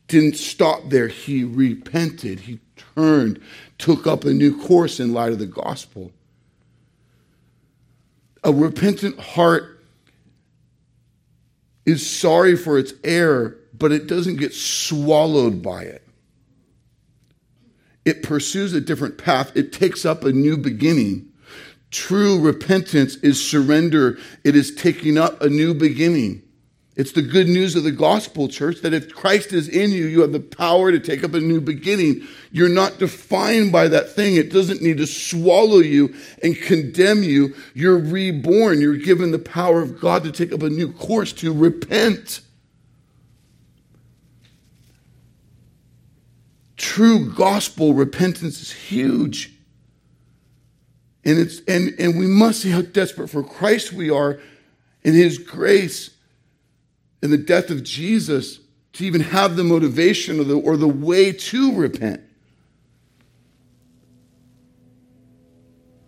didn't 0.08 0.38
stop 0.38 0.90
there. 0.90 1.08
He 1.08 1.44
repented. 1.44 2.42
He 2.42 2.60
turned, 2.96 3.42
took 3.80 4.06
up 4.06 4.24
a 4.24 4.32
new 4.32 4.56
course 4.66 5.00
in 5.00 5.14
light 5.14 5.34
of 5.34 5.40
the 5.40 5.48
gospel. 5.48 6.12
A 8.44 8.54
repentant 8.54 9.20
heart 9.20 9.84
is 11.88 12.08
sorry 12.08 12.56
for 12.56 12.78
its 12.78 12.94
error, 13.04 13.58
but 13.74 13.92
it 13.92 14.06
doesn't 14.06 14.38
get 14.38 14.54
swallowed 14.54 15.64
by 15.64 15.82
it. 15.82 16.08
It 18.06 18.22
pursues 18.22 18.74
a 18.74 18.80
different 18.80 19.18
path, 19.18 19.52
it 19.58 19.74
takes 19.74 20.06
up 20.06 20.24
a 20.24 20.32
new 20.32 20.56
beginning. 20.56 21.30
True 21.90 22.40
repentance 22.40 23.16
is 23.18 23.44
surrender, 23.44 24.20
it 24.44 24.56
is 24.56 24.76
taking 24.76 25.18
up 25.18 25.42
a 25.42 25.50
new 25.50 25.74
beginning. 25.74 26.44
It's 26.98 27.12
the 27.12 27.22
good 27.22 27.48
news 27.48 27.76
of 27.76 27.84
the 27.84 27.92
gospel, 27.92 28.48
church, 28.48 28.82
that 28.82 28.92
if 28.92 29.14
Christ 29.14 29.54
is 29.54 29.70
in 29.70 29.92
you, 29.92 30.08
you 30.08 30.22
have 30.22 30.32
the 30.32 30.40
power 30.40 30.92
to 30.92 31.00
take 31.00 31.24
up 31.24 31.36
a 31.36 31.40
new 31.40 31.62
beginning. 31.62 32.28
You're 32.52 32.70
not 32.70 32.98
defined 32.98 33.72
by 33.72 33.88
that 33.90 34.10
thing. 34.10 34.36
It 34.36 34.52
doesn't 34.52 34.82
need 34.82 34.98
to 34.98 35.06
swallow 35.06 35.78
you 35.78 36.16
and 36.42 36.60
condemn 36.60 37.22
you. 37.22 37.54
You're 37.76 38.00
reborn. 38.00 38.82
You're 38.82 38.98
given 38.98 39.30
the 39.30 39.38
power 39.38 39.80
of 39.80 40.02
God 40.02 40.24
to 40.24 40.32
take 40.32 40.52
up 40.52 40.64
a 40.64 40.72
new 40.72 40.92
course, 40.92 41.34
to 41.34 41.54
repent. 41.54 42.42
True 46.78 47.32
gospel 47.32 47.94
repentance 47.94 48.60
is 48.60 48.72
huge. 48.72 49.54
And 51.24 51.38
it's 51.38 51.62
and, 51.68 51.94
and 52.00 52.18
we 52.18 52.26
must 52.26 52.62
see 52.62 52.72
how 52.72 52.82
desperate 52.82 53.28
for 53.28 53.44
Christ 53.44 53.94
we 53.94 54.10
are 54.10 54.40
in 55.04 55.14
his 55.14 55.38
grace 55.38 56.17
in 57.22 57.32
the 57.32 57.38
death 57.38 57.70
of 57.70 57.84
Jesus 57.84 58.60
to 58.94 59.06
even 59.06 59.22
have 59.22 59.56
the 59.56 59.64
motivation 59.64 60.40
or 60.40 60.44
the, 60.44 60.56
or 60.56 60.78
the 60.78 60.88
way 60.88 61.32
to 61.32 61.76
repent. 61.76 62.22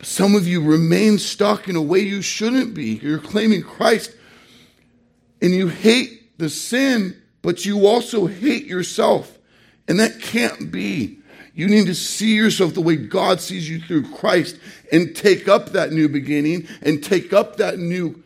Some 0.01 0.35
of 0.35 0.47
you 0.47 0.63
remain 0.63 1.17
stuck 1.17 1.67
in 1.67 1.75
a 1.75 1.81
way 1.81 1.99
you 1.99 2.21
shouldn't 2.21 2.73
be. 2.73 2.99
You're 3.01 3.19
claiming 3.19 3.63
Christ 3.63 4.15
and 5.41 5.51
you 5.51 5.67
hate 5.67 6.37
the 6.37 6.49
sin, 6.49 7.21
but 7.41 7.65
you 7.65 7.85
also 7.85 8.25
hate 8.27 8.65
yourself. 8.65 9.37
And 9.87 9.99
that 9.99 10.21
can't 10.21 10.71
be. 10.71 11.19
You 11.53 11.67
need 11.67 11.87
to 11.87 11.95
see 11.95 12.35
yourself 12.35 12.73
the 12.73 12.81
way 12.81 12.95
God 12.95 13.41
sees 13.41 13.69
you 13.69 13.81
through 13.81 14.09
Christ 14.13 14.57
and 14.91 15.15
take 15.15 15.47
up 15.47 15.69
that 15.69 15.91
new 15.91 16.07
beginning 16.07 16.67
and 16.81 17.03
take 17.03 17.33
up 17.33 17.57
that 17.57 17.79
new 17.79 18.23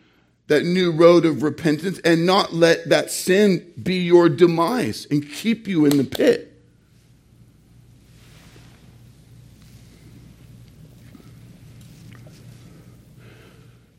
that 0.54 0.66
new 0.66 0.92
road 0.92 1.26
of 1.26 1.42
repentance 1.42 2.00
and 2.00 2.26
not 2.26 2.54
let 2.54 2.90
that 2.90 3.10
sin 3.10 3.74
be 3.82 3.96
your 3.96 4.30
demise 4.30 5.08
and 5.10 5.28
keep 5.28 5.68
you 5.68 5.86
in 5.86 5.98
the 5.98 6.04
pit. 6.04 6.50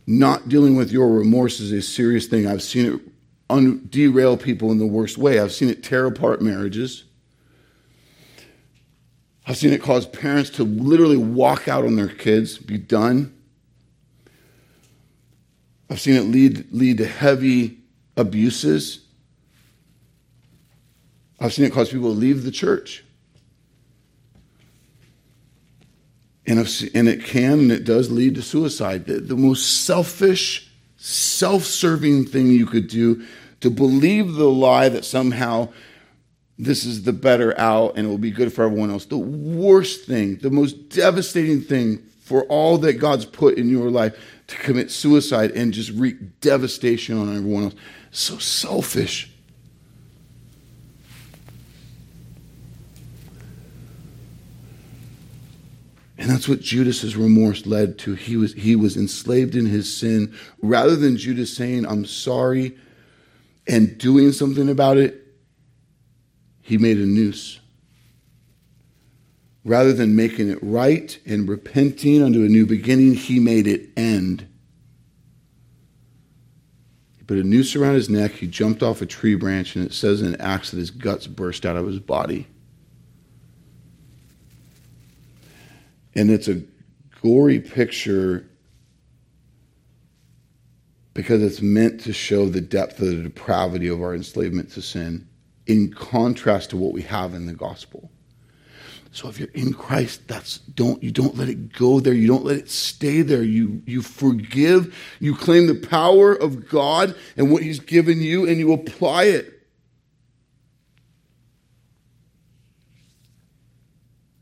Not 0.07 0.49
dealing 0.49 0.77
with 0.77 0.93
your 0.93 1.09
remorse 1.09 1.59
is 1.59 1.73
a 1.73 1.83
serious 1.83 2.27
thing. 2.27 2.47
I've 2.47 2.63
seen 2.63 2.95
it 2.95 3.01
un- 3.51 3.89
derail 3.91 4.37
people 4.37 4.71
in 4.71 4.79
the 4.79 4.87
worst 4.87 5.19
way. 5.19 5.41
I've 5.41 5.53
seen 5.53 5.69
it 5.69 5.83
tear 5.83 6.07
apart 6.07 6.41
marriages. 6.41 7.05
I've 9.47 9.57
seen 9.57 9.73
it 9.73 9.83
cause 9.83 10.07
parents 10.07 10.51
to 10.51 10.63
literally 10.65 11.17
walk 11.17 11.67
out 11.67 11.85
on 11.85 11.97
their 11.97 12.09
kids, 12.09 12.59
be 12.59 12.79
done. 12.79 13.35
I've 15.91 16.01
seen 16.01 16.15
it 16.15 16.23
lead, 16.23 16.73
lead 16.73 16.99
to 16.99 17.07
heavy 17.07 17.79
abuses. 18.17 19.01
I've 21.41 21.53
seen 21.53 21.65
it 21.65 21.73
cause 21.73 21.91
people 21.91 22.13
to 22.13 22.19
leave 22.19 22.43
the 22.43 22.51
church. 22.51 23.05
And, 26.47 26.59
and 26.95 27.09
it 27.09 27.25
can 27.25 27.53
and 27.53 27.73
it 27.73 27.85
does 27.85 28.11
lead 28.11 28.35
to 28.35 28.43
suicide. 28.43 29.07
The, 29.07 29.21
the 29.21 29.37
most 29.37 29.85
selfish, 29.85 30.71
self 30.97 31.65
serving 31.65 32.27
thing 32.27 32.49
you 32.49 32.67
could 32.67 32.89
do 32.89 33.27
to 33.61 33.71
believe 33.71 34.35
the 34.35 34.49
lie 34.49 34.91
that 34.91 35.05
somehow 35.05 35.71
this 36.59 36.85
is 36.85 37.03
the 37.03 37.13
better 37.13 37.59
out 37.59 37.95
and 37.97 38.07
it 38.07 38.11
will 38.11 38.19
be 38.19 38.31
good 38.31 38.53
for 38.53 38.65
everyone 38.65 38.91
else. 38.91 39.07
The 39.07 39.17
worst 39.17 40.07
thing, 40.07 40.37
the 40.37 40.51
most 40.51 40.91
devastating 40.91 41.63
thing 41.63 41.99
for 42.21 42.45
all 42.45 42.79
that 42.79 42.95
God's 42.95 43.25
put 43.25 43.57
in 43.57 43.69
your 43.69 43.91
life 43.91 44.17
to 44.47 44.57
commit 44.57 44.91
suicide 44.91 45.51
and 45.53 45.73
just 45.73 45.91
wreak 45.91 46.41
devastation 46.41 47.19
on 47.19 47.35
everyone 47.37 47.65
else. 47.65 47.75
So 48.11 48.39
selfish. 48.39 49.31
And 56.17 56.31
that's 56.31 56.49
what 56.49 56.61
Judas's 56.61 57.17
remorse 57.17 57.67
led 57.67 57.99
to. 58.01 58.15
He 58.15 58.37
was, 58.37 58.55
he 58.55 58.77
was 58.77 58.97
enslaved 58.97 59.57
in 59.57 59.67
his 59.67 59.95
sin. 59.95 60.35
Rather 60.63 60.97
than 60.97 61.17
Judas 61.17 61.55
saying, 61.55 61.87
I'm 61.87 62.05
sorry, 62.05 62.79
and 63.67 63.99
doing 63.99 64.33
something 64.33 64.69
about 64.69 64.97
it, 64.97 65.21
he 66.63 66.79
made 66.79 66.99
a 66.99 67.07
noose. 67.07 67.61
Rather 69.65 69.95
than 69.95 70.15
making 70.15 70.51
it 70.51 70.59
right 70.61 71.19
and 71.25 71.49
repenting 71.49 72.23
unto 72.23 72.45
a 72.45 72.49
new 72.49 72.67
beginning, 72.67 73.15
he 73.15 73.41
made 73.41 73.67
it 73.67 73.89
end. 73.97 74.47
He 77.17 77.25
put 77.25 77.39
a 77.39 77.43
noose 77.43 77.75
around 77.75 77.95
his 77.95 78.11
neck, 78.11 78.33
he 78.33 78.47
jumped 78.47 78.83
off 78.83 79.01
a 79.01 79.07
tree 79.07 79.35
branch, 79.35 79.75
and 79.75 79.87
it 79.87 79.95
says 79.95 80.21
in 80.21 80.39
Acts 80.41 80.71
that 80.71 80.77
his 80.77 80.91
guts 80.91 81.27
burst 81.27 81.65
out 81.65 81.77
of 81.77 81.87
his 81.87 81.99
body. 81.99 82.47
And 86.15 86.31
it's 86.31 86.47
a 86.47 86.63
gory 87.23 87.59
picture 87.59 88.47
because 91.15 91.43
it's 91.43 91.63
meant 91.63 92.01
to 92.03 92.13
show 92.13 92.49
the 92.49 92.61
depth 92.61 93.01
of 93.01 93.09
the 93.09 93.23
depravity 93.23 93.89
of 93.89 94.03
our 94.03 94.15
enslavement 94.15 94.71
to 94.73 94.83
sin 94.83 95.27
in 95.67 95.93
contrast 95.93 96.71
to 96.71 96.77
what 96.77 96.93
we 96.93 97.03
have 97.03 97.33
in 97.33 97.47
the 97.47 97.55
gospel. 97.55 98.11
So 99.15 99.29
if 99.29 99.39
you're 99.39 99.49
in 99.55 99.73
Christ, 99.73 100.27
that's 100.27 100.59
don't 100.59 101.01
you 101.01 101.13
don't 101.13 101.37
let 101.37 101.49
it 101.49 101.73
go 101.73 102.01
there. 102.01 102.13
You 102.13 102.27
don't 102.27 102.45
let 102.45 102.57
it 102.57 102.69
stay 102.69 103.23
there. 103.23 103.45
You 103.45 103.81
you 103.87 104.03
forgive, 104.03 104.93
you 105.21 105.37
claim 105.37 105.69
the 105.69 105.77
power 105.77 106.35
of 106.35 106.69
God 106.69 107.15
and 107.37 107.53
what 107.53 107.63
he's 107.63 107.79
given 107.79 108.21
you 108.21 108.45
and 108.45 108.59
you 108.59 108.73
apply 108.73 109.25
it. 109.25 109.53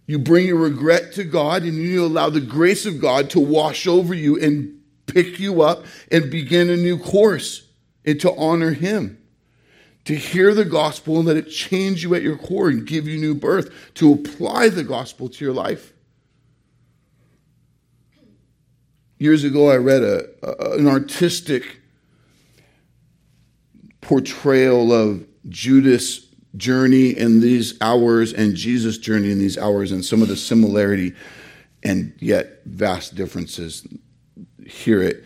You 0.07 0.19
bring 0.19 0.47
your 0.47 0.57
regret 0.57 1.13
to 1.15 1.25
God 1.25 1.65
and 1.65 1.75
you 1.75 2.07
allow 2.07 2.31
the 2.31 2.41
grace 2.41 2.87
of 2.87 2.99
God 2.99 3.29
to 3.31 3.41
wash 3.41 3.87
over 3.87 4.15
you 4.15 4.41
and 4.41 4.81
pick 5.05 5.39
you 5.39 5.61
up 5.61 5.85
and 6.11 6.31
begin 6.31 6.71
a 6.71 6.79
new 6.79 6.99
course 6.99 7.69
and 8.07 8.19
to 8.23 8.35
honor 8.37 8.73
him 8.73 9.22
to 10.05 10.17
hear 10.17 10.55
the 10.55 10.65
gospel 10.65 11.19
and 11.19 11.27
let 11.27 11.37
it 11.37 11.49
change 11.49 12.03
you 12.03 12.15
at 12.15 12.23
your 12.23 12.37
core 12.37 12.69
and 12.69 12.87
give 12.87 13.07
you 13.07 13.19
new 13.19 13.35
birth, 13.35 13.73
to 13.95 14.13
apply 14.13 14.69
the 14.69 14.83
gospel 14.83 15.29
to 15.29 15.45
your 15.45 15.55
life. 15.55 15.93
Years 19.19 19.45
ago, 19.45 19.71
I 19.71 19.77
read 19.77 20.03
a, 20.03 20.25
a, 20.43 20.79
an 20.79 20.89
artistic 20.89 21.81
portrayal 24.01 24.93
of 24.93 25.25
Judas' 25.49 26.27
journey 26.57 27.11
in 27.11 27.41
these 27.41 27.81
hours 27.81 28.33
and 28.33 28.57
Jesus' 28.57 28.99
journey 28.99 29.31
in 29.31 29.39
these 29.39 29.57
hours 29.57 29.93
and 29.93 30.05
some 30.05 30.23
of 30.23 30.29
the 30.29 30.37
similarity 30.37 31.15
and 31.85 32.13
yet 32.19 32.63
vast 32.65 33.15
differences. 33.15 33.87
Hear 34.67 35.03
it. 35.03 35.25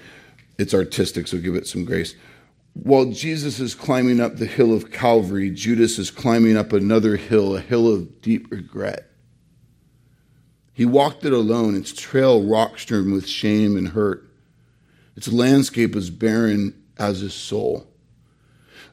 It's 0.58 0.74
artistic, 0.74 1.26
so 1.26 1.38
give 1.38 1.54
it 1.54 1.66
some 1.66 1.84
grace. 1.84 2.14
While 2.82 3.06
Jesus 3.06 3.58
is 3.58 3.74
climbing 3.74 4.20
up 4.20 4.36
the 4.36 4.44
hill 4.44 4.74
of 4.74 4.92
Calvary, 4.92 5.50
Judas 5.50 5.98
is 5.98 6.10
climbing 6.10 6.58
up 6.58 6.74
another 6.74 7.16
hill, 7.16 7.56
a 7.56 7.60
hill 7.60 7.92
of 7.92 8.20
deep 8.20 8.50
regret. 8.50 9.10
He 10.74 10.84
walked 10.84 11.24
it 11.24 11.32
alone, 11.32 11.74
its 11.74 11.94
trail 11.94 12.44
rock 12.44 12.78
strewn 12.78 13.12
with 13.12 13.26
shame 13.26 13.78
and 13.78 13.88
hurt. 13.88 14.28
Its 15.16 15.32
landscape 15.32 15.94
was 15.94 16.10
barren 16.10 16.74
as 16.98 17.20
his 17.20 17.32
soul. 17.32 17.86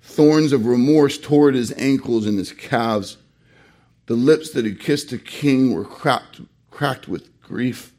Thorns 0.02 0.54
of 0.54 0.66
remorse 0.66 1.18
tore 1.18 1.50
at 1.50 1.56
his 1.56 1.74
ankles 1.74 2.26
and 2.26 2.38
his 2.38 2.54
calves. 2.54 3.18
The 4.06 4.16
lips 4.16 4.52
that 4.52 4.64
had 4.64 4.80
kissed 4.80 5.12
a 5.12 5.18
king 5.18 5.74
were 5.74 5.86
cracked, 5.86 6.40
cracked 6.72 7.10
with 7.10 7.38
grief. 7.42 7.94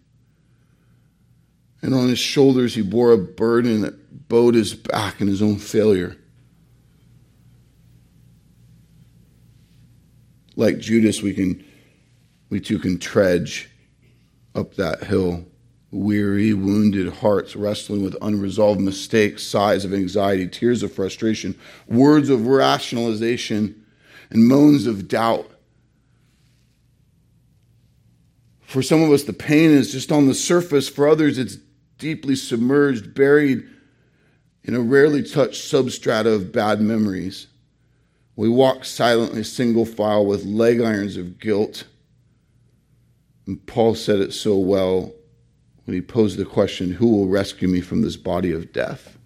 And 1.82 1.94
on 1.94 2.08
his 2.08 2.18
shoulders 2.18 2.74
he 2.74 2.80
bore 2.80 3.12
a 3.12 3.18
burden 3.18 3.82
that 3.82 4.03
bowed 4.14 4.54
his 4.54 4.74
back 4.74 5.20
in 5.20 5.26
his 5.26 5.42
own 5.42 5.56
failure. 5.56 6.16
Like 10.56 10.78
Judas, 10.78 11.20
we 11.20 11.34
can 11.34 11.64
we 12.48 12.60
too 12.60 12.78
can 12.78 12.98
trudge 12.98 13.68
up 14.54 14.74
that 14.76 15.02
hill 15.02 15.44
weary, 15.90 16.52
wounded 16.52 17.12
hearts 17.14 17.54
wrestling 17.56 18.02
with 18.02 18.16
unresolved 18.20 18.80
mistakes, 18.80 19.42
sighs 19.42 19.84
of 19.84 19.94
anxiety, 19.94 20.48
tears 20.48 20.82
of 20.82 20.92
frustration, 20.92 21.58
words 21.86 22.28
of 22.28 22.46
rationalization, 22.46 23.84
and 24.30 24.46
moans 24.46 24.86
of 24.86 25.08
doubt. 25.08 25.50
For 28.62 28.82
some 28.82 29.02
of 29.02 29.10
us, 29.12 29.22
the 29.22 29.32
pain 29.32 29.70
is 29.70 29.92
just 29.92 30.10
on 30.10 30.26
the 30.26 30.34
surface. 30.34 30.88
For 30.88 31.06
others, 31.06 31.38
it's 31.38 31.58
deeply 31.98 32.34
submerged, 32.34 33.14
buried 33.14 33.64
in 34.64 34.74
a 34.74 34.80
rarely 34.80 35.22
touched 35.22 35.70
substrata 35.70 36.34
of 36.34 36.50
bad 36.52 36.80
memories. 36.80 37.48
We 38.34 38.48
walk 38.48 38.84
silently, 38.84 39.44
single 39.44 39.84
file, 39.84 40.24
with 40.24 40.44
leg 40.44 40.80
irons 40.80 41.16
of 41.16 41.38
guilt. 41.38 41.84
And 43.46 43.64
Paul 43.66 43.94
said 43.94 44.20
it 44.20 44.32
so 44.32 44.56
well 44.56 45.12
when 45.84 45.94
he 45.94 46.00
posed 46.00 46.38
the 46.38 46.46
question 46.46 46.92
Who 46.92 47.08
will 47.08 47.28
rescue 47.28 47.68
me 47.68 47.82
from 47.82 48.02
this 48.02 48.16
body 48.16 48.52
of 48.52 48.72
death? 48.72 49.18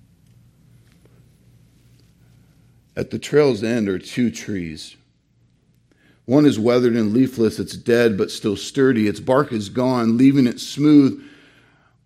At 2.96 3.10
the 3.10 3.18
trail's 3.18 3.62
end 3.62 3.88
are 3.88 3.98
two 3.98 4.30
trees. 4.30 4.96
One 6.24 6.44
is 6.44 6.58
weathered 6.58 6.94
and 6.94 7.14
leafless, 7.14 7.60
it's 7.60 7.76
dead 7.76 8.18
but 8.18 8.32
still 8.32 8.56
sturdy. 8.56 9.06
Its 9.06 9.20
bark 9.20 9.52
is 9.52 9.68
gone, 9.68 10.18
leaving 10.18 10.48
it 10.48 10.60
smooth, 10.60 11.24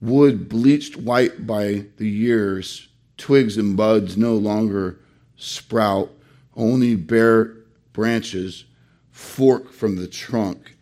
wood 0.00 0.48
bleached 0.50 0.96
white 0.96 1.46
by 1.46 1.86
the 1.96 2.08
years. 2.08 2.88
Twigs 3.16 3.56
and 3.56 3.76
buds 3.76 4.16
no 4.16 4.34
longer 4.34 4.98
sprout, 5.36 6.10
only 6.56 6.96
bare 6.96 7.54
branches 7.92 8.64
fork 9.10 9.70
from 9.72 9.96
the 9.96 10.06
trunk. 10.06 10.76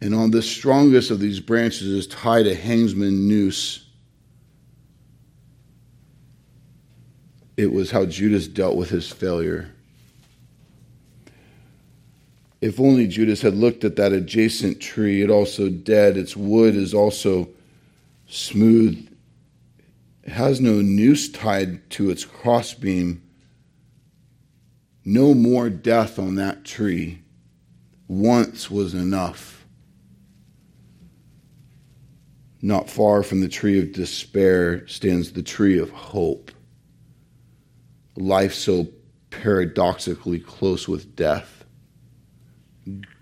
And 0.00 0.14
on 0.14 0.32
the 0.32 0.42
strongest 0.42 1.10
of 1.10 1.20
these 1.20 1.38
branches 1.38 1.86
is 1.86 2.06
tied 2.06 2.46
a 2.46 2.54
hangsman 2.54 3.28
noose. 3.28 3.86
It 7.56 7.72
was 7.72 7.90
how 7.90 8.06
Judas 8.06 8.48
dealt 8.48 8.76
with 8.76 8.90
his 8.90 9.10
failure. 9.10 9.70
If 12.60 12.80
only 12.80 13.06
Judas 13.06 13.42
had 13.42 13.54
looked 13.54 13.84
at 13.84 13.96
that 13.96 14.12
adjacent 14.12 14.80
tree, 14.80 15.22
it 15.22 15.30
also 15.30 15.68
dead, 15.68 16.16
its 16.16 16.36
wood 16.36 16.74
is 16.74 16.94
also 16.94 17.48
smooth. 18.28 19.11
Has 20.26 20.60
no 20.60 20.80
noose 20.80 21.30
tied 21.30 21.88
to 21.90 22.10
its 22.10 22.24
crossbeam. 22.24 23.22
No 25.04 25.34
more 25.34 25.68
death 25.68 26.18
on 26.18 26.36
that 26.36 26.64
tree. 26.64 27.22
Once 28.06 28.70
was 28.70 28.94
enough. 28.94 29.66
Not 32.60 32.88
far 32.88 33.22
from 33.22 33.40
the 33.40 33.48
tree 33.48 33.80
of 33.80 33.92
despair 33.92 34.86
stands 34.86 35.32
the 35.32 35.42
tree 35.42 35.78
of 35.78 35.90
hope. 35.90 36.52
Life 38.16 38.54
so 38.54 38.88
paradoxically 39.30 40.38
close 40.38 40.86
with 40.86 41.16
death 41.16 41.62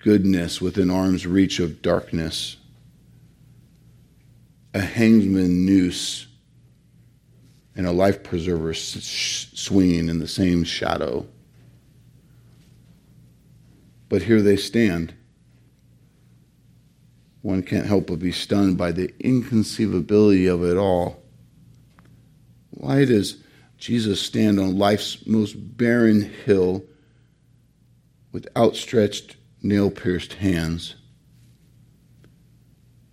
goodness 0.03 0.61
within 0.61 0.91
arm's 0.91 1.27
reach 1.27 1.61
of 1.61 1.83
darkness, 1.83 2.57
a 4.73 4.81
hangsman 4.81 5.67
noose, 5.67 6.27
and 7.81 7.89
a 7.89 7.93
life 7.93 8.23
preserver 8.23 8.75
swinging 8.75 10.11
in 10.11 10.19
the 10.19 10.29
same 10.29 10.65
shadow. 10.65 11.27
But 14.11 14.21
here 14.21 14.43
they 14.43 14.57
stand. 14.57 15.15
One 17.41 17.63
can't 17.63 17.87
help 17.87 18.09
but 18.09 18.19
be 18.19 18.33
stunned 18.33 18.77
by 18.77 18.93
the 18.93 19.15
inconceivability 19.19 20.47
of 20.47 20.63
it 20.63 20.77
all. 20.77 21.23
Why 22.69 23.07
does 23.07 23.43
Jesus 23.79 24.21
stand 24.21 24.61
on 24.61 24.77
life's 24.77 25.27
most 25.27 25.55
barren 25.55 26.21
hill 26.21 26.85
with 28.31 28.47
outstretched 28.55 29.37
nail 29.63 29.91
pierced 29.91 30.35
hands. 30.35 30.97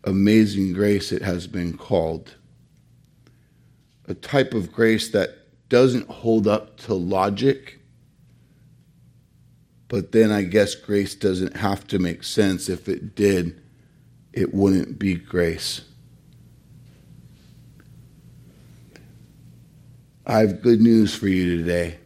Amazing 0.04 0.74
grace, 0.74 1.14
it 1.14 1.22
has 1.22 1.48
been 1.48 1.78
called. 1.78 2.36
A 4.08 4.14
type 4.14 4.54
of 4.54 4.72
grace 4.72 5.10
that 5.10 5.38
doesn't 5.70 6.08
hold 6.08 6.48
up 6.48 6.78
to 6.78 6.94
logic, 6.94 7.80
but 9.90 10.12
then 10.12 10.32
I 10.32 10.44
guess 10.44 10.76
grace 10.76 11.16
doesn't 11.16 11.58
have 11.58 11.88
to 11.88 12.00
make 12.00 12.24
sense. 12.24 12.70
If 12.70 12.88
it 12.88 13.16
did, 13.16 13.62
it 14.34 14.54
wouldn't 14.54 14.98
be 15.00 15.16
grace. 15.16 15.82
I 20.26 20.40
have 20.40 20.62
good 20.62 20.82
news 20.82 21.16
for 21.16 21.28
you 21.28 21.58
today. 21.58 22.00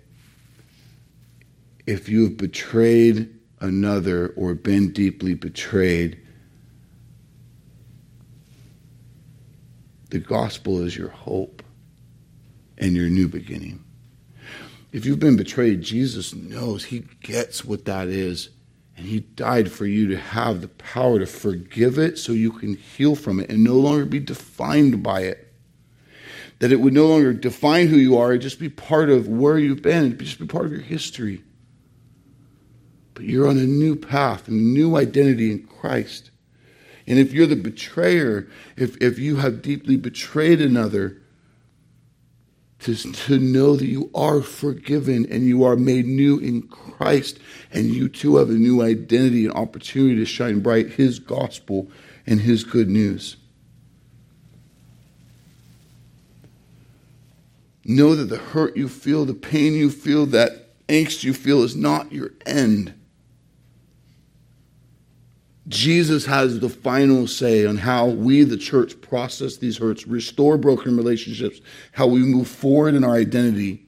If 1.87 2.07
you 2.07 2.25
have 2.25 2.37
betrayed 2.37 3.33
another 3.59 4.29
or 4.35 4.53
been 4.53 4.91
deeply 4.91 5.33
betrayed, 5.33 6.19
the 10.11 10.19
gospel 10.19 10.83
is 10.83 10.95
your 10.95 11.09
hope 11.09 11.63
and 12.81 12.95
your 12.95 13.09
new 13.09 13.27
beginning. 13.27 13.83
If 14.91 15.05
you've 15.05 15.19
been 15.19 15.37
betrayed, 15.37 15.83
Jesus 15.83 16.33
knows, 16.33 16.85
He 16.85 17.05
gets 17.21 17.63
what 17.63 17.85
that 17.85 18.07
is. 18.07 18.49
And 18.97 19.05
He 19.05 19.21
died 19.21 19.71
for 19.71 19.85
you 19.85 20.07
to 20.07 20.17
have 20.17 20.59
the 20.59 20.67
power 20.67 21.19
to 21.19 21.25
forgive 21.25 21.97
it 21.97 22.17
so 22.17 22.33
you 22.33 22.51
can 22.51 22.75
heal 22.75 23.15
from 23.15 23.39
it 23.39 23.49
and 23.49 23.63
no 23.63 23.75
longer 23.75 24.05
be 24.05 24.19
defined 24.19 25.01
by 25.01 25.21
it. 25.21 25.47
That 26.59 26.71
it 26.71 26.81
would 26.81 26.93
no 26.93 27.07
longer 27.07 27.33
define 27.33 27.87
who 27.87 27.95
you 27.95 28.17
are, 28.17 28.33
it 28.33 28.39
just 28.39 28.59
be 28.59 28.69
part 28.69 29.09
of 29.09 29.27
where 29.27 29.57
you've 29.57 29.81
been, 29.81 30.17
just 30.17 30.39
be 30.39 30.45
part 30.45 30.65
of 30.65 30.71
your 30.71 30.81
history. 30.81 31.43
But 33.13 33.23
you're 33.23 33.47
on 33.47 33.57
a 33.57 33.65
new 33.65 33.95
path, 33.95 34.47
a 34.47 34.51
new 34.51 34.97
identity 34.97 35.51
in 35.51 35.63
Christ. 35.63 36.31
And 37.07 37.17
if 37.17 37.33
you're 37.33 37.47
the 37.47 37.55
betrayer, 37.55 38.47
if, 38.77 38.95
if 38.97 39.17
you 39.17 39.37
have 39.37 39.61
deeply 39.61 39.97
betrayed 39.97 40.61
another, 40.61 41.20
to, 42.83 42.95
to 42.95 43.39
know 43.39 43.75
that 43.75 43.87
you 43.87 44.09
are 44.15 44.41
forgiven 44.41 45.27
and 45.29 45.45
you 45.45 45.63
are 45.63 45.75
made 45.75 46.05
new 46.05 46.39
in 46.39 46.63
Christ, 46.63 47.39
and 47.71 47.85
you 47.85 48.09
too 48.09 48.37
have 48.37 48.49
a 48.49 48.53
new 48.53 48.81
identity 48.81 49.45
and 49.45 49.53
opportunity 49.53 50.15
to 50.15 50.25
shine 50.25 50.61
bright 50.61 50.91
His 50.91 51.19
gospel 51.19 51.89
and 52.25 52.41
His 52.41 52.63
good 52.63 52.89
news. 52.89 53.37
Know 57.83 58.15
that 58.15 58.25
the 58.25 58.37
hurt 58.37 58.77
you 58.77 58.87
feel, 58.87 59.25
the 59.25 59.33
pain 59.33 59.73
you 59.73 59.89
feel, 59.89 60.25
that 60.27 60.87
angst 60.87 61.23
you 61.23 61.33
feel 61.33 61.63
is 61.63 61.75
not 61.75 62.11
your 62.11 62.31
end. 62.45 62.93
Jesus 65.71 66.25
has 66.25 66.59
the 66.59 66.67
final 66.67 67.27
say 67.27 67.65
on 67.65 67.77
how 67.77 68.07
we, 68.07 68.43
the 68.43 68.57
church, 68.57 68.99
process 68.99 69.55
these 69.55 69.77
hurts, 69.77 70.05
restore 70.05 70.57
broken 70.57 70.97
relationships, 70.97 71.61
how 71.93 72.07
we 72.07 72.19
move 72.19 72.49
forward 72.49 72.93
in 72.93 73.05
our 73.05 73.15
identity. 73.15 73.85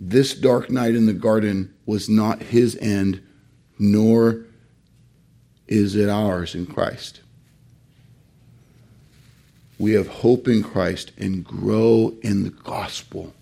This 0.00 0.34
dark 0.34 0.70
night 0.70 0.96
in 0.96 1.06
the 1.06 1.12
garden 1.12 1.72
was 1.86 2.08
not 2.08 2.42
his 2.42 2.76
end, 2.78 3.22
nor 3.78 4.44
is 5.68 5.94
it 5.94 6.08
ours 6.08 6.56
in 6.56 6.66
Christ. 6.66 7.20
We 9.78 9.92
have 9.92 10.08
hope 10.08 10.48
in 10.48 10.64
Christ 10.64 11.12
and 11.16 11.44
grow 11.44 12.12
in 12.22 12.42
the 12.42 12.50
gospel. 12.50 13.32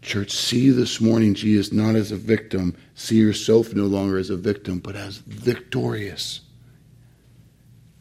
Church, 0.00 0.30
see 0.30 0.70
this 0.70 1.02
morning 1.02 1.34
Jesus 1.34 1.70
not 1.70 1.94
as 1.94 2.10
a 2.10 2.16
victim. 2.16 2.74
See 3.00 3.16
yourself 3.16 3.72
no 3.72 3.86
longer 3.86 4.18
as 4.18 4.28
a 4.28 4.36
victim, 4.36 4.78
but 4.78 4.94
as 4.94 5.16
victorious 5.16 6.42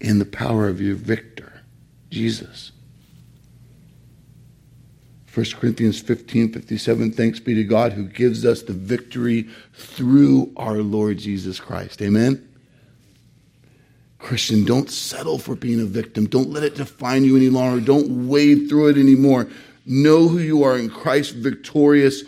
in 0.02 0.20
the 0.20 0.26
power 0.26 0.68
of 0.68 0.82
your 0.82 0.96
victor, 0.96 1.62
Jesus. 2.10 2.74
1 5.34 5.46
Corinthians 5.56 6.02
15 6.02 6.52
57, 6.52 7.12
thanks 7.14 7.40
be 7.40 7.56
to 7.56 7.64
God 7.64 7.94
who 7.94 8.04
gives 8.10 8.46
us 8.46 8.62
the 8.64 8.74
victory 8.74 9.48
through 9.74 10.52
our 10.58 10.80
Lord 10.80 11.18
Jesus 11.18 11.62
Christ. 11.62 12.02
Amen? 12.02 12.46
Christian, 14.18 14.66
don't 14.66 14.92
settle 14.92 15.40
for 15.40 15.56
being 15.56 15.80
a 15.80 15.86
victim. 15.86 16.28
Don't 16.28 16.50
let 16.50 16.64
it 16.64 16.76
define 16.76 17.24
you 17.24 17.38
any 17.38 17.48
longer. 17.48 17.80
Don't 17.80 18.28
wade 18.28 18.68
through 18.68 18.90
it 18.90 18.98
anymore. 18.98 19.48
Know 19.86 20.28
who 20.28 20.40
you 20.40 20.64
are 20.64 20.78
in 20.78 20.90
Christ, 20.90 21.36
victorious. 21.36 22.24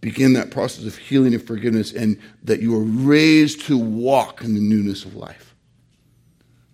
Begin 0.00 0.34
that 0.34 0.50
process 0.50 0.84
of 0.86 0.96
healing 0.96 1.34
and 1.34 1.42
forgiveness, 1.42 1.92
and 1.92 2.18
that 2.44 2.60
you 2.60 2.76
are 2.76 2.82
raised 2.82 3.62
to 3.62 3.76
walk 3.76 4.42
in 4.42 4.54
the 4.54 4.60
newness 4.60 5.04
of 5.04 5.16
life. 5.16 5.54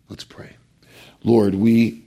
Let's 0.09 0.25
pray. 0.25 0.57
Lord, 1.25 1.55
we 1.55 2.03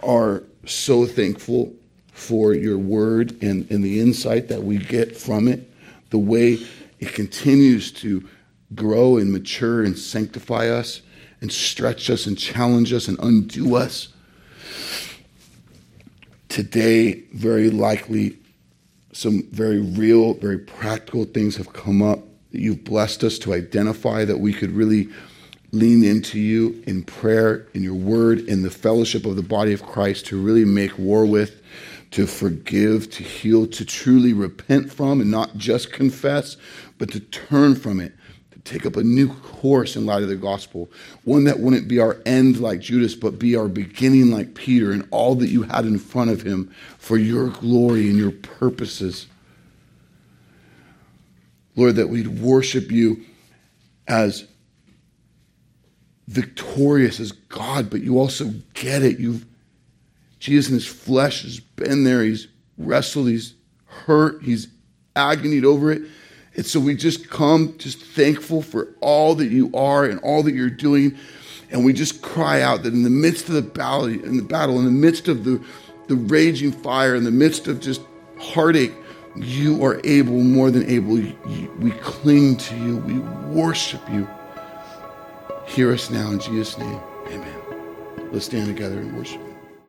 are 0.00 0.42
so 0.64 1.06
thankful 1.06 1.72
for 2.12 2.54
your 2.54 2.78
word 2.78 3.40
and, 3.42 3.70
and 3.70 3.84
the 3.84 4.00
insight 4.00 4.48
that 4.48 4.62
we 4.62 4.78
get 4.78 5.16
from 5.16 5.48
it, 5.48 5.70
the 6.10 6.18
way 6.18 6.58
it 6.98 7.12
continues 7.12 7.92
to 7.92 8.26
grow 8.74 9.18
and 9.18 9.30
mature 9.30 9.84
and 9.84 9.96
sanctify 9.96 10.68
us. 10.68 11.02
and 11.40 11.52
stretch 11.52 12.10
us 12.10 12.26
and 12.26 12.38
challenge 12.38 12.92
us 12.92 13.08
and 13.08 13.18
undo 13.20 13.76
us. 13.76 14.08
Today, 16.48 17.22
very 17.34 17.70
likely, 17.70 18.38
some 19.16 19.44
very 19.50 19.80
real, 19.80 20.34
very 20.34 20.58
practical 20.58 21.24
things 21.24 21.56
have 21.56 21.72
come 21.72 22.02
up. 22.02 22.20
That 22.52 22.60
you've 22.60 22.84
blessed 22.84 23.24
us 23.24 23.38
to 23.40 23.54
identify 23.54 24.26
that 24.26 24.38
we 24.38 24.52
could 24.52 24.70
really 24.70 25.08
lean 25.72 26.04
into 26.04 26.38
you 26.38 26.82
in 26.86 27.02
prayer, 27.02 27.66
in 27.72 27.82
your 27.82 27.94
word, 27.94 28.40
in 28.40 28.62
the 28.62 28.70
fellowship 28.70 29.24
of 29.24 29.36
the 29.36 29.42
body 29.42 29.72
of 29.72 29.82
Christ 29.82 30.26
to 30.26 30.40
really 30.40 30.66
make 30.66 30.98
war 30.98 31.24
with, 31.24 31.62
to 32.12 32.26
forgive, 32.26 33.10
to 33.12 33.22
heal, 33.22 33.66
to 33.68 33.84
truly 33.86 34.34
repent 34.34 34.92
from, 34.92 35.22
and 35.22 35.30
not 35.30 35.56
just 35.56 35.92
confess, 35.92 36.58
but 36.98 37.10
to 37.12 37.20
turn 37.20 37.74
from 37.74 38.00
it, 38.00 38.14
take 38.66 38.84
up 38.84 38.96
a 38.96 39.02
new 39.02 39.32
course 39.34 39.96
in 39.96 40.06
light 40.06 40.22
of 40.22 40.28
the 40.28 40.36
gospel. 40.36 40.90
One 41.24 41.44
that 41.44 41.60
wouldn't 41.60 41.88
be 41.88 41.98
our 41.98 42.18
end 42.26 42.58
like 42.58 42.80
Judas, 42.80 43.14
but 43.14 43.38
be 43.38 43.56
our 43.56 43.68
beginning 43.68 44.30
like 44.30 44.54
Peter 44.54 44.92
and 44.92 45.06
all 45.10 45.34
that 45.36 45.48
you 45.48 45.62
had 45.62 45.86
in 45.86 45.98
front 45.98 46.30
of 46.30 46.42
him 46.42 46.72
for 46.98 47.16
your 47.16 47.48
glory 47.48 48.08
and 48.08 48.18
your 48.18 48.32
purposes. 48.32 49.26
Lord, 51.76 51.96
that 51.96 52.08
we'd 52.08 52.40
worship 52.40 52.90
you 52.90 53.24
as 54.08 54.46
victorious 56.26 57.20
as 57.20 57.32
God, 57.32 57.90
but 57.90 58.02
you 58.02 58.18
also 58.18 58.52
get 58.74 59.02
it. 59.02 59.18
You've 59.18 59.46
Jesus 60.38 60.68
in 60.68 60.74
his 60.74 60.86
flesh 60.86 61.42
has 61.42 61.60
been 61.60 62.04
there. 62.04 62.22
He's 62.22 62.48
wrestled, 62.78 63.28
he's 63.28 63.54
hurt, 63.84 64.42
he's 64.42 64.68
agonied 65.14 65.64
over 65.64 65.90
it. 65.90 66.02
And 66.56 66.64
so 66.64 66.80
we 66.80 66.96
just 66.96 67.28
come 67.28 67.76
just 67.76 68.00
thankful 68.00 68.62
for 68.62 68.88
all 69.00 69.34
that 69.36 69.48
you 69.48 69.70
are 69.74 70.06
and 70.06 70.18
all 70.20 70.42
that 70.42 70.54
you're 70.54 70.70
doing. 70.70 71.16
And 71.70 71.84
we 71.84 71.92
just 71.92 72.22
cry 72.22 72.62
out 72.62 72.82
that 72.84 72.94
in 72.94 73.02
the 73.02 73.10
midst 73.10 73.48
of 73.48 73.54
the 73.54 73.62
battle, 73.62 74.06
in 74.06 74.38
the 74.38 74.42
battle, 74.42 74.78
in 74.78 74.86
the 74.86 74.90
midst 74.90 75.28
of 75.28 75.44
the, 75.44 75.62
the 76.08 76.16
raging 76.16 76.72
fire, 76.72 77.14
in 77.14 77.24
the 77.24 77.30
midst 77.30 77.66
of 77.68 77.80
just 77.80 78.00
heartache, 78.38 78.92
you 79.36 79.84
are 79.84 80.00
able, 80.04 80.40
more 80.40 80.70
than 80.70 80.88
able. 80.88 81.14
We 81.14 81.90
cling 82.00 82.56
to 82.56 82.76
you. 82.76 82.96
We 82.98 83.18
worship 83.54 84.00
you. 84.10 84.26
Hear 85.66 85.92
us 85.92 86.08
now 86.10 86.30
in 86.30 86.40
Jesus' 86.40 86.78
name. 86.78 87.00
Amen. 87.26 88.30
Let's 88.32 88.46
stand 88.46 88.66
together 88.66 88.98
and 88.98 89.14
worship. 89.14 89.55